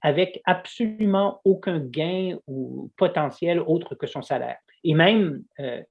avec 0.00 0.40
absolument 0.44 1.40
aucun 1.44 1.80
gain 1.80 2.36
ou 2.46 2.90
potentiel 2.96 3.60
autre 3.60 3.94
que 3.94 4.06
son 4.06 4.22
salaire. 4.22 4.58
Et 4.84 4.94
même, 4.94 5.42
euh, 5.58 5.82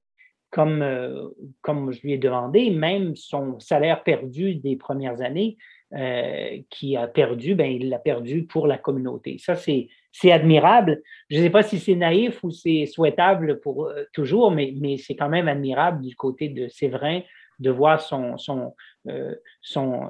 comme, 0.50 0.82
euh, 0.82 1.30
comme 1.62 1.92
je 1.92 2.02
lui 2.02 2.14
ai 2.14 2.18
demandé, 2.18 2.70
même 2.72 3.16
son 3.16 3.60
salaire 3.60 4.04
perdu 4.04 4.56
des 4.56 4.78
premières 4.78 5.22
années, 5.22 5.58
euh, 5.94 6.58
qui 6.70 6.98
a 6.98 7.08
perdu, 7.08 7.56
ben, 7.56 7.72
il 7.72 7.88
l'a 7.88 7.98
perdu 7.98 8.44
pour 8.44 8.68
la 8.68 8.78
communauté. 8.78 9.38
Ça, 9.40 9.56
c'est, 9.56 9.88
admirable. 10.30 11.02
Je 11.30 11.38
ne 11.38 11.44
sais 11.44 11.50
pas 11.50 11.64
si 11.64 11.80
c'est 11.80 11.96
naïf 11.96 12.44
ou 12.44 12.52
c'est 12.52 12.86
souhaitable 12.88 13.62
pour 13.62 13.86
euh, 13.86 14.04
toujours, 14.12 14.52
mais, 14.52 14.74
mais 14.82 14.98
c'est 14.98 15.16
quand 15.16 15.30
même 15.30 15.48
admirable 15.48 16.04
du 16.04 16.14
côté 16.14 16.50
de 16.50 16.68
Séverin 16.68 17.22
de 17.60 17.70
voir 17.70 18.02
son, 18.02 18.38
son, 18.38 18.74
euh, 19.08 19.34
son 19.62 20.10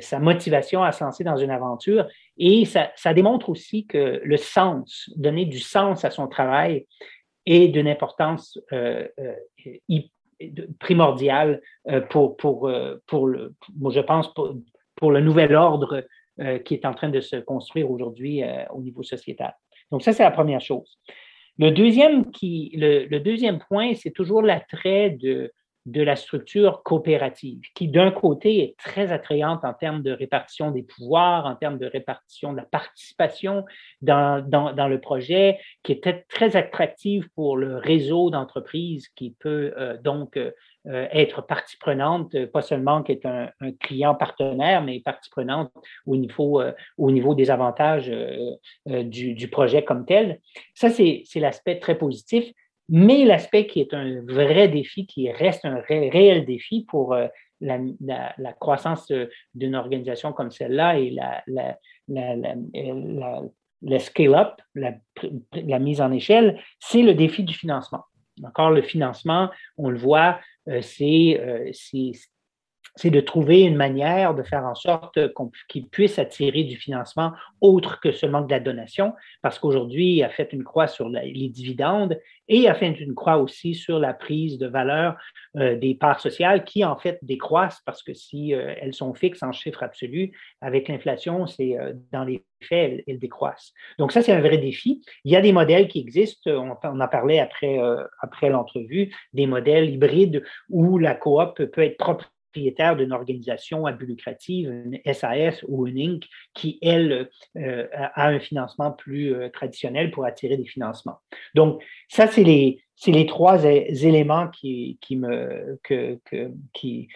sa 0.00 0.18
motivation 0.18 0.82
à 0.82 0.90
se 0.90 1.04
lancer 1.04 1.22
dans 1.22 1.36
une 1.36 1.52
aventure. 1.52 2.08
Et 2.36 2.64
ça, 2.64 2.90
ça, 2.96 3.14
démontre 3.14 3.50
aussi 3.50 3.86
que 3.86 4.20
le 4.24 4.36
sens, 4.36 5.08
donner 5.14 5.44
du 5.44 5.60
sens 5.60 6.04
à 6.04 6.10
son 6.10 6.26
travail 6.26 6.86
est 7.46 7.68
d'une 7.68 7.86
importance 7.86 8.58
primordiale 10.80 11.60
pour, 12.10 12.36
pour, 12.36 12.68
pour 13.06 13.26
le, 13.28 13.54
je 13.90 14.00
pense, 14.00 14.34
pour, 14.34 14.56
pour 14.96 15.10
le 15.10 15.20
nouvel 15.20 15.54
ordre 15.54 16.04
euh, 16.40 16.58
qui 16.58 16.74
est 16.74 16.84
en 16.84 16.94
train 16.94 17.10
de 17.10 17.20
se 17.20 17.36
construire 17.36 17.90
aujourd'hui 17.90 18.42
euh, 18.42 18.64
au 18.70 18.80
niveau 18.80 19.02
sociétal. 19.02 19.54
Donc, 19.90 20.02
ça, 20.02 20.12
c'est 20.12 20.24
la 20.24 20.30
première 20.30 20.60
chose. 20.60 20.98
Le 21.58 21.70
deuxième, 21.70 22.30
qui, 22.32 22.72
le, 22.74 23.18
deuxième 23.18 23.60
point, 23.60 23.94
c'est 23.94 24.10
toujours 24.10 24.42
l'attrait 24.42 25.10
de, 25.10 25.52
de 25.86 26.02
la 26.02 26.16
structure 26.16 26.82
coopérative, 26.82 27.60
qui 27.74 27.88
d'un 27.88 28.10
côté 28.10 28.62
est 28.62 28.76
très 28.78 29.12
attrayante 29.12 29.64
en 29.64 29.74
termes 29.74 30.02
de 30.02 30.12
répartition 30.12 30.70
des 30.70 30.82
pouvoirs, 30.82 31.46
en 31.46 31.56
termes 31.56 31.78
de 31.78 31.86
répartition 31.86 32.52
de 32.52 32.58
la 32.58 32.64
participation 32.64 33.64
dans, 34.00 34.40
dans, 34.46 34.88
le 34.88 35.00
projet, 35.00 35.58
qui 35.82 35.92
est 35.92 36.26
très 36.28 36.56
attractive 36.56 37.28
pour 37.34 37.56
le 37.56 37.76
réseau 37.76 38.30
d'entreprises 38.30 39.08
qui 39.08 39.34
peut 39.38 39.74
euh, 39.76 39.96
donc 39.98 40.38
euh, 40.86 41.08
être 41.12 41.40
partie 41.40 41.78
prenante, 41.78 42.44
pas 42.52 42.60
seulement 42.60 43.02
qui 43.02 43.12
est 43.12 43.24
un, 43.24 43.48
client 43.80 44.14
partenaire, 44.14 44.82
mais 44.82 45.00
partie 45.00 45.30
prenante 45.30 45.72
au 46.06 46.14
niveau, 46.14 46.60
euh, 46.60 46.72
au 46.98 47.10
niveau 47.10 47.34
des 47.34 47.50
avantages 47.50 48.10
euh, 48.10 49.02
du, 49.02 49.48
projet 49.48 49.82
comme 49.82 50.04
tel. 50.04 50.40
Ça, 50.74 50.90
c'est 50.90 51.24
l'aspect 51.36 51.78
très 51.78 51.96
positif. 51.96 52.52
Mais 52.88 53.24
l'aspect 53.24 53.66
qui 53.66 53.80
est 53.80 53.94
un 53.94 54.20
vrai 54.22 54.68
défi, 54.68 55.06
qui 55.06 55.30
reste 55.30 55.64
un 55.64 55.80
réel 55.88 56.44
défi 56.44 56.84
pour 56.86 57.16
la, 57.60 57.78
la, 58.36 58.52
croissance 58.52 59.10
d'une 59.54 59.74
organisation 59.74 60.32
comme 60.32 60.50
celle-là 60.50 60.98
et 60.98 61.10
la, 61.10 61.42
la 63.84 63.98
scale-up, 63.98 64.60
la, 64.74 65.78
mise 65.78 66.00
en 66.00 66.10
échelle, 66.10 66.60
c'est 66.80 67.02
le 67.02 67.14
défi 67.14 67.44
du 67.44 67.54
financement. 67.54 68.04
Encore 68.42 68.70
le 68.70 68.82
financement, 68.82 69.50
on 69.76 69.90
le 69.90 69.98
voit, 69.98 70.40
euh, 70.68 70.80
euh, 71.00 71.72
c'est 72.96 73.10
de 73.10 73.20
trouver 73.20 73.62
une 73.62 73.76
manière 73.76 74.34
de 74.34 74.42
faire 74.42 74.64
en 74.64 74.74
sorte 74.74 75.18
qu'ils 75.68 75.88
puissent 75.88 76.18
attirer 76.18 76.62
du 76.62 76.76
financement 76.76 77.32
autre 77.60 78.00
que 78.00 78.12
seulement 78.12 78.40
de 78.40 78.50
la 78.50 78.60
donation, 78.60 79.14
parce 79.42 79.58
qu'aujourd'hui, 79.58 80.16
il 80.16 80.22
a 80.22 80.28
fait 80.28 80.52
une 80.52 80.64
croix 80.64 80.86
sur 80.86 81.08
les 81.08 81.48
dividendes 81.48 82.18
et 82.48 82.68
a 82.68 82.74
fait 82.74 82.88
une 82.88 83.14
croix 83.14 83.38
aussi 83.38 83.74
sur 83.74 83.98
la 83.98 84.12
prise 84.12 84.58
de 84.58 84.66
valeur 84.66 85.16
euh, 85.56 85.76
des 85.76 85.94
parts 85.94 86.20
sociales 86.20 86.64
qui, 86.64 86.84
en 86.84 86.96
fait, 86.96 87.18
décroissent 87.22 87.80
parce 87.86 88.02
que 88.02 88.12
si 88.12 88.54
euh, 88.54 88.74
elles 88.80 88.94
sont 88.94 89.14
fixes 89.14 89.42
en 89.42 89.52
chiffre 89.52 89.82
absolu, 89.82 90.32
avec 90.60 90.88
l'inflation, 90.88 91.46
c'est 91.46 91.78
euh, 91.78 91.94
dans 92.12 92.24
les 92.24 92.44
faits, 92.60 93.02
elles, 93.06 93.18
décroissent. 93.18 93.72
Donc, 93.98 94.12
ça, 94.12 94.22
c'est 94.22 94.32
un 94.32 94.40
vrai 94.40 94.58
défi. 94.58 95.02
Il 95.24 95.32
y 95.32 95.36
a 95.36 95.40
des 95.40 95.52
modèles 95.52 95.88
qui 95.88 96.00
existent, 96.00 96.50
on, 96.50 96.76
on 96.82 97.00
en 97.00 97.08
parlait 97.08 97.38
après, 97.38 97.78
après 98.20 98.50
l'entrevue, 98.50 99.14
des 99.32 99.46
modèles 99.46 99.90
hybrides 99.90 100.42
où 100.68 100.98
la 100.98 101.14
coop 101.14 101.54
peut 101.54 101.82
être 101.82 101.98
propre 101.98 102.30
propriétaire 102.54 102.94
d'une 102.94 103.12
organisation 103.12 103.84
à 103.84 103.92
but 103.92 104.06
lucratif, 104.06 104.68
une 104.68 105.00
SAS 105.12 105.64
ou 105.66 105.88
une 105.88 105.98
Inc., 105.98 106.24
qui, 106.54 106.78
elle, 106.82 107.28
euh, 107.56 107.86
a 107.92 108.28
un 108.28 108.38
financement 108.38 108.92
plus 108.92 109.34
euh, 109.34 109.48
traditionnel 109.48 110.12
pour 110.12 110.24
attirer 110.24 110.56
des 110.56 110.64
financements. 110.64 111.18
Donc, 111.56 111.82
ça, 112.08 112.28
c'est 112.28 112.44
les, 112.44 112.80
les 113.08 113.26
trois 113.26 113.64
éléments 113.64 114.48
qui, 114.48 114.98
qui 115.00 115.16
me, 115.16 115.80
que, 115.82 116.18
qui, 116.72 117.08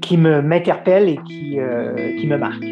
qui 0.00 0.16
m'interpellent 0.16 1.08
et 1.08 1.18
qui, 1.26 1.58
euh, 1.58 2.16
qui 2.18 2.26
me 2.28 2.36
marquent. 2.36 2.64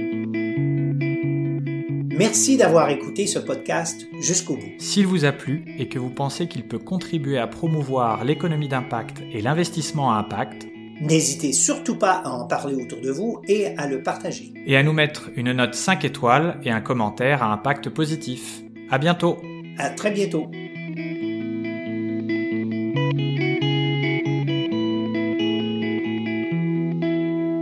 Merci 2.16 2.56
d'avoir 2.56 2.90
écouté 2.90 3.26
ce 3.26 3.38
podcast 3.38 4.06
jusqu'au 4.20 4.54
bout. 4.54 4.74
S'il 4.78 5.06
vous 5.06 5.24
a 5.24 5.32
plu 5.32 5.64
et 5.78 5.88
que 5.88 5.98
vous 5.98 6.10
pensez 6.10 6.46
qu'il 6.46 6.68
peut 6.68 6.78
contribuer 6.78 7.38
à 7.38 7.46
promouvoir 7.46 8.24
l'économie 8.24 8.68
d'impact 8.68 9.22
et 9.32 9.40
l'investissement 9.40 10.12
à 10.12 10.18
impact, 10.18 10.68
N'hésitez 11.00 11.52
surtout 11.52 11.96
pas 11.96 12.12
à 12.12 12.28
en 12.28 12.46
parler 12.46 12.74
autour 12.74 13.00
de 13.00 13.10
vous 13.10 13.40
et 13.48 13.68
à 13.78 13.86
le 13.86 14.02
partager. 14.02 14.52
Et 14.66 14.76
à 14.76 14.82
nous 14.82 14.92
mettre 14.92 15.30
une 15.34 15.52
note 15.52 15.74
5 15.74 16.04
étoiles 16.04 16.60
et 16.62 16.70
un 16.70 16.82
commentaire 16.82 17.42
à 17.42 17.52
impact 17.52 17.88
positif. 17.88 18.60
À 18.90 18.98
bientôt. 18.98 19.38
À 19.78 19.88
très 19.90 20.10
bientôt. 20.10 20.50